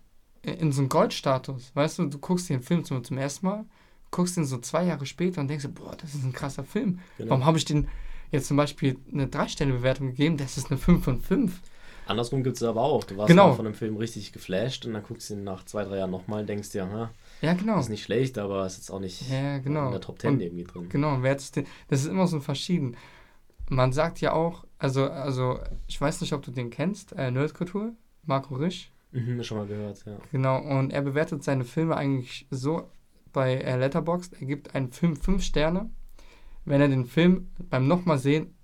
in 0.41 0.71
so 0.71 0.81
einen 0.81 0.89
Goldstatus. 0.89 1.71
Weißt 1.73 1.99
du, 1.99 2.05
du 2.07 2.17
guckst 2.17 2.49
dir 2.49 2.57
den 2.57 2.63
Film 2.63 2.83
zum, 2.83 3.03
zum 3.03 3.17
ersten 3.17 3.45
Mal, 3.45 3.65
guckst 4.11 4.37
ihn 4.37 4.45
so 4.45 4.57
zwei 4.57 4.85
Jahre 4.85 5.05
später 5.05 5.41
und 5.41 5.47
denkst, 5.47 5.67
boah, 5.73 5.95
das 5.95 6.15
ist 6.15 6.23
ein 6.23 6.33
krasser 6.33 6.63
Film. 6.63 6.99
Genau. 7.17 7.31
Warum 7.31 7.45
habe 7.45 7.57
ich 7.57 7.65
den 7.65 7.87
jetzt 8.31 8.47
zum 8.47 8.57
Beispiel 8.57 8.97
eine 9.11 9.27
3-Sterne-Bewertung 9.27 10.07
gegeben? 10.07 10.37
Das 10.37 10.57
ist 10.57 10.69
eine 10.69 10.79
5 10.79 11.03
von 11.03 11.21
5. 11.21 11.61
Andersrum 12.05 12.43
gibt 12.43 12.57
es 12.57 12.63
aber 12.63 12.81
auch. 12.81 13.03
Du 13.03 13.17
warst 13.17 13.27
genau. 13.27 13.53
von 13.53 13.65
einem 13.65 13.75
Film 13.75 13.97
richtig 13.97 14.31
geflasht 14.33 14.85
und 14.85 14.93
dann 14.93 15.03
guckst 15.03 15.29
du 15.29 15.35
ihn 15.35 15.43
nach 15.43 15.65
zwei, 15.65 15.83
drei 15.83 15.97
Jahren 15.97 16.11
nochmal 16.11 16.41
und 16.41 16.49
denkst 16.49 16.71
dir, 16.71 16.89
ha, 16.89 17.11
ja, 17.41 17.53
genau. 17.53 17.79
ist 17.79 17.89
nicht 17.89 18.03
schlecht, 18.03 18.37
aber 18.37 18.65
ist 18.65 18.77
jetzt 18.77 18.89
auch 18.89 18.99
nicht 18.99 19.29
ja, 19.29 19.59
genau. 19.59 19.87
in 19.87 19.91
der 19.91 20.01
Top 20.01 20.19
10 20.19 20.33
und, 20.33 20.41
irgendwie 20.41 20.63
drin. 20.63 20.89
Genau, 20.89 21.19
das 21.21 21.51
ist 21.89 22.05
immer 22.05 22.27
so 22.27 22.39
verschieden. 22.39 22.95
Man 23.69 23.93
sagt 23.93 24.21
ja 24.21 24.33
auch, 24.33 24.65
also, 24.77 25.05
also 25.09 25.59
ich 25.87 25.99
weiß 25.99 26.21
nicht, 26.21 26.33
ob 26.33 26.41
du 26.41 26.51
den 26.51 26.69
kennst, 26.69 27.13
äh, 27.13 27.31
Nerdkultur, 27.31 27.93
Marco 28.23 28.55
Risch. 28.55 28.91
Mhm, 29.11 29.43
schon 29.43 29.57
mal 29.57 29.67
gehört, 29.67 30.03
ja. 30.05 30.17
Genau, 30.31 30.59
und 30.59 30.91
er 30.91 31.01
bewertet 31.01 31.43
seine 31.43 31.63
Filme 31.63 31.95
eigentlich 31.95 32.47
so 32.49 32.89
bei 33.31 33.55
äh, 33.55 33.77
Letterboxd. 33.77 34.33
Er 34.39 34.47
gibt 34.47 34.75
einen 34.75 34.91
Film 34.91 35.15
5 35.15 35.43
Sterne, 35.43 35.89
wenn 36.65 36.81
er 36.81 36.87
den 36.87 37.05
Film 37.05 37.49
beim 37.69 37.87
nochmal 37.87 38.19
sehen 38.19 38.55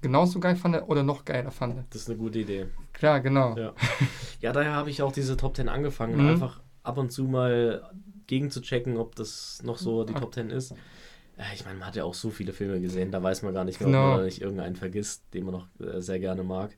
genauso 0.00 0.40
geil 0.40 0.56
fand 0.56 0.82
oder 0.88 1.02
noch 1.02 1.24
geiler 1.24 1.50
fand. 1.50 1.84
Das 1.90 2.02
ist 2.02 2.08
eine 2.08 2.18
gute 2.18 2.38
Idee. 2.40 2.66
Klar, 2.92 3.20
genau. 3.20 3.56
Ja, 3.56 3.74
ja 4.40 4.52
daher 4.52 4.72
habe 4.72 4.90
ich 4.90 5.02
auch 5.02 5.12
diese 5.12 5.36
Top 5.36 5.56
10 5.56 5.68
angefangen, 5.68 6.22
mhm. 6.22 6.28
einfach 6.28 6.60
ab 6.82 6.98
und 6.98 7.10
zu 7.10 7.24
mal 7.24 7.90
gegen 8.26 8.50
zu 8.50 8.60
checken, 8.60 8.96
ob 8.96 9.14
das 9.16 9.60
noch 9.62 9.78
so 9.78 10.04
die 10.04 10.14
Top 10.14 10.34
10 10.34 10.50
ist. 10.50 10.74
Ich 11.54 11.64
meine, 11.64 11.78
man 11.78 11.88
hat 11.88 11.96
ja 11.96 12.04
auch 12.04 12.14
so 12.14 12.30
viele 12.30 12.52
Filme 12.52 12.80
gesehen, 12.80 13.10
da 13.10 13.22
weiß 13.22 13.42
man 13.42 13.52
gar 13.52 13.64
nicht 13.64 13.78
mehr, 13.80 13.88
genau. 13.88 14.10
ob 14.10 14.16
man 14.16 14.24
nicht 14.24 14.40
irgendeinen 14.40 14.74
vergisst, 14.74 15.22
den 15.34 15.44
man 15.44 15.54
noch 15.54 15.68
äh, 15.80 16.00
sehr 16.00 16.18
gerne 16.18 16.42
mag. 16.42 16.74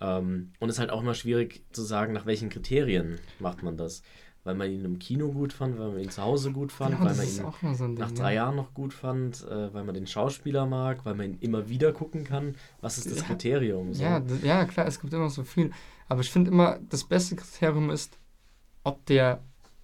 Ähm, 0.00 0.52
und 0.60 0.68
es 0.68 0.76
ist 0.76 0.80
halt 0.80 0.90
auch 0.90 1.02
immer 1.02 1.14
schwierig 1.14 1.62
zu 1.72 1.82
sagen, 1.82 2.14
nach 2.14 2.24
welchen 2.24 2.48
Kriterien 2.48 3.18
macht 3.38 3.62
man 3.62 3.76
das. 3.76 4.02
Weil 4.48 4.54
man 4.54 4.70
ihn 4.70 4.82
im 4.82 4.98
Kino 4.98 5.30
gut 5.30 5.52
fand, 5.52 5.78
weil 5.78 5.90
man 5.90 6.00
ihn 6.00 6.08
zu 6.08 6.22
Hause 6.22 6.52
gut 6.52 6.72
fand, 6.72 6.92
genau, 6.92 7.04
weil 7.04 7.16
man 7.16 7.26
ihn 7.26 7.74
so 7.74 7.86
Ding, 7.86 7.98
nach 7.98 8.12
drei 8.12 8.32
ja. 8.32 8.44
Jahren 8.44 8.56
noch 8.56 8.72
gut 8.72 8.94
fand, 8.94 9.46
äh, 9.46 9.74
weil 9.74 9.84
man 9.84 9.94
den 9.94 10.06
Schauspieler 10.06 10.64
mag, 10.64 11.04
weil 11.04 11.14
man 11.14 11.26
ihn 11.26 11.38
immer 11.40 11.68
wieder 11.68 11.92
gucken 11.92 12.24
kann. 12.24 12.54
Was 12.80 12.96
ist 12.96 13.10
das 13.10 13.18
ja, 13.18 13.24
Kriterium? 13.24 13.92
So? 13.92 14.02
Ja, 14.02 14.22
ja, 14.42 14.64
klar, 14.64 14.86
es 14.86 15.00
gibt 15.00 15.12
immer 15.12 15.28
so 15.28 15.44
viel. 15.44 15.70
Aber 16.08 16.22
ich 16.22 16.30
finde 16.30 16.50
immer, 16.50 16.78
das 16.88 17.04
beste 17.04 17.36
Kriterium 17.36 17.90
ist, 17.90 18.18
ob 18.84 19.04
der 19.04 19.42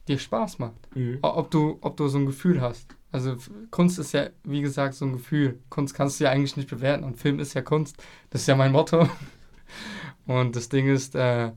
dir 0.08 0.18
Spaß 0.18 0.58
macht. 0.60 0.96
Mhm. 0.96 1.18
Ob, 1.20 1.50
du, 1.50 1.76
ob 1.82 1.98
du 1.98 2.08
so 2.08 2.16
ein 2.16 2.24
Gefühl 2.24 2.62
hast. 2.62 2.86
Also 3.12 3.36
Kunst 3.70 3.98
ist 3.98 4.12
ja, 4.12 4.30
wie 4.44 4.62
gesagt, 4.62 4.94
so 4.94 5.04
ein 5.04 5.12
Gefühl. 5.12 5.58
Kunst 5.68 5.94
kannst 5.94 6.20
du 6.20 6.24
ja 6.24 6.30
eigentlich 6.30 6.56
nicht 6.56 6.70
bewerten 6.70 7.04
und 7.04 7.18
Film 7.18 7.38
ist 7.38 7.52
ja 7.52 7.60
Kunst. 7.60 8.02
Das 8.30 8.40
ist 8.40 8.46
ja 8.46 8.56
mein 8.56 8.72
Motto. 8.72 9.10
Und 10.26 10.56
das 10.56 10.70
Ding 10.70 10.88
ist, 10.88 11.14
äh, 11.14 11.52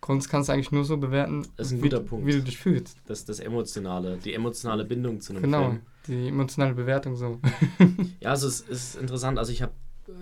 Kunst 0.00 0.30
kannst 0.30 0.48
du 0.48 0.52
eigentlich 0.52 0.70
nur 0.70 0.84
so 0.84 0.96
bewerten, 0.96 1.46
das 1.56 1.68
ist 1.68 1.72
ein 1.74 1.80
guter 1.80 2.00
Punkt. 2.00 2.26
wie 2.26 2.32
du 2.32 2.42
dich 2.42 2.58
fühlst. 2.58 2.96
Das 3.06 3.24
das 3.24 3.40
Emotionale, 3.40 4.16
die 4.18 4.32
emotionale 4.34 4.84
Bindung 4.84 5.20
zu 5.20 5.32
einem 5.32 5.42
genau, 5.42 5.70
Film. 5.70 5.80
Genau, 6.06 6.18
die 6.20 6.28
emotionale 6.28 6.74
Bewertung 6.74 7.16
so. 7.16 7.40
ja, 8.20 8.30
also 8.30 8.46
es 8.46 8.60
ist 8.60 8.96
interessant. 8.96 9.38
Also 9.38 9.52
ich 9.52 9.62
habe 9.62 9.72
äh, 10.08 10.12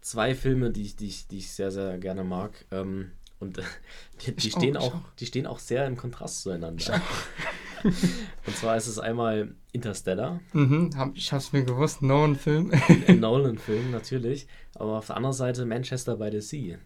zwei 0.00 0.34
Filme, 0.34 0.70
die 0.70 0.82
ich, 0.82 0.96
die, 0.96 1.06
ich, 1.06 1.26
die 1.26 1.38
ich 1.38 1.50
sehr, 1.50 1.70
sehr 1.70 1.98
gerne 1.98 2.24
mag. 2.24 2.64
Ähm, 2.70 3.10
und 3.40 3.58
äh, 3.58 3.62
die, 4.26 4.34
die 4.34 4.50
stehen 4.50 4.76
auch, 4.76 4.94
auch, 4.94 5.00
die 5.18 5.26
stehen 5.26 5.46
auch 5.46 5.58
sehr 5.58 5.86
im 5.86 5.96
Kontrast 5.96 6.42
zueinander. 6.42 7.00
Und 7.84 8.56
zwar 8.56 8.76
ist 8.76 8.88
es 8.88 8.98
einmal 8.98 9.54
Interstellar. 9.70 10.40
Mhm, 10.52 10.90
hab, 10.96 11.16
ich 11.16 11.32
hab's 11.32 11.52
mir 11.52 11.62
gewusst, 11.62 12.02
Nolan-Film. 12.02 12.72
Ein 13.06 13.20
Nolan-Film, 13.20 13.92
natürlich. 13.92 14.48
Aber 14.74 14.98
auf 14.98 15.06
der 15.06 15.16
anderen 15.16 15.34
Seite 15.34 15.64
Manchester 15.64 16.16
by 16.16 16.28
the 16.32 16.40
Sea. 16.40 16.78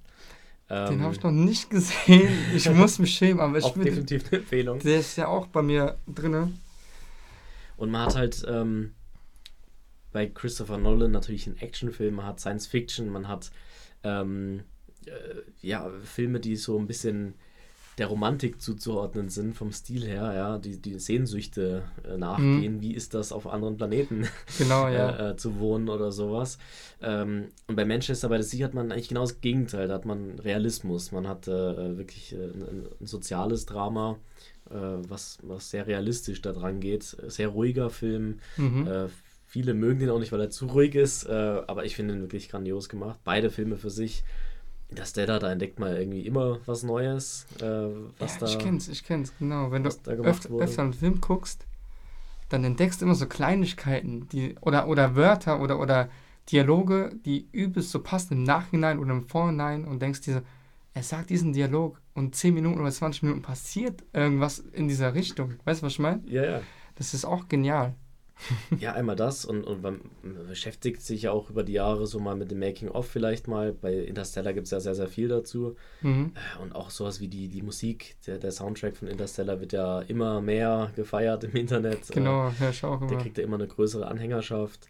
Den 0.72 0.94
ähm, 0.94 1.02
habe 1.02 1.14
ich 1.14 1.22
noch 1.22 1.30
nicht 1.30 1.68
gesehen. 1.68 2.32
Ich 2.54 2.70
muss 2.70 2.98
mich 2.98 3.14
schämen, 3.14 3.40
aber 3.40 3.58
ich 3.58 3.64
auch 3.64 3.76
will. 3.76 3.84
definitiv 3.84 4.24
eine 4.28 4.40
Empfehlung. 4.40 4.78
Der 4.78 5.00
ist 5.00 5.16
ja 5.16 5.28
auch 5.28 5.46
bei 5.48 5.60
mir 5.60 5.98
drin. 6.06 6.58
Und 7.76 7.90
man 7.90 8.06
hat 8.06 8.16
halt 8.16 8.42
ähm, 8.48 8.94
bei 10.12 10.26
Christopher 10.26 10.78
Nolan 10.78 11.10
natürlich 11.10 11.46
einen 11.46 11.58
Actionfilm, 11.58 12.14
man 12.14 12.24
hat 12.24 12.40
Science 12.40 12.66
Fiction, 12.66 13.10
man 13.10 13.28
hat 13.28 13.50
ähm, 14.02 14.62
äh, 15.04 15.10
ja, 15.60 15.90
Filme, 16.04 16.40
die 16.40 16.56
so 16.56 16.78
ein 16.78 16.86
bisschen 16.86 17.34
der 17.98 18.06
Romantik 18.06 18.60
zuzuordnen 18.62 19.28
sind, 19.28 19.54
vom 19.54 19.70
Stil 19.70 20.04
her, 20.06 20.32
ja, 20.34 20.58
die, 20.58 20.80
die 20.80 20.98
Sehnsüchte 20.98 21.82
äh, 22.08 22.16
nachgehen, 22.16 22.76
mhm. 22.76 22.80
wie 22.80 22.94
ist 22.94 23.12
das 23.12 23.32
auf 23.32 23.46
anderen 23.46 23.76
Planeten 23.76 24.26
genau, 24.58 24.88
ja. 24.88 25.10
äh, 25.10 25.30
äh, 25.30 25.36
zu 25.36 25.58
wohnen 25.58 25.88
oder 25.88 26.10
sowas. 26.10 26.58
Ähm, 27.02 27.48
und 27.66 27.76
bei 27.76 27.84
Manchester 27.84 28.30
by 28.30 28.42
the 28.42 28.48
Sea 28.48 28.64
hat 28.64 28.74
man 28.74 28.90
eigentlich 28.90 29.08
genau 29.08 29.22
das 29.22 29.40
Gegenteil, 29.40 29.88
da 29.88 29.94
hat 29.94 30.06
man 30.06 30.38
Realismus, 30.38 31.12
man 31.12 31.28
hat 31.28 31.48
äh, 31.48 31.98
wirklich 31.98 32.32
äh, 32.32 32.36
ein, 32.36 32.86
ein, 33.00 33.06
soziales 33.06 33.66
Drama, 33.66 34.18
was, 34.64 35.38
was 35.42 35.70
sehr 35.70 35.86
realistisch 35.86 36.40
da 36.40 36.52
dran 36.52 36.80
geht, 36.80 37.02
sehr 37.02 37.48
ruhiger 37.48 37.90
Film, 37.90 38.38
mhm. 38.56 39.10
viele 39.44 39.74
mögen 39.74 39.98
den 39.98 40.08
auch 40.08 40.20
nicht, 40.20 40.32
weil 40.32 40.40
er 40.40 40.50
zu 40.50 40.66
ruhig 40.66 40.94
ist, 40.94 41.28
aber 41.28 41.84
ich 41.84 41.96
finde 41.96 42.14
ihn 42.14 42.22
wirklich 42.22 42.48
grandios 42.48 42.88
gemacht, 42.88 43.18
beide 43.24 43.50
Filme 43.50 43.76
für 43.76 43.90
sich 43.90 44.24
dass 44.94 45.12
der 45.12 45.26
da, 45.26 45.38
da 45.38 45.52
entdeckt 45.52 45.78
man 45.78 45.96
irgendwie 45.96 46.26
immer 46.26 46.58
was 46.66 46.82
Neues. 46.82 47.46
Äh, 47.60 47.88
was 48.18 48.34
ja, 48.34 48.40
da, 48.40 48.46
ich 48.46 48.58
kenn's, 48.58 48.88
ich 48.88 49.04
kenn's, 49.04 49.32
genau. 49.38 49.70
Wenn 49.70 49.84
du 49.84 49.90
öfter, 49.90 50.12
öfter 50.12 50.82
einen 50.82 50.92
Film 50.92 51.20
guckst, 51.20 51.66
dann 52.48 52.64
entdeckst 52.64 53.00
du 53.00 53.06
immer 53.06 53.14
so 53.14 53.26
Kleinigkeiten, 53.26 54.28
die, 54.28 54.56
oder, 54.60 54.88
oder 54.88 55.16
Wörter 55.16 55.60
oder, 55.60 55.78
oder 55.80 56.08
Dialoge, 56.50 57.14
die 57.24 57.48
übelst 57.52 57.90
so 57.90 58.02
passen 58.02 58.34
im 58.34 58.42
Nachhinein 58.42 58.98
oder 58.98 59.12
im 59.12 59.28
Vorhinein 59.28 59.84
und 59.84 60.02
denkst 60.02 60.22
dir, 60.22 60.42
er 60.94 61.02
sagt 61.02 61.30
diesen 61.30 61.52
Dialog 61.52 62.00
und 62.14 62.34
10 62.34 62.52
Minuten 62.52 62.80
oder 62.80 62.90
20 62.90 63.22
Minuten 63.22 63.42
passiert 63.42 64.04
irgendwas 64.12 64.58
in 64.58 64.88
dieser 64.88 65.14
Richtung. 65.14 65.54
Weißt 65.64 65.80
du, 65.80 65.86
was 65.86 65.94
ich 65.94 65.98
meine? 65.98 66.22
Ja, 66.26 66.44
ja. 66.44 66.60
Das 66.96 67.14
ist 67.14 67.24
auch 67.24 67.48
genial 67.48 67.94
ja, 68.78 68.92
einmal 68.92 69.16
das 69.16 69.44
und, 69.44 69.64
und 69.64 69.82
man 69.82 70.00
beschäftigt 70.48 71.02
sich 71.02 71.22
ja 71.22 71.32
auch 71.32 71.50
über 71.50 71.62
die 71.62 71.74
Jahre 71.74 72.06
so 72.06 72.18
mal 72.18 72.36
mit 72.36 72.50
dem 72.50 72.58
Making-of 72.58 73.06
vielleicht 73.06 73.48
mal. 73.48 73.72
Bei 73.72 73.94
Interstellar 73.94 74.52
gibt 74.52 74.66
es 74.66 74.70
ja 74.70 74.80
sehr, 74.80 74.94
sehr 74.94 75.08
viel 75.08 75.28
dazu. 75.28 75.76
Mhm. 76.00 76.32
Äh, 76.34 76.62
und 76.62 76.74
auch 76.74 76.90
sowas 76.90 77.20
wie 77.20 77.28
die, 77.28 77.48
die 77.48 77.62
Musik, 77.62 78.16
der, 78.26 78.38
der 78.38 78.50
Soundtrack 78.50 78.96
von 78.96 79.08
Interstellar 79.08 79.60
wird 79.60 79.72
ja 79.72 80.00
immer 80.02 80.40
mehr 80.40 80.90
gefeiert 80.96 81.44
im 81.44 81.52
Internet. 81.52 82.08
Genau, 82.10 82.52
ja, 82.60 82.88
auch 82.88 83.00
immer. 83.00 83.10
Der 83.10 83.18
kriegt 83.18 83.38
ja 83.38 83.44
immer 83.44 83.56
eine 83.56 83.68
größere 83.68 84.06
Anhängerschaft. 84.06 84.88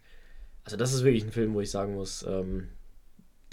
Also 0.63 0.77
das 0.77 0.93
ist 0.93 1.03
wirklich 1.03 1.23
ein 1.23 1.31
Film, 1.31 1.53
wo 1.53 1.61
ich 1.61 1.71
sagen 1.71 1.93
muss, 1.93 2.25
ähm, 2.27 2.69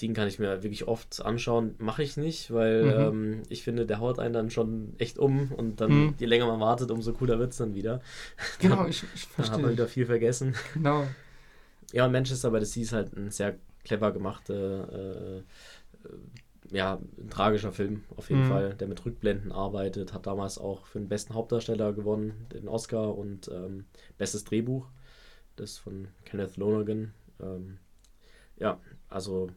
den 0.00 0.14
kann 0.14 0.28
ich 0.28 0.38
mir 0.38 0.62
wirklich 0.62 0.88
oft 0.88 1.24
anschauen. 1.24 1.74
Mache 1.78 2.02
ich 2.02 2.16
nicht, 2.16 2.52
weil 2.52 2.84
mhm. 2.84 2.90
ähm, 2.92 3.42
ich 3.48 3.62
finde, 3.62 3.86
der 3.86 4.00
haut 4.00 4.18
einen 4.18 4.34
dann 4.34 4.50
schon 4.50 4.94
echt 4.98 5.18
um 5.18 5.52
und 5.52 5.80
dann, 5.80 5.90
mhm. 5.92 6.14
je 6.18 6.26
länger 6.26 6.46
man 6.46 6.60
wartet, 6.60 6.90
umso 6.90 7.12
cooler 7.12 7.38
wird 7.38 7.52
es 7.52 7.58
dann 7.58 7.74
wieder. 7.74 8.00
Genau, 8.58 8.76
dann, 8.76 8.88
ich, 8.88 9.04
ich 9.14 9.26
verstehe. 9.26 9.36
Dann 9.36 9.52
hat 9.52 9.62
man 9.62 9.72
wieder 9.72 9.88
viel 9.88 10.06
vergessen. 10.06 10.54
Genau. 10.74 11.06
Ja, 11.92 12.06
und 12.06 12.12
Manchester 12.12 12.50
by 12.50 12.60
the 12.60 12.66
Sea 12.66 12.82
ist 12.82 12.92
halt 12.92 13.16
ein 13.16 13.30
sehr 13.30 13.56
clever 13.84 14.12
gemachter, 14.12 14.92
äh, 14.92 15.38
äh, 15.38 15.42
ja, 16.70 17.00
ein 17.18 17.30
tragischer 17.30 17.72
Film 17.72 18.04
auf 18.16 18.30
jeden 18.30 18.44
mhm. 18.44 18.48
Fall, 18.48 18.74
der 18.74 18.86
mit 18.86 19.04
Rückblenden 19.04 19.50
arbeitet, 19.50 20.12
hat 20.12 20.26
damals 20.26 20.58
auch 20.58 20.86
für 20.86 20.98
den 20.98 21.08
besten 21.08 21.34
Hauptdarsteller 21.34 21.92
gewonnen, 21.92 22.46
den 22.52 22.68
Oscar 22.68 23.16
und 23.16 23.48
ähm, 23.48 23.86
bestes 24.18 24.44
Drehbuch, 24.44 24.86
das 25.56 25.78
von 25.78 26.08
Kenneth 26.24 26.56
Lonergan. 26.56 27.12
Ähm, 27.40 27.78
ja, 28.56 28.78
also 29.08 29.50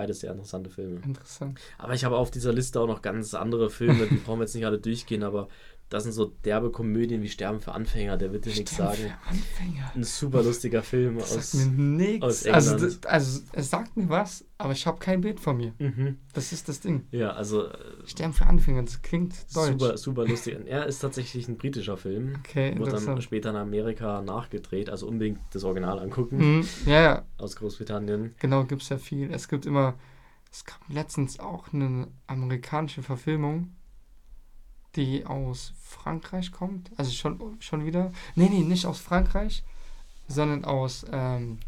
Beides 0.00 0.20
sehr 0.20 0.32
interessante 0.32 0.70
Filme. 0.70 1.02
Interessant. 1.04 1.60
Aber 1.76 1.92
ich 1.92 2.06
habe 2.06 2.16
auf 2.16 2.30
dieser 2.30 2.54
Liste 2.54 2.80
auch 2.80 2.86
noch 2.86 3.02
ganz 3.02 3.34
andere 3.34 3.68
Filme, 3.68 4.06
die 4.06 4.14
brauchen 4.24 4.38
wir 4.38 4.44
jetzt 4.44 4.54
nicht 4.54 4.64
alle 4.64 4.78
durchgehen, 4.78 5.22
aber 5.22 5.48
das 5.90 6.04
sind 6.04 6.12
so 6.12 6.32
derbe 6.44 6.70
Komödien 6.70 7.20
wie 7.22 7.28
Sterben 7.28 7.60
für 7.60 7.72
Anfänger, 7.72 8.16
der 8.16 8.32
wird 8.32 8.46
dir 8.46 8.54
nichts 8.54 8.72
Sterben 8.72 8.96
sagen. 8.96 9.02
für 9.24 9.28
Anfänger. 9.28 9.92
Ein 9.94 10.04
super 10.04 10.42
lustiger 10.42 10.82
Film 10.82 11.18
Das 11.18 11.36
aus. 11.36 11.52
sagt 11.52 11.76
mir 11.76 11.82
nichts. 11.82 12.24
aus 12.24 12.46
Also, 12.46 12.72
England. 12.74 12.96
das- 13.04 13.10
also, 13.10 13.40
es 13.52 13.70
sagt 13.70 13.96
mir 13.96 14.08
was, 14.08 14.44
aber 14.56 14.72
ich 14.72 14.86
habe 14.86 14.98
kein 14.98 15.20
Bild 15.20 15.40
von 15.40 15.56
mir. 15.56 15.74
Mhm. 15.78 16.16
Das 16.32 16.52
ist 16.52 16.68
das 16.68 16.80
Ding. 16.80 17.06
Ja, 17.10 17.32
also 17.32 17.66
äh, 17.66 17.74
Sterben 18.06 18.32
für 18.32 18.46
Anfänger, 18.46 18.82
das 18.84 19.02
klingt 19.02 19.34
deutsch. 19.54 19.72
super, 19.72 19.96
super 19.98 20.24
lustig. 20.26 20.56
Und 20.56 20.66
Er 20.68 20.86
ist 20.86 21.00
tatsächlich 21.00 21.48
ein 21.48 21.56
britischer 21.56 21.96
Film. 21.96 22.36
Okay, 22.38 22.78
Wurde 22.78 22.92
dann 22.92 23.20
später 23.20 23.50
in 23.50 23.56
Amerika 23.56 24.22
nachgedreht, 24.22 24.88
also 24.90 25.06
unbedingt 25.08 25.40
das 25.52 25.64
Original 25.64 25.98
angucken 25.98 26.58
Mhm. 26.58 26.68
Ja, 26.86 27.02
ja, 27.02 27.22
aus 27.36 27.56
Großbritannien. 27.56 28.34
genau, 28.38 28.64
gibt 28.64 28.82
es 28.82 28.88
ja 28.90 28.98
viel. 28.98 29.32
Es 29.32 29.48
gibt 29.48 29.66
immer, 29.66 29.94
es 30.52 30.64
gab 30.64 30.78
letztens 30.88 31.40
auch 31.40 31.72
eine 31.72 32.06
amerikanische 32.28 33.02
Verfilmung, 33.02 33.72
die 34.96 35.24
aus 35.26 35.72
Frankreich 35.82 36.52
kommt. 36.52 36.90
Also 36.96 37.10
schon, 37.12 37.56
schon 37.60 37.84
wieder. 37.86 38.12
Nee, 38.34 38.48
nee, 38.50 38.60
nicht 38.62 38.86
aus 38.86 38.98
Frankreich, 39.00 39.62
sondern 40.28 40.64
aus, 40.64 41.04
ähm, 41.12 41.58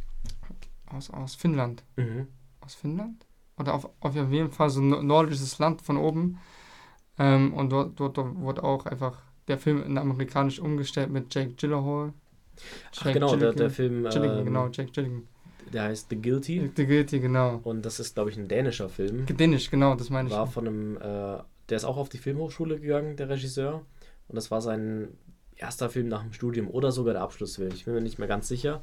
aus, 0.87 1.11
aus 1.11 1.35
Finnland. 1.35 1.83
Mhm. 1.97 2.27
Aus 2.61 2.75
Finnland? 2.75 3.27
Oder 3.59 3.75
auf, 3.75 3.89
auf 4.01 4.15
jeden 4.15 4.51
Fall 4.51 4.71
so 4.71 4.81
ein 4.81 4.89
no- 4.89 5.03
nordisches 5.03 5.59
Land 5.59 5.83
von 5.83 5.97
oben. 5.97 6.39
Ähm, 7.19 7.53
und 7.55 7.71
dort, 7.71 7.99
dort, 8.01 8.17
dort 8.17 8.37
wurde 8.37 8.65
auch 8.65 8.87
einfach 8.87 9.21
der 9.49 9.59
Film 9.59 9.83
in 9.83 9.99
amerikanisch 9.99 10.59
umgestellt 10.61 11.11
mit 11.11 11.35
Jake 11.35 11.53
Gyllenhaal. 11.53 12.13
Ach 13.01 13.13
genau, 13.13 13.37
der, 13.37 13.53
der 13.53 13.71
Film, 13.71 14.05
Gilligan, 14.09 14.39
ähm, 14.39 14.45
genau, 14.45 14.69
Jake 14.69 14.91
Gilligan. 14.93 15.27
der 15.73 15.85
heißt 15.85 16.09
The 16.11 16.17
Guilty 16.21 16.71
The 16.77 16.87
Guilty, 16.87 17.21
genau. 17.21 17.61
und 17.65 17.83
das 17.85 17.99
ist, 18.01 18.15
glaube 18.15 18.31
ich, 18.31 18.37
ein 18.37 18.47
dänischer 18.49 18.89
Film. 18.89 19.27
Dänisch, 19.27 19.71
genau, 19.71 19.95
das 19.95 20.11
meine 20.11 20.29
ich. 20.29 20.35
War 20.35 20.47
von 20.47 20.67
einem, 20.69 20.97
äh, 20.97 21.39
der 21.69 21.77
ist 21.77 21.85
auch 21.85 21.97
auf 21.97 22.09
die 22.09 22.19
Filmhochschule 22.19 22.79
gegangen, 22.81 23.17
der 23.17 23.29
Regisseur. 23.29 23.83
Und 24.29 24.37
das 24.37 24.51
war 24.51 24.61
sein 24.61 25.09
erster 25.57 25.91
Film 25.91 26.09
nach 26.09 26.23
dem 26.23 26.33
Studium 26.33 26.69
oder 26.69 26.91
sogar 26.93 27.15
der 27.15 27.23
Abschlussfilm. 27.23 27.73
Ich 27.75 27.85
bin 27.85 27.95
mir 27.95 28.01
nicht 28.01 28.19
mehr 28.19 28.29
ganz 28.29 28.49
sicher. 28.49 28.83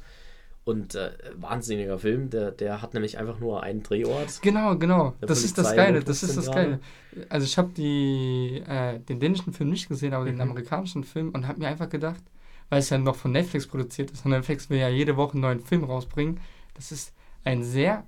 Und 0.64 0.94
äh, 0.94 1.10
wahnsinniger 1.36 1.98
Film, 1.98 2.28
der, 2.28 2.50
der 2.50 2.82
hat 2.82 2.92
nämlich 2.94 3.18
einfach 3.18 3.40
nur 3.40 3.62
einen 3.62 3.82
Drehort. 3.82 4.42
Genau, 4.42 4.76
genau. 4.76 5.14
Das 5.20 5.42
ist 5.42 5.56
das 5.56 5.74
Geile, 5.74 6.00
das 6.04 6.22
ist 6.22 6.36
das. 6.36 6.50
Geile. 6.50 6.80
Also 7.30 7.44
ich 7.46 7.56
habe 7.56 7.70
die 7.74 8.62
äh, 8.66 8.98
den 9.00 9.18
dänischen 9.20 9.52
Film 9.54 9.70
nicht 9.70 9.88
gesehen, 9.88 10.12
aber 10.12 10.26
den 10.26 10.34
Mhm. 10.34 10.42
amerikanischen 10.42 11.02
Film 11.04 11.30
und 11.30 11.48
habe 11.48 11.58
mir 11.58 11.68
einfach 11.68 11.88
gedacht, 11.88 12.22
weil 12.68 12.80
es 12.80 12.90
ja 12.90 12.98
noch 12.98 13.16
von 13.16 13.32
Netflix 13.32 13.66
produziert 13.66 14.10
ist 14.10 14.24
und 14.24 14.32
Netflix 14.32 14.68
will 14.68 14.78
ja 14.78 14.88
jede 14.90 15.16
Woche 15.16 15.32
einen 15.32 15.40
neuen 15.40 15.60
Film 15.60 15.82
rausbringen, 15.82 16.38
das 16.74 16.92
ist 16.92 17.14
ein 17.42 17.64
sehr 17.64 18.04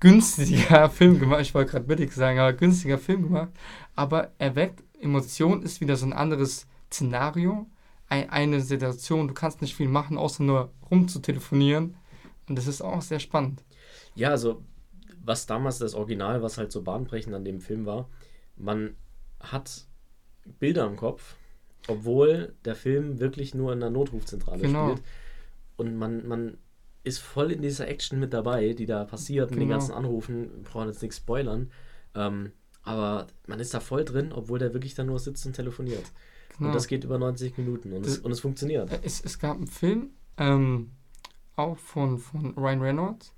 günstiger 0.00 0.90
Film 0.90 1.18
gemacht. 1.18 1.42
Ich 1.42 1.54
wollte 1.54 1.72
gerade 1.72 1.84
billig 1.86 2.12
sagen, 2.12 2.38
aber 2.38 2.52
günstiger 2.52 2.98
Film 2.98 3.22
gemacht. 3.24 3.50
Aber 3.94 4.32
er 4.38 4.54
weckt 4.54 4.82
Emotionen, 5.00 5.62
ist 5.62 5.80
wieder 5.80 5.96
so 5.96 6.06
ein 6.06 6.12
anderes 6.12 6.66
Szenario, 6.92 7.66
ein, 8.08 8.30
eine 8.30 8.60
Situation. 8.60 9.28
Du 9.28 9.34
kannst 9.34 9.60
nicht 9.60 9.74
viel 9.74 9.88
machen, 9.88 10.18
außer 10.18 10.42
nur 10.42 10.72
rumzutelefonieren. 10.90 11.96
Und 12.48 12.56
das 12.56 12.66
ist 12.66 12.80
auch 12.82 13.02
sehr 13.02 13.20
spannend. 13.20 13.62
Ja, 14.14 14.30
also 14.30 14.62
was 15.24 15.46
damals 15.46 15.78
das 15.78 15.94
Original, 15.94 16.42
was 16.42 16.58
halt 16.58 16.72
so 16.72 16.82
bahnbrechend 16.82 17.34
an 17.34 17.44
dem 17.44 17.60
Film 17.60 17.84
war, 17.86 18.08
man 18.56 18.96
hat 19.40 19.86
Bilder 20.58 20.86
im 20.86 20.96
Kopf, 20.96 21.36
obwohl 21.86 22.54
der 22.64 22.74
Film 22.74 23.20
wirklich 23.20 23.54
nur 23.54 23.72
in 23.72 23.80
der 23.80 23.90
Notrufzentrale 23.90 24.62
Genau. 24.62 24.88
spielt. 24.92 25.06
Und 25.76 25.96
man, 25.96 26.26
man 26.26 26.56
ist 27.04 27.18
voll 27.20 27.52
in 27.52 27.62
dieser 27.62 27.88
Action 27.88 28.18
mit 28.20 28.32
dabei, 28.32 28.72
die 28.74 28.86
da 28.86 29.04
passiert, 29.04 29.50
mit 29.50 29.58
den 29.60 29.68
Genau. 29.68 29.78
ganzen 29.78 29.92
Anrufen. 29.94 30.50
Wir 30.54 30.62
brauchen 30.64 30.88
jetzt 30.88 31.02
nichts 31.02 31.16
spoilern. 31.18 31.70
Ähm, 32.14 32.52
aber 32.82 33.26
man 33.46 33.60
ist 33.60 33.74
da 33.74 33.80
voll 33.80 34.04
drin, 34.04 34.32
obwohl 34.32 34.58
der 34.58 34.72
wirklich 34.74 34.94
da 34.94 35.04
nur 35.04 35.18
sitzt 35.18 35.44
und 35.46 35.52
telefoniert. 35.54 36.12
Genau. 36.56 36.68
Und 36.70 36.74
das 36.74 36.86
geht 36.88 37.04
über 37.04 37.18
90 37.18 37.56
Minuten 37.58 37.92
und, 37.92 38.04
es, 38.06 38.14
Das- 38.16 38.24
und 38.24 38.32
es 38.32 38.40
funktioniert. 38.40 38.90
Es, 39.02 39.20
es 39.20 39.38
gab 39.38 39.56
einen 39.56 39.66
Film, 39.66 40.10
ähm, 40.38 40.90
auch 41.56 41.76
von, 41.78 42.18
von 42.18 42.54
Ryan 42.56 42.80
Reynolds. 42.82 43.32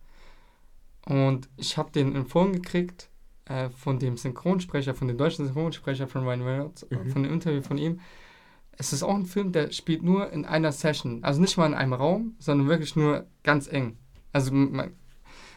Und 1.06 1.48
ich 1.56 1.76
habe 1.76 1.90
den 1.90 2.14
empfohlen 2.14 2.52
gekriegt 2.52 3.08
äh, 3.46 3.70
von 3.70 3.98
dem 3.98 4.16
Synchronsprecher, 4.16 4.94
von 4.94 5.08
dem 5.08 5.16
deutschen 5.18 5.46
Synchronsprecher 5.46 6.06
von 6.06 6.24
Ryan 6.24 6.42
Reynolds, 6.42 6.86
Mhm. 6.90 7.10
von 7.10 7.22
dem 7.22 7.32
Interview 7.32 7.62
von 7.62 7.78
ihm. 7.78 8.00
Es 8.80 8.94
ist 8.94 9.02
auch 9.02 9.14
ein 9.14 9.26
Film, 9.26 9.52
der 9.52 9.72
spielt 9.72 10.02
nur 10.02 10.32
in 10.32 10.46
einer 10.46 10.72
Session. 10.72 11.22
Also 11.22 11.38
nicht 11.38 11.58
mal 11.58 11.66
in 11.66 11.74
einem 11.74 11.92
Raum, 11.92 12.34
sondern 12.38 12.66
wirklich 12.66 12.96
nur 12.96 13.26
ganz 13.42 13.68
eng. 13.70 13.98
Also 14.32 14.54
man, 14.54 14.92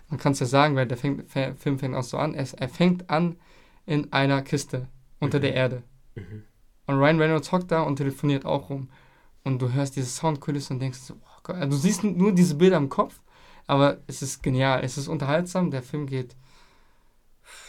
man 0.10 0.20
kann 0.20 0.34
es 0.34 0.42
ja 0.42 0.46
sagen, 0.46 0.76
weil 0.76 0.88
der 0.88 0.98
fängt, 0.98 1.32
Film 1.32 1.80
fängt 1.80 1.96
auch 1.96 2.04
so 2.04 2.18
an. 2.18 2.34
Es, 2.36 2.54
er 2.54 2.68
fängt 2.68 3.10
an 3.10 3.38
in 3.86 4.12
einer 4.12 4.42
Kiste 4.42 4.90
unter 5.22 5.38
Mhm. 5.38 5.42
der 5.42 5.54
Erde. 5.54 5.84
Mhm. 6.16 6.44
Und 6.86 6.96
Ryan 6.96 7.22
Reynolds 7.22 7.54
hockt 7.54 7.72
da 7.72 7.84
und 7.84 7.96
telefoniert 7.96 8.44
auch 8.44 8.70
rum. 8.70 8.90
Und 9.46 9.62
du 9.62 9.72
hörst 9.72 9.96
diese 9.96 10.08
Soundkulisse 10.08 10.74
und 10.74 10.82
denkst 10.82 11.00
so, 11.00 11.14
oh 11.14 11.40
Gott, 11.44 11.56
also 11.56 11.70
du 11.70 11.78
siehst 11.78 12.04
nur 12.04 12.34
diese 12.34 12.56
Bilder 12.56 12.76
im 12.76 12.90
Kopf, 12.90 13.22
aber 13.68 14.00
es 14.06 14.22
ist 14.22 14.44
genial, 14.44 14.84
es 14.84 14.98
ist 14.98 15.08
unterhaltsam. 15.08 15.72
Der 15.72 15.82
Film 15.82 16.08
geht 16.08 16.36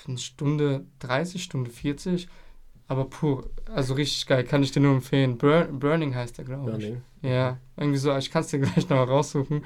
eine 0.08 0.18
Stunde 0.18 0.84
30, 0.98 1.44
Stunde 1.44 1.70
40, 1.70 2.28
aber 2.86 3.06
pur, 3.06 3.50
also 3.72 3.94
richtig 3.94 4.26
geil, 4.26 4.44
kann 4.44 4.62
ich 4.62 4.72
dir 4.72 4.80
nur 4.80 4.94
empfehlen. 4.94 5.38
Bur 5.38 5.64
Burning 5.64 6.14
heißt 6.14 6.38
der, 6.38 6.44
glaube 6.44 6.70
ich. 6.70 6.76
Burning. 6.76 7.02
Ja, 7.22 7.58
irgendwie 7.76 7.98
so, 7.98 8.16
ich 8.16 8.30
kann 8.30 8.42
es 8.42 8.48
dir 8.48 8.58
gleich 8.60 8.88
noch 8.88 8.96
mal 8.96 9.04
raussuchen. 9.04 9.64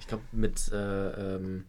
Ich 0.00 0.06
glaube, 0.06 0.22
mit, 0.32 0.70
äh, 0.72 1.36
ähm, 1.36 1.64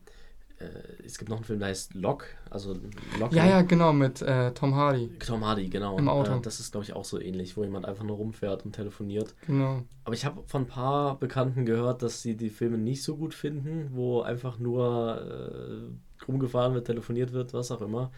äh, 0.60 1.04
es 1.06 1.18
gibt 1.18 1.30
noch 1.30 1.38
einen 1.38 1.46
Film, 1.46 1.60
der 1.60 1.70
heißt 1.70 1.94
Lock, 1.96 2.26
also 2.50 2.78
Lock. 3.20 3.34
Ja, 3.34 3.46
ja, 3.46 3.62
genau, 3.62 3.92
mit 3.92 4.22
äh, 4.22 4.52
Tom 4.54 4.76
Hardy. 4.76 5.10
Tom 5.20 5.46
Hardy, 5.46 5.70
genau. 5.70 5.98
Im 5.98 6.08
Auto. 6.08 6.34
Äh, 6.34 6.42
das 6.42 6.60
ist, 6.60 6.72
glaube 6.72 6.86
ich, 6.86 6.94
auch 6.94 7.06
so 7.06 7.20
ähnlich, 7.20 7.58
wo 7.58 7.64
jemand 7.64 7.86
einfach 7.86 8.04
nur 8.04 8.18
rumfährt 8.18 8.66
und 8.66 8.74
telefoniert. 8.74 9.36
Genau. 9.48 9.84
Aber 10.06 10.16
ich 10.16 10.26
habe 10.26 10.44
von 10.48 10.64
ein 10.64 10.68
paar 10.68 11.20
Bekannten 11.20 11.66
gehört, 11.66 12.02
dass 12.02 12.22
sie 12.22 12.38
die 12.38 12.50
Filme 12.50 12.78
nicht 12.78 13.04
so 13.04 13.18
gut 13.18 13.34
finden, 13.34 13.90
wo 13.94 14.22
einfach 14.22 14.60
nur 14.60 15.22
äh, 15.22 16.26
rumgefahren 16.26 16.74
wird, 16.74 16.88
telefoniert 16.88 17.34
wird, 17.34 17.54
was 17.54 17.72
auch 17.72 17.82
immer. 17.82 18.12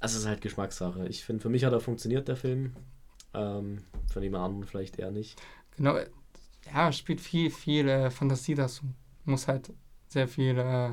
Also 0.00 0.16
es 0.16 0.22
ist 0.22 0.28
halt 0.28 0.40
Geschmackssache. 0.40 1.06
Ich 1.08 1.24
finde, 1.24 1.42
für 1.42 1.48
mich 1.48 1.64
hat 1.64 1.72
er 1.72 1.80
funktioniert, 1.80 2.28
der 2.28 2.36
Film. 2.36 2.74
Ähm, 3.32 3.84
für 4.12 4.22
jemand 4.22 4.44
anderen 4.44 4.64
vielleicht 4.64 4.98
eher 4.98 5.10
nicht. 5.10 5.40
Genau, 5.76 5.96
äh, 5.96 6.06
ja, 6.72 6.92
spielt 6.92 7.20
viel, 7.20 7.50
viel 7.50 7.88
äh, 7.88 8.10
Fantasie 8.10 8.54
dazu. 8.54 8.84
Muss 9.24 9.48
halt 9.48 9.72
sehr 10.08 10.28
viel 10.28 10.58
äh, 10.58 10.90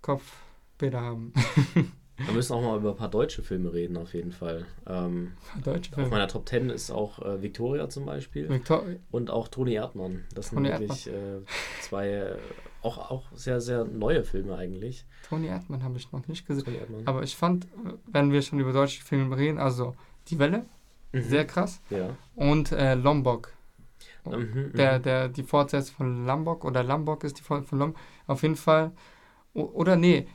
Kopfbilder 0.00 1.00
haben. 1.00 1.32
Wir 2.26 2.34
müssen 2.34 2.52
auch 2.52 2.60
mal 2.62 2.76
über 2.76 2.90
ein 2.90 2.96
paar 2.96 3.10
deutsche 3.10 3.42
Filme 3.42 3.72
reden, 3.72 3.96
auf 3.96 4.12
jeden 4.12 4.32
Fall. 4.32 4.66
Ähm, 4.86 5.32
Deutsche 5.64 5.90
auf 5.92 5.94
Filme. 5.94 6.10
meiner 6.10 6.28
Top 6.28 6.46
10 6.48 6.68
ist 6.68 6.90
auch 6.90 7.18
äh, 7.20 7.40
Victoria 7.40 7.88
zum 7.88 8.04
Beispiel. 8.04 8.48
Victor 8.48 8.84
Und 9.10 9.30
auch 9.30 9.48
Toni 9.48 9.72
Erdmann. 9.74 10.24
Das 10.34 10.48
sind 10.48 10.56
Toni 10.56 10.68
wirklich 10.68 11.06
äh, 11.06 11.40
zwei 11.80 12.08
äh, 12.08 12.36
auch, 12.82 13.10
auch 13.10 13.24
sehr, 13.34 13.60
sehr 13.60 13.84
neue 13.84 14.24
Filme 14.24 14.56
eigentlich. 14.56 15.04
Toni 15.28 15.46
Erdmann 15.48 15.82
habe 15.82 15.96
ich 15.98 16.10
noch 16.12 16.26
nicht 16.28 16.46
gesehen. 16.46 16.66
Aber 17.04 17.22
ich 17.22 17.36
fand, 17.36 17.64
äh, 17.66 17.68
wenn 18.06 18.32
wir 18.32 18.42
schon 18.42 18.58
über 18.58 18.72
deutsche 18.72 19.02
Filme 19.02 19.36
reden, 19.36 19.58
also 19.58 19.94
Die 20.28 20.38
Welle, 20.38 20.64
Mhm. 21.12 21.22
sehr 21.22 21.44
krass. 21.46 21.80
Ja. 21.90 22.16
Und 22.36 22.72
äh, 22.72 22.94
Lombok. 22.94 23.52
Mhm, 24.24 24.72
Der, 24.74 24.98
mhm. 24.98 25.02
der, 25.02 25.28
die 25.28 25.42
Fortsetzung 25.42 25.96
von 25.96 26.26
Lombok 26.26 26.64
oder 26.64 26.84
Lombok 26.84 27.24
ist 27.24 27.38
die 27.38 27.42
Fortsetzung 27.42 27.68
von 27.70 27.78
Lombok. 27.78 28.00
Auf 28.26 28.42
jeden 28.42 28.56
Fall. 28.56 28.92
O 29.54 29.62
oder 29.62 29.96
nee. 29.96 30.28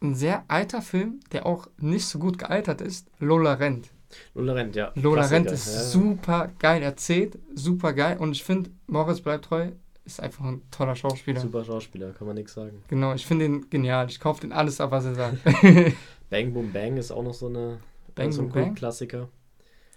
Ein 0.00 0.14
sehr 0.14 0.44
alter 0.48 0.80
Film, 0.82 1.20
der 1.32 1.46
auch 1.46 1.68
nicht 1.78 2.06
so 2.06 2.18
gut 2.18 2.38
gealtert 2.38 2.80
ist. 2.80 3.08
Lola 3.18 3.54
Rent. 3.54 3.90
Lola 4.34 4.52
Rent, 4.52 4.76
ja. 4.76 4.92
Lola 4.94 5.22
Rent 5.26 5.50
ist 5.50 5.66
ja. 5.66 5.80
super 5.82 6.50
geil 6.58 6.82
erzählt, 6.82 7.38
super 7.54 7.92
geil. 7.92 8.16
Und 8.18 8.32
ich 8.32 8.44
finde, 8.44 8.70
Moritz 8.86 9.20
bleibt 9.20 9.46
treu 9.46 9.72
ist 10.08 10.20
einfach 10.20 10.44
ein 10.44 10.62
toller 10.70 10.96
Schauspieler. 10.96 11.40
Super 11.40 11.64
Schauspieler, 11.64 12.12
kann 12.12 12.26
man 12.26 12.34
nichts 12.36 12.54
sagen. 12.54 12.82
Genau, 12.88 13.14
ich 13.14 13.26
finde 13.26 13.44
ihn 13.44 13.70
genial. 13.70 14.08
Ich 14.08 14.18
kaufe 14.20 14.40
den 14.40 14.52
alles 14.52 14.80
ab, 14.80 14.90
was 14.90 15.04
er 15.04 15.14
sagt. 15.14 15.38
Bang 16.30 16.52
Boom 16.52 16.72
Bang 16.72 16.96
ist 16.96 17.10
auch 17.10 17.22
noch 17.22 17.34
so 17.34 17.46
eine 17.46 17.78
Bang 18.14 18.32
so 18.32 18.42
ein 18.42 18.48
Boom 18.48 18.62
Bang? 18.64 18.74
Klassiker. 18.74 19.28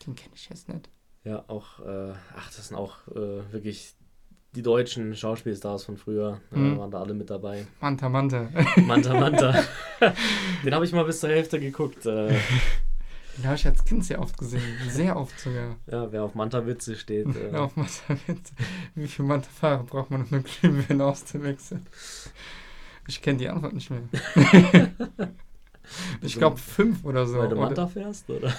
den 0.06 0.16
kenne 0.16 0.34
ich 0.36 0.48
jetzt 0.50 0.70
nicht. 0.70 0.90
Ja, 1.24 1.44
auch, 1.48 1.80
äh, 1.80 2.14
ach, 2.36 2.48
das 2.56 2.68
sind 2.68 2.78
auch 2.78 3.08
äh, 3.10 3.52
wirklich 3.54 3.94
die 4.54 4.62
deutschen 4.64 5.16
Schauspielstars 5.16 5.86
von 5.86 5.96
früher, 5.98 6.42
äh, 6.52 6.58
Mhm. 6.58 6.78
waren 6.78 6.92
da 6.92 7.00
alle 7.00 7.14
mit 7.14 7.30
dabei. 7.30 7.66
Manta 7.80 8.10
Manta. 8.10 8.50
Manta 8.86 9.14
Manta. 9.18 9.64
Den 10.66 10.74
habe 10.76 10.84
ich 10.84 10.92
mal 10.92 11.06
bis 11.06 11.20
zur 11.22 11.30
Hälfte 11.30 11.60
geguckt. 11.60 12.06
Den 13.42 13.48
habe 13.48 13.56
ich 13.56 13.66
als 13.66 13.84
Kind 13.84 14.06
sehr 14.06 14.22
oft 14.22 14.38
gesehen. 14.38 14.62
Sehr 14.88 15.18
oft 15.18 15.40
sogar. 15.40 15.76
ja, 15.92 16.12
wer 16.12 16.24
auf 16.24 16.36
Manta-Witze 16.36 16.96
steht. 16.96 17.28
Äh, 17.36 17.56
Auf 17.56 17.76
Manta 17.76 17.92
Manta. 18.28 18.52
Wie 18.94 19.08
viele 19.08 19.28
Manta-Fahrer 19.28 19.84
braucht 19.84 20.12
man, 20.12 20.22
um 20.22 20.28
eine 20.32 20.44
Glühbirne 20.44 21.04
auszuwechseln? 21.06 21.88
Ich 23.08 23.20
kenne 23.22 23.40
die 23.40 23.50
Antwort 23.50 23.74
nicht 23.74 23.90
mehr. 23.90 24.02
ich 26.22 26.36
glaube 26.36 26.58
fünf 26.58 27.04
oder 27.04 27.26
so. 27.26 27.40
Weil 27.40 27.50
du 27.50 27.56
Oder- 27.56 27.66
Manta 27.66 27.88
fährst, 27.88 28.30
oder? 28.30 28.54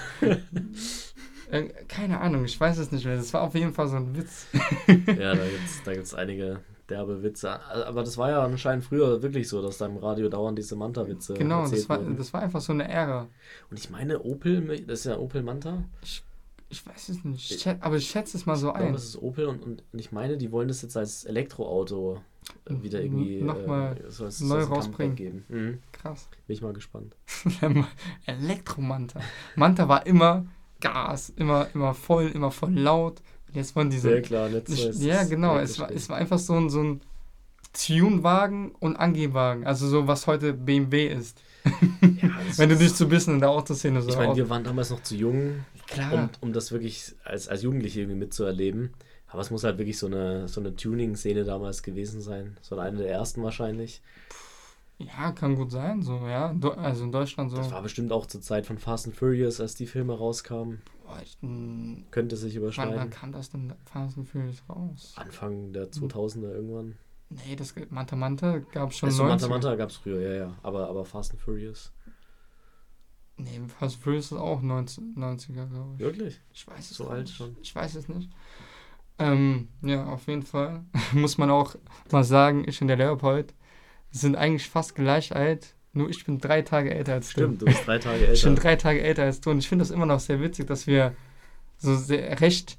Äh, 1.51 1.69
keine 1.87 2.21
Ahnung, 2.21 2.45
ich 2.45 2.59
weiß 2.59 2.79
es 2.79 2.91
nicht 2.91 3.05
mehr. 3.05 3.17
Das 3.17 3.33
war 3.35 3.43
auf 3.43 3.55
jeden 3.55 3.73
Fall 3.73 3.87
so 3.87 3.97
ein 3.97 4.17
Witz. 4.17 4.47
ja, 4.89 5.35
da 5.35 5.45
gibt 5.47 5.65
es 5.67 5.83
da 5.85 5.93
gibt's 5.95 6.15
einige 6.15 6.61
derbe 6.93 7.23
Witze. 7.23 7.61
Aber 7.87 8.05
das 8.05 8.19
war 8.19 8.31
ja 8.31 8.45
anscheinend 8.45 8.85
früher 8.85 9.23
wirklich 9.23 9.49
so, 9.49 9.63
dass 9.63 9.79
da 9.79 9.87
im 9.87 9.97
Radio 9.97 10.29
dauernd 10.29 10.59
diese 10.59 10.77
Manta-Witze. 10.77 11.35
Genau, 11.35 11.67
das 11.67 11.89
war, 11.89 11.99
das 11.99 12.33
war 12.33 12.43
einfach 12.43 12.61
so 12.61 12.73
eine 12.73 12.89
Ära. 12.89 13.29
Und 13.71 13.79
ich 13.79 13.91
meine, 13.91 14.23
Opel, 14.23 14.85
das 14.87 15.01
ist 15.01 15.07
ja 15.07 15.19
Opel 15.19 15.43
Manta. 15.43 15.85
Ich, 16.03 16.23
ich 16.69 16.87
weiß 16.87 17.09
es 17.09 17.25
nicht, 17.25 17.51
ich, 17.51 17.69
aber 17.69 17.97
ich 17.97 18.09
schätze 18.09 18.37
es 18.37 18.47
mal 18.47 18.57
so 18.57 18.69
ich 18.69 18.75
ein. 18.75 18.81
Ich 18.81 18.87
glaube, 18.87 18.99
es 18.99 19.05
ist 19.05 19.23
Opel 19.23 19.47
und, 19.47 19.65
und 19.65 19.83
ich 19.93 20.13
meine, 20.13 20.37
die 20.37 20.53
wollen 20.53 20.69
das 20.69 20.83
jetzt 20.83 20.97
als 20.97 21.25
Elektroauto 21.25 22.21
wieder 22.69 23.01
irgendwie 23.03 23.41
nochmal 23.41 23.97
äh, 23.97 24.45
neu 24.45 24.63
rausbringen. 24.65 25.17
Geben. 25.17 25.45
Mhm. 25.49 25.79
Krass. 25.93 26.29
Bin 26.47 26.55
ich 26.55 26.63
mal 26.63 26.73
gespannt. 26.73 27.17
Elektromanta. 28.27 29.21
Manta 29.57 29.89
war 29.89 30.07
immer 30.07 30.47
Gas, 30.81 31.31
immer, 31.37 31.69
immer 31.75 31.95
voll, 31.95 32.27
immer 32.29 32.51
voll 32.51 32.75
laut. 32.75 33.23
Jetzt 33.53 33.77
waren 33.77 33.91
diese. 33.91 34.09
Sehr 34.09 34.23
klar, 34.23 34.49
so 34.67 34.89
Ja, 35.05 35.25
genau. 35.25 35.59
Es 35.59 35.79
war, 35.79 35.91
es 35.91 36.09
war 36.09 36.17
einfach 36.17 36.39
so 36.39 36.55
ein, 36.55 36.71
so 36.71 36.83
ein 36.83 37.01
Tune-Wagen 37.73 38.73
und 38.81 38.97
Angehwagen. 38.97 39.67
Also 39.67 39.89
so, 39.89 40.07
was 40.07 40.27
heute 40.27 40.53
BMW 40.53 41.09
ist. 41.09 41.41
Ja, 41.65 41.71
Wenn 42.57 42.69
du 42.69 42.77
dich 42.77 42.93
so 42.93 43.05
ein 43.05 43.11
bisschen 43.11 43.35
in 43.35 43.41
der 43.41 43.51
Autoszene 43.51 44.03
so. 44.03 44.11
Ich 44.11 44.17
meine, 44.17 44.37
wir 44.37 44.51
waren 44.51 44.65
damals 44.65 44.91
noch 44.91 45.03
zu 45.03 45.15
jung, 45.15 45.65
Klar. 45.87 46.13
Um, 46.13 46.31
um 46.41 46.53
das 46.53 46.73
wirklich 46.73 47.15
als, 47.25 47.49
als 47.49 47.63
Jugendliche 47.63 48.01
irgendwie 48.01 48.19
mitzuerleben. 48.19 48.95
Aber 49.29 49.41
es 49.41 49.51
muss 49.51 49.65
halt 49.65 49.79
wirklich 49.79 49.99
so 49.99 50.07
eine, 50.07 50.49
so 50.49 50.61
eine 50.61 50.75
Tuning-Szene 50.75 51.45
damals 51.45 51.83
gewesen 51.83 52.21
sein. 52.21 52.57
So 52.61 52.79
eine 52.79 52.99
der 52.99 53.11
ersten 53.11 53.43
wahrscheinlich. 53.43 54.03
Ja, 54.99 55.33
kann 55.33 55.57
gut 55.57 55.71
sein, 55.71 56.03
so, 56.03 56.27
ja. 56.27 56.55
Also 56.77 57.05
in 57.05 57.13
Deutschland 57.13 57.51
so. 57.51 57.57
Das 57.57 57.73
war 57.73 57.83
bestimmt 57.83 58.13
auch 58.13 58.27
zur 58.27 58.41
Zeit 58.41 58.67
von 58.67 58.79
Fast 58.79 59.07
and 59.07 59.17
Furious, 59.17 59.61
als 59.61 59.75
die 59.75 59.87
Filme 59.87 60.17
rauskamen. 60.17 60.83
Hm, 61.41 62.05
Könnte 62.11 62.37
sich 62.37 62.55
überschneiden. 62.55 62.95
Wann, 62.95 63.01
wann 63.03 63.11
kam 63.11 63.33
das 63.33 63.51
denn 63.51 63.73
Fast 63.85 64.19
and 64.19 64.29
Furious 64.29 64.63
raus? 64.69 65.15
Anfang 65.17 65.73
der 65.73 65.91
2000er 65.91 66.53
irgendwann. 66.53 66.97
Nee, 67.31 67.57
das 67.57 67.75
Manta 67.91 68.17
Manta 68.17 68.59
gab 68.59 68.91
es 68.91 68.99
schon 68.99 69.09
also 69.09 69.25
Manta 69.25 69.49
Manta 69.49 69.75
gab 69.75 69.91
es 69.91 69.97
früher, 69.97 70.21
ja, 70.21 70.35
ja. 70.35 70.55
Aber, 70.63 70.89
aber 70.89 71.05
Fast 71.05 71.33
and 71.33 71.41
Furious. 71.41 71.93
Nee, 73.37 73.61
Fast 73.69 73.97
and 73.97 74.05
Furious 74.05 74.27
ist 74.27 74.39
auch 74.39 74.61
90, 74.61 75.17
90er, 75.17 75.67
glaube 75.67 75.95
ich. 75.95 76.01
Wirklich? 76.01 76.41
Ich 76.53 76.67
weiß 76.67 76.91
es 76.91 76.97
So 76.97 77.09
alt 77.09 77.29
schon. 77.29 77.57
Ich 77.63 77.75
weiß 77.75 77.95
es 77.95 78.09
nicht. 78.09 78.31
Ähm, 79.19 79.69
ja, 79.83 80.07
auf 80.07 80.27
jeden 80.27 80.43
Fall 80.43 80.85
muss 81.13 81.39
man 81.39 81.51
auch 81.51 81.77
mal 82.11 82.25
sagen, 82.25 82.65
ich 82.67 82.81
und 82.81 82.89
der 82.89 82.97
Leopold 82.97 83.55
sind 84.11 84.37
eigentlich 84.37 84.69
fast 84.69 84.95
gleich 84.95 85.35
alt. 85.35 85.75
Nur 85.95 86.09
ich 86.09 86.25
bin 86.25 86.39
drei 86.39 86.63
Tage 86.63 86.95
älter 86.95 87.15
als 87.15 87.31
Stimmt, 87.31 87.61
du. 87.61 87.67
Stimmt, 87.67 87.77
du 87.77 87.77
bist 87.77 87.87
drei 87.87 87.99
Tage 87.99 88.21
älter. 88.21 88.33
ich 88.33 88.45
bin 88.45 88.57
drei 88.57 88.77
Tage 88.77 89.03
älter 89.03 89.25
als 89.25 89.41
du. 89.41 89.51
Und 89.51 89.59
ich 89.59 89.69
finde 89.69 89.83
das 89.83 89.91
immer 89.91 90.07
noch 90.07 90.21
sehr 90.21 90.41
witzig, 90.41 90.67
dass 90.67 90.87
wir 90.87 91.15
so 91.77 91.95
sehr, 91.97 92.41
recht 92.41 92.79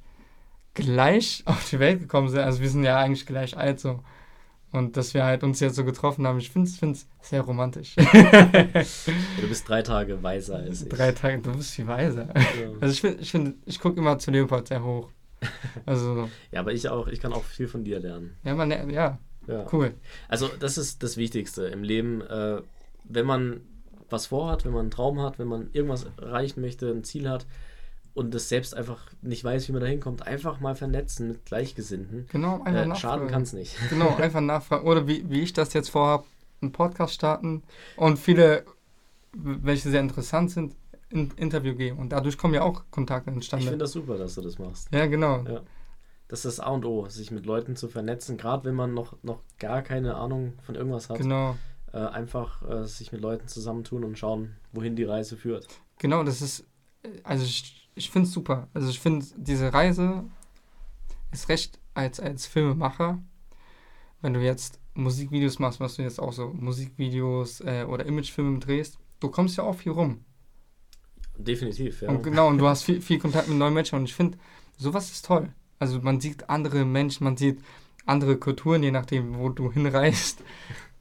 gleich 0.74 1.43
auf 1.45 1.70
die 1.70 1.80
Welt 1.80 1.99
gekommen 1.99 2.30
sind. 2.30 2.39
Also 2.39 2.61
wir 2.61 2.70
sind 2.70 2.84
ja 2.84 2.97
eigentlich 2.97 3.26
gleich 3.26 3.57
alt 3.57 3.80
so. 3.80 4.03
Und 4.72 4.97
dass 4.97 5.14
wir 5.14 5.24
halt 5.24 5.43
uns 5.43 5.59
jetzt 5.59 5.76
so 5.76 5.86
getroffen 5.86 6.26
haben, 6.26 6.39
ich 6.39 6.49
finde 6.49 6.68
es 6.68 7.07
sehr 7.22 7.41
romantisch. 7.41 7.95
du 7.95 9.47
bist 9.47 9.70
drei 9.70 9.84
Tage 9.84 10.24
weiser 10.24 10.55
als 10.55 10.82
ich. 10.82 10.89
Drei 10.89 11.11
Tage, 11.11 11.39
du 11.43 11.55
bist 11.55 11.76
viel 11.76 11.86
weiser. 11.86 12.30
Ja. 12.36 12.72
Also 12.82 12.91
ich 12.93 13.01
finde, 13.01 13.22
ich, 13.22 13.32
find, 13.32 13.55
ich 13.68 13.80
gucke 13.80 13.99
immer 13.99 14.18
zu 14.18 14.32
Leopold 14.32 14.68
sehr 14.68 14.84
hoch. 14.84 15.09
Also, 15.86 16.30
ja, 16.51 16.61
aber 16.61 16.72
ich 16.72 16.89
auch, 16.89 17.07
ich 17.07 17.20
kann 17.20 17.34
auch 17.34 17.43
viel 17.43 17.68
von 17.68 17.84
dir 17.84 17.99
lernen. 17.99 18.36
Ja, 18.43 18.55
man, 18.55 18.72
ja, 18.72 19.20
ja. 19.45 19.68
cool. 19.72 19.93
Also 20.28 20.47
das 20.59 20.78
ist 20.78 21.03
das 21.03 21.18
Wichtigste 21.18 21.66
im 21.66 21.84
Leben. 21.84 22.22
Äh, 22.22 22.61
wenn 23.04 23.26
man 23.26 23.62
was 24.10 24.28
vorhat, 24.28 24.66
wenn 24.66 24.72
man 24.72 24.82
einen 24.82 24.91
Traum 24.91 25.22
hat, 25.22 25.39
wenn 25.39 25.47
man 25.47 25.70
irgendwas 25.74 26.06
erreichen 26.18 26.62
möchte, 26.62 26.89
ein 26.89 27.04
Ziel 27.04 27.30
hat 27.30 27.45
und 28.14 28.34
das 28.34 28.49
selbst 28.49 28.76
einfach 28.76 29.08
nicht 29.22 29.43
weiß, 29.43 29.68
wie 29.68 29.72
man 29.72 29.82
da 29.82 29.88
hinkommt, 29.88 30.26
einfach 30.26 30.60
mal 30.60 30.76
vernetzen 30.76 31.28
mit 31.28 31.45
Gleichgesinnten. 31.45 32.28
Genau, 32.32 32.62
einfach 32.64 32.95
äh, 32.95 32.95
Schaden 32.95 33.28
kann 33.28 33.41
es 33.41 33.54
nicht. 33.54 33.76
Genau, 33.89 34.16
einfach 34.16 34.41
nachfragen. 34.41 34.88
Oder 34.88 35.08
wie, 35.08 35.30
wie 35.30 35.41
ich 35.41 35.54
das 35.54 35.74
jetzt 35.74 35.89
vorhabe, 35.89 36.26
einen 36.62 36.72
Podcast 36.72 37.14
starten 37.14 37.64
und 37.97 38.18
viele, 38.18 38.66
welche 39.34 39.89
sehr 39.89 39.99
interessant 39.99 40.51
sind, 40.51 40.76
ein 41.12 41.32
Interview 41.36 41.76
geben. 41.76 41.99
Und 41.99 42.10
dadurch 42.10 42.38
kommen 42.38 42.54
ja 42.54 42.62
auch 42.62 42.84
Kontakte 42.91 43.32
entstanden. 43.32 43.64
Ich 43.64 43.70
finde 43.70 43.84
das 43.84 43.91
super, 43.91 44.18
dass 44.18 44.36
du 44.36 44.41
das 44.41 44.58
machst. 44.60 44.88
Ja, 44.93 45.06
genau. 45.08 45.43
Ja. 45.43 45.62
Das 46.28 46.45
ist 46.45 46.58
das 46.58 46.66
A 46.66 46.70
und 46.70 46.86
O, 46.86 47.08
sich 47.10 47.32
mit 47.32 47.45
Leuten 47.45 47.76
zu 47.76 47.88
vernetzen, 47.88 48.38
gerade 48.38 48.64
wenn 48.66 48.76
man 48.76 48.93
noch, 48.93 49.18
noch 49.22 49.41
gar 49.60 49.82
keine 49.82 50.16
Ahnung 50.16 50.54
von 50.64 50.76
irgendwas 50.76 51.10
hat. 51.10 51.18
Genau. 51.18 51.56
Äh, 51.94 52.08
einfach 52.08 52.68
äh, 52.68 52.88
sich 52.88 53.12
mit 53.12 53.22
Leuten 53.22 53.48
zusammentun 53.48 54.04
und 54.04 54.18
schauen, 54.18 54.56
wohin 54.72 54.96
die 54.96 55.04
Reise 55.04 55.38
führt. 55.38 55.68
Genau, 56.00 56.24
das 56.24 56.41
ist, 56.41 56.66
also 57.24 57.46
ich, 57.46 57.88
ich 57.94 58.10
finde 58.10 58.28
es 58.28 58.34
super. 58.34 58.68
Also 58.74 58.89
ich 58.89 59.00
finde, 59.00 59.24
diese 59.38 59.72
Reise 59.72 60.24
ist 61.32 61.50
recht 61.50 61.78
als, 61.94 62.20
als 62.20 62.48
Filmemacher, 62.48 63.22
wenn 64.22 64.34
du 64.34 64.39
jetzt 64.39 64.80
Musikvideos 64.96 65.60
machst, 65.60 65.80
was 65.80 65.98
du 65.98 66.02
jetzt 66.02 66.20
auch 66.20 66.34
so 66.34 66.48
Musikvideos 66.48 67.62
äh, 67.62 67.86
oder 67.88 68.08
Imagefilme 68.08 68.58
drehst, 68.58 68.98
du 69.20 69.30
kommst 69.30 69.58
ja 69.58 69.64
auch 69.64 69.76
viel 69.76 69.91
rum. 69.91 70.26
Definitiv, 71.38 72.02
ja. 72.02 72.10
Und 72.10 72.24
genau, 72.24 72.48
und 72.48 72.58
du 72.58 72.68
hast 72.68 72.82
viel, 72.82 73.02
viel 73.02 73.20
Kontakt 73.20 73.48
mit 73.50 73.58
neuen 73.60 73.74
Menschen 73.76 74.00
und 74.00 74.06
ich 74.06 74.16
finde, 74.16 74.39
sowas 74.78 75.12
ist 75.12 75.26
toll. 75.26 75.54
Also 75.78 76.02
man 76.02 76.20
sieht 76.20 76.50
andere 76.50 76.86
Menschen, 76.86 77.24
man 77.24 77.38
sieht 77.38 77.62
andere 78.08 78.38
Kulturen, 78.38 78.82
je 78.82 78.89
nachdem, 78.89 79.38
wo 79.38 79.50
du 79.50 79.72
hinreist. 79.72 80.44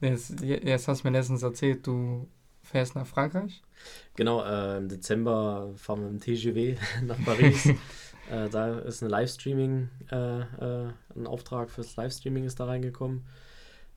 Jetzt, 0.02 0.40
jetzt 0.40 0.88
hast 0.88 1.04
du 1.04 1.08
mir 1.08 1.16
letztens 1.16 1.44
erzählt, 1.44 1.86
du 1.86 2.26
fährst 2.62 2.96
nach 2.96 3.06
Frankreich. 3.06 3.62
Genau, 4.16 4.44
äh, 4.44 4.78
im 4.78 4.88
Dezember 4.88 5.70
fahren 5.76 6.00
wir 6.00 6.10
mit 6.10 6.26
dem 6.26 6.34
TGW 6.34 6.76
nach 7.04 7.24
Paris. 7.24 7.66
äh, 8.30 8.48
da 8.50 8.80
ist 8.80 9.02
eine 9.02 9.10
Livestreaming, 9.10 9.88
äh, 10.10 10.40
äh, 10.40 10.88
ein 11.14 11.26
Auftrag 11.28 11.70
fürs 11.70 11.94
Livestreaming 11.94 12.44
ist 12.44 12.58
da 12.58 12.64
reingekommen. 12.64 13.24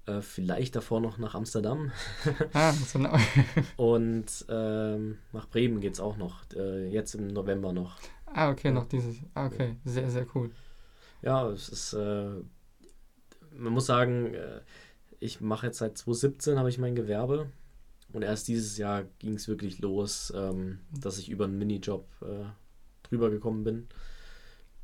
Äh, 0.05 0.21
vielleicht 0.21 0.75
davor 0.75 1.01
noch 1.01 1.17
nach 1.17 1.33
Amsterdam. 1.33 1.91
ah, 2.53 2.71
so 2.71 2.99
Und 3.83 4.45
ähm, 4.47 5.17
nach 5.33 5.49
Bremen 5.49 5.81
geht 5.81 5.93
es 5.93 5.99
auch 5.99 6.17
noch, 6.17 6.43
äh, 6.55 6.87
jetzt 6.87 7.15
im 7.15 7.27
November 7.27 7.73
noch. 7.73 7.97
Ah, 8.27 8.51
okay, 8.51 8.69
noch 8.69 8.85
dieses. 8.87 9.15
Ah, 9.33 9.47
okay, 9.47 9.77
sehr, 9.85 10.11
sehr 10.11 10.27
cool. 10.35 10.51
Ja, 11.23 11.49
es 11.49 11.69
ist, 11.69 11.93
man 11.93 12.43
muss 13.73 13.87
sagen, 13.87 14.35
ich 15.25 15.41
mache 15.41 15.67
jetzt 15.67 15.79
seit 15.79 15.97
2017 15.97 16.57
habe 16.57 16.69
ich 16.69 16.77
mein 16.77 16.95
Gewerbe 16.95 17.49
und 18.13 18.21
erst 18.21 18.47
dieses 18.47 18.77
Jahr 18.77 19.03
ging 19.19 19.33
es 19.33 19.47
wirklich 19.47 19.79
los, 19.79 20.31
ähm, 20.35 20.79
dass 20.91 21.17
ich 21.17 21.29
über 21.29 21.45
einen 21.45 21.57
Minijob 21.57 22.07
äh, 22.21 22.45
drüber 23.03 23.29
gekommen 23.29 23.63
bin. 23.63 23.87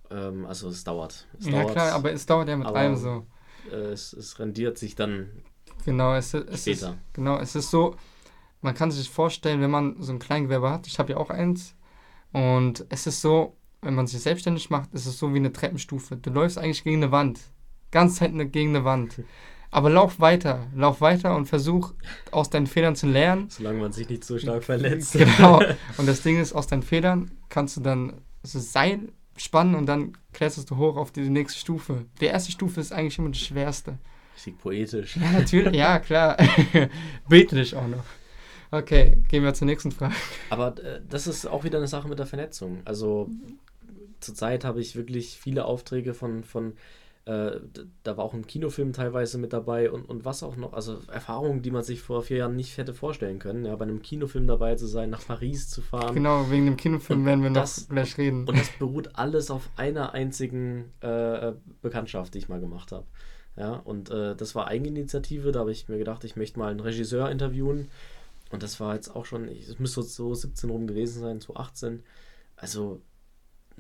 Ähm, 0.10 0.46
also 0.46 0.70
es 0.70 0.84
dauert. 0.84 1.28
Es 1.40 1.46
ja 1.46 1.52
dauert, 1.62 1.72
klar, 1.72 1.92
aber 1.94 2.12
es 2.12 2.26
dauert 2.26 2.50
ja 2.50 2.58
mit 2.58 2.68
allem 2.68 2.96
so 2.96 3.26
äh, 3.72 3.92
es, 3.92 4.14
es 4.14 4.40
rendiert 4.40 4.78
sich 4.78 4.96
dann 4.96 5.30
genau, 5.86 6.16
es, 6.16 6.34
es 6.34 6.62
später. 6.62 6.92
Ist, 6.92 7.14
genau, 7.14 7.38
es 7.40 7.56
ist 7.56 7.70
so, 7.70 7.96
man 8.62 8.74
kann 8.74 8.92
sich 8.92 9.10
vorstellen, 9.10 9.62
wenn 9.62 9.72
man 9.72 10.02
so 10.02 10.12
ein 10.12 10.20
Kleingewerbe 10.20 10.70
hat, 10.70 10.88
ich 10.88 11.00
habe 11.00 11.14
ja 11.14 11.18
auch 11.18 11.30
eins, 11.30 11.76
und 12.34 12.86
es 12.90 13.08
ist 13.08 13.22
so, 13.22 13.58
wenn 13.82 13.96
man 13.96 14.08
sich 14.08 14.22
selbstständig 14.22 14.70
macht, 14.70 14.94
ist 14.94 15.06
es 15.06 15.18
so 15.18 15.34
wie 15.34 15.38
eine 15.38 15.52
Treppenstufe. 15.52 16.16
Du 16.16 16.30
läufst 16.30 16.58
eigentlich 16.58 16.84
gegen 16.84 17.04
eine 17.04 17.12
Wand. 17.12 17.40
Ganz 17.90 18.16
Zeit 18.16 18.32
gegen 18.54 18.70
eine 18.70 18.86
Wand. 18.86 19.22
Aber 19.72 19.90
lauf 19.90 20.20
weiter, 20.20 20.68
lauf 20.76 21.00
weiter 21.00 21.36
und 21.36 21.48
versuch 21.48 21.94
aus 22.32 22.50
deinen 22.50 22.68
Fehlern 22.68 22.96
zu 22.96 23.08
lernen. 23.08 23.48
Solange 23.50 23.80
man 23.80 23.94
sich 23.94 24.10
nicht 24.10 24.26
so 24.26 24.38
stark 24.38 24.66
verletzt. 24.66 25.14
Genau. 25.14 25.62
Und 25.98 26.08
das 26.08 26.22
Ding 26.22 26.40
ist, 26.40 26.52
aus 26.52 26.68
deinen 26.68 26.84
Fehlern 26.84 27.32
kannst 27.48 27.78
du 27.78 27.82
dann 27.82 28.22
das 28.42 28.74
Seil 28.74 29.14
spannen 29.38 29.76
und 29.76 29.86
dann 29.86 30.18
kletterst 30.34 30.70
du 30.70 30.78
hoch 30.78 30.98
auf 30.98 31.12
die 31.12 31.30
nächste 31.30 31.60
Stufe. 31.60 32.06
Die 32.20 32.26
erste 32.26 32.52
Stufe 32.52 32.82
ist 32.82 32.92
eigentlich 32.92 33.18
immer 33.18 33.30
die 33.30 33.40
schwerste. 33.40 33.98
Richtig 34.36 34.58
poetisch. 34.60 35.18
Ja, 35.18 35.32
natürlich, 35.32 35.74
ja, 35.74 36.00
klar. 36.00 36.38
Bildlich 37.30 37.76
auch 37.76 37.88
noch. 37.88 38.04
Okay, 38.72 39.24
gehen 39.30 39.44
wir 39.44 39.54
zur 39.54 39.68
nächsten 39.68 39.92
Frage. 39.92 40.16
Aber 40.50 40.78
äh, 40.84 41.02
das 41.08 41.28
ist 41.28 41.46
auch 41.46 41.64
wieder 41.64 41.78
eine 41.78 41.88
Sache 41.88 42.08
mit 42.08 42.20
der 42.20 42.26
Vernetzung. 42.26 42.82
Also 42.86 43.30
zurzeit 44.20 44.64
habe 44.64 44.82
ich 44.82 44.96
wirklich 44.96 45.38
viele 45.38 45.66
Aufträge 45.66 46.14
von, 46.14 46.44
von 46.44 46.74
äh, 47.26 47.60
da 48.04 48.18
war 48.18 48.26
auch 48.26 48.34
ein 48.34 48.48
Kinofilm 48.48 48.94
teilweise 48.94 49.38
mit 49.38 49.54
dabei 49.54 49.92
und, 49.92 50.06
und 50.06 50.26
was 50.26 50.42
auch 50.42 50.56
noch, 50.56 50.74
also 50.74 51.00
Erfahrungen, 51.12 51.62
die 51.62 51.70
man 51.70 51.84
sich 51.84 52.02
vor 52.02 52.24
vier 52.24 52.38
Jahren 52.38 52.56
nicht 52.56 52.78
hätte 52.78 52.96
vorstellen 52.96 53.38
können, 53.38 53.66
ja, 53.66 53.76
bei 53.76 53.84
einem 53.84 54.02
Kinofilm 54.02 54.48
dabei 54.48 54.76
zu 54.76 54.88
sein, 54.88 55.12
nach 55.12 55.26
Paris 55.26 55.70
zu 55.70 55.82
fahren. 55.82 56.16
Genau, 56.16 56.50
wegen 56.50 56.66
dem 56.66 56.78
Kinofilm 56.78 57.20
und 57.20 57.26
werden 57.28 57.44
wir 57.44 57.52
das, 57.52 57.82
noch 57.82 57.90
gleich 57.90 58.18
reden. 58.18 58.48
Und 58.48 58.58
das 58.58 58.70
beruht 58.80 59.16
alles 59.16 59.52
auf 59.52 59.70
einer 59.76 60.14
einzigen 60.14 60.92
äh, 61.02 61.54
Bekanntschaft, 61.82 62.34
die 62.34 62.40
ich 62.40 62.50
mal 62.50 62.60
gemacht 62.60 62.92
habe. 62.92 63.06
Ja, 63.56 63.74
und 63.74 64.10
äh, 64.10 64.36
das 64.36 64.56
war 64.56 64.68
Eigeninitiative, 64.68 65.52
da 65.52 65.60
habe 65.60 65.72
ich 65.72 65.90
mir 65.90 65.98
gedacht, 65.98 66.24
ich 66.24 66.36
möchte 66.36 66.58
mal 66.58 66.72
einen 66.72 66.80
Regisseur 66.80 67.30
interviewen. 67.30 67.90
Und 68.50 68.64
das 68.64 68.80
war 68.80 68.96
jetzt 68.96 69.16
auch 69.16 69.26
schon, 69.26 69.48
es 69.48 69.78
müsste 69.78 70.02
so 70.02 70.34
17 70.34 70.70
rum 70.70 70.88
gewesen 70.88 71.22
sein, 71.22 71.40
so 71.40 71.56
18. 71.56 72.04
Also 72.56 73.02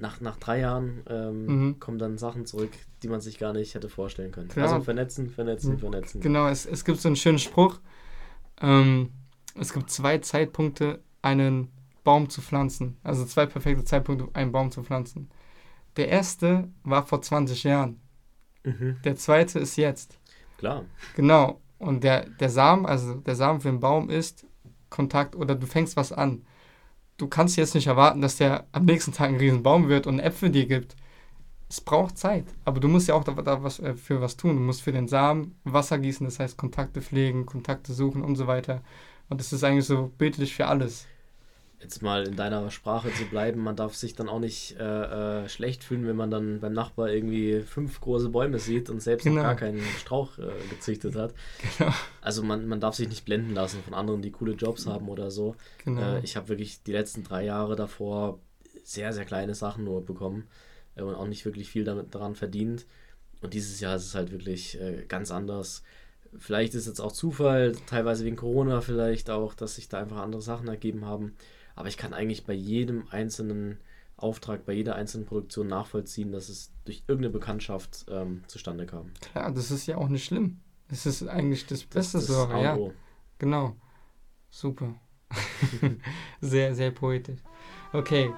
nach, 0.02 0.20
nach 0.20 0.38
drei 0.38 0.60
Jahren 0.60 1.04
ähm, 1.08 1.45
mhm. 1.45 1.80
kommen 1.80 1.99
dann 1.99 2.18
Sachen 2.18 2.45
zurück, 2.45 2.72
die 3.04 3.08
man 3.08 3.22
sich 3.22 3.38
gar 3.39 3.54
nicht 3.54 3.76
hätte 3.76 3.88
vorstellen 3.88 4.32
können. 4.32 4.49
Klar. 4.49 4.68
Also 4.68 4.84
vernetzen, 4.84 5.30
vernetzen, 5.30 5.74
mhm. 5.74 5.80
vernetzen. 5.80 6.22
Genau, 6.22 6.47
es, 6.47 6.66
es 6.66 6.84
gibt 6.84 6.99
so 6.99 7.08
einen 7.08 7.16
schönen 7.16 7.39
Spruch. 7.39 7.80
Ähm, 8.60 9.12
es 9.60 9.74
gibt 9.74 9.89
zwei 9.89 10.18
Zeitpunkte, 10.18 10.99
einen 11.22 11.72
Baum 12.04 12.30
zu 12.30 12.41
pflanzen. 12.41 12.97
Also 13.04 13.26
zwei 13.26 13.45
perfekte 13.45 13.84
Zeitpunkte, 13.84 14.28
einen 14.34 14.52
Baum 14.52 14.72
zu 14.72 14.84
pflanzen. 14.84 15.30
Der 15.97 16.10
erste 16.10 16.70
war 16.84 17.06
vor 17.06 17.22
20 17.22 17.64
Jahren. 17.64 18.02
Mhm. 18.64 18.97
Der 19.04 19.16
zweite 19.16 19.60
ist 19.60 19.76
jetzt. 19.76 20.20
Klar. 20.58 20.86
Genau. 21.16 21.62
Und 21.78 22.04
der, 22.04 22.28
der 22.28 22.49
Samen, 22.49 22.86
also 22.86 23.16
der 23.16 23.36
Samen 23.36 23.62
für 23.62 23.70
den 23.70 23.80
Baum 23.80 24.10
ist 24.10 24.45
Kontakt 24.89 25.36
oder 25.36 25.56
du 25.56 25.68
fängst 25.68 25.95
was 25.95 26.12
an. 26.12 26.43
Du 27.22 27.28
kannst 27.28 27.55
jetzt 27.55 27.76
nicht 27.76 27.86
erwarten, 27.86 28.19
dass 28.19 28.38
der 28.38 28.65
am 28.72 28.86
nächsten 28.86 29.11
Tag 29.13 29.30
ein 29.30 29.36
Riesenbaum 29.36 29.89
wird 29.89 30.07
und 30.07 30.19
Äpfel 30.19 30.49
dir 30.49 30.65
gibt. 30.65 30.95
Es 31.69 31.80
braucht 31.80 32.17
Zeit, 32.17 32.45
aber 32.65 32.80
du 32.80 32.88
musst 32.88 33.07
ja 33.07 33.13
auch 33.13 33.24
da, 33.24 33.34
da 33.34 33.61
was, 33.61 33.78
äh, 33.78 33.93
für 33.93 34.22
was 34.22 34.38
tun. 34.38 34.55
Du 34.55 34.61
musst 34.63 34.82
für 34.82 34.91
den 34.91 35.07
Samen 35.07 35.55
Wasser 35.63 35.99
gießen, 35.99 36.26
das 36.26 36.39
heißt 36.39 36.57
Kontakte 36.57 36.99
pflegen, 36.99 37.45
Kontakte 37.45 37.93
suchen 37.93 38.24
und 38.24 38.38
so 38.38 38.47
weiter. 38.47 38.82
Und 39.30 39.39
das 39.39 39.53
ist 39.53 39.63
eigentlich 39.63 39.86
so 39.86 40.11
bildlich 40.17 40.55
für 40.55 40.65
alles 40.65 41.05
jetzt 41.82 42.02
mal 42.02 42.28
in 42.28 42.36
deiner 42.36 42.70
Sprache 42.72 43.12
zu 43.14 43.26
bleiben, 43.26 43.62
man 43.62 43.76
darf 43.76 43.96
sich 43.96 44.16
dann 44.16 44.30
auch 44.30 44.40
nicht 44.40 44.78
äh, 44.80 45.44
äh, 45.44 45.50
schlecht 45.50 45.84
fühlen, 45.84 46.08
wenn 46.08 46.16
man 46.16 46.32
dann 46.32 46.60
beim 46.60 46.74
Nachbar 46.74 47.10
irgendwie 47.10 47.62
fünf 47.62 48.00
große 48.02 48.30
Bäume 48.30 48.60
sieht 48.60 48.90
und 48.90 49.02
selbst 49.02 49.24
genau. 49.24 49.38
noch 49.38 49.44
gar 49.44 49.56
keinen 49.56 49.82
Strauch 50.00 50.38
äh, 50.38 50.52
gezüchtet 50.70 51.16
hat. 51.16 51.34
Genau. 51.78 51.92
Also 52.22 52.44
man, 52.44 52.68
man 52.68 52.80
darf 52.80 52.96
sich 52.96 53.10
nicht 53.10 53.26
blenden 53.26 53.54
lassen 53.54 53.82
von 53.84 53.94
anderen, 53.94 54.22
die 54.22 54.32
coole 54.32 54.54
Jobs 54.54 54.86
haben 54.86 55.10
oder 55.10 55.32
so. 55.32 55.56
Genau. 55.84 56.02
Äh, 56.02 56.20
ich 56.24 56.36
habe 56.38 56.50
wirklich 56.50 56.84
die 56.84 56.92
letzten 56.92 57.24
drei 57.24 57.46
Jahre 57.46 57.76
davor 57.76 58.40
sehr, 58.84 59.14
sehr 59.14 59.26
kleine 59.26 59.56
Sachen 59.56 59.84
nur 59.84 60.06
bekommen 60.06 60.48
äh, 60.96 61.02
und 61.02 61.16
auch 61.16 61.28
nicht 61.28 61.46
wirklich 61.46 61.70
viel 61.70 61.84
damit 61.84 62.14
daran 62.14 62.36
verdient. 62.36 62.86
Und 63.42 63.54
dieses 63.54 63.80
Jahr 63.80 63.96
ist 63.96 64.06
es 64.06 64.16
halt 64.16 64.32
wirklich 64.32 64.80
äh, 64.80 65.04
ganz 65.08 65.32
anders. 65.32 65.84
Vielleicht 66.38 66.76
ist 66.76 66.82
es 66.82 66.88
jetzt 66.88 67.02
auch 67.02 67.12
Zufall, 67.12 67.74
teilweise 67.88 68.24
wegen 68.24 68.36
Corona 68.36 68.82
vielleicht 68.82 69.30
auch, 69.30 69.54
dass 69.54 69.76
sich 69.76 69.90
da 69.90 70.00
einfach 70.00 70.18
andere 70.18 70.42
Sachen 70.42 70.68
ergeben 70.68 71.06
haben. 71.06 71.36
Aber 71.76 71.88
ich 71.88 71.97
kann 71.97 72.13
eigentlich 72.13 72.45
bei 72.45 72.53
jedem 72.53 73.07
einzelnen 73.09 73.78
Auftrag, 74.17 74.65
bei 74.65 74.74
jeder 74.74 74.95
einzelnen 74.95 75.26
Produktion 75.26 75.67
nachvollziehen, 75.67 76.32
dass 76.32 76.49
es 76.49 76.72
durch 76.86 77.03
irgendeine 77.07 77.34
Bekanntschaft 77.34 78.05
ähm, 78.09 78.43
zustande 78.47 78.86
kam. 78.86 79.11
Klar, 79.22 79.51
das 79.51 79.72
ist 79.72 79.88
ja 79.88 79.97
auch 79.97 80.09
nicht 80.09 80.26
schlimm. 80.26 80.59
Das 80.89 81.05
ist 81.05 81.28
eigentlich 81.28 81.65
das 81.65 81.84
Beste 81.84 82.17
das, 82.17 82.28
das 82.28 82.36
so, 82.36 82.51
ja. 82.51 82.78
Genau. 83.39 83.76
Super. 84.49 84.93
sehr, 86.41 86.76
sehr 86.76 86.91
poetisch. 86.91 87.39
Okay, 87.93 88.32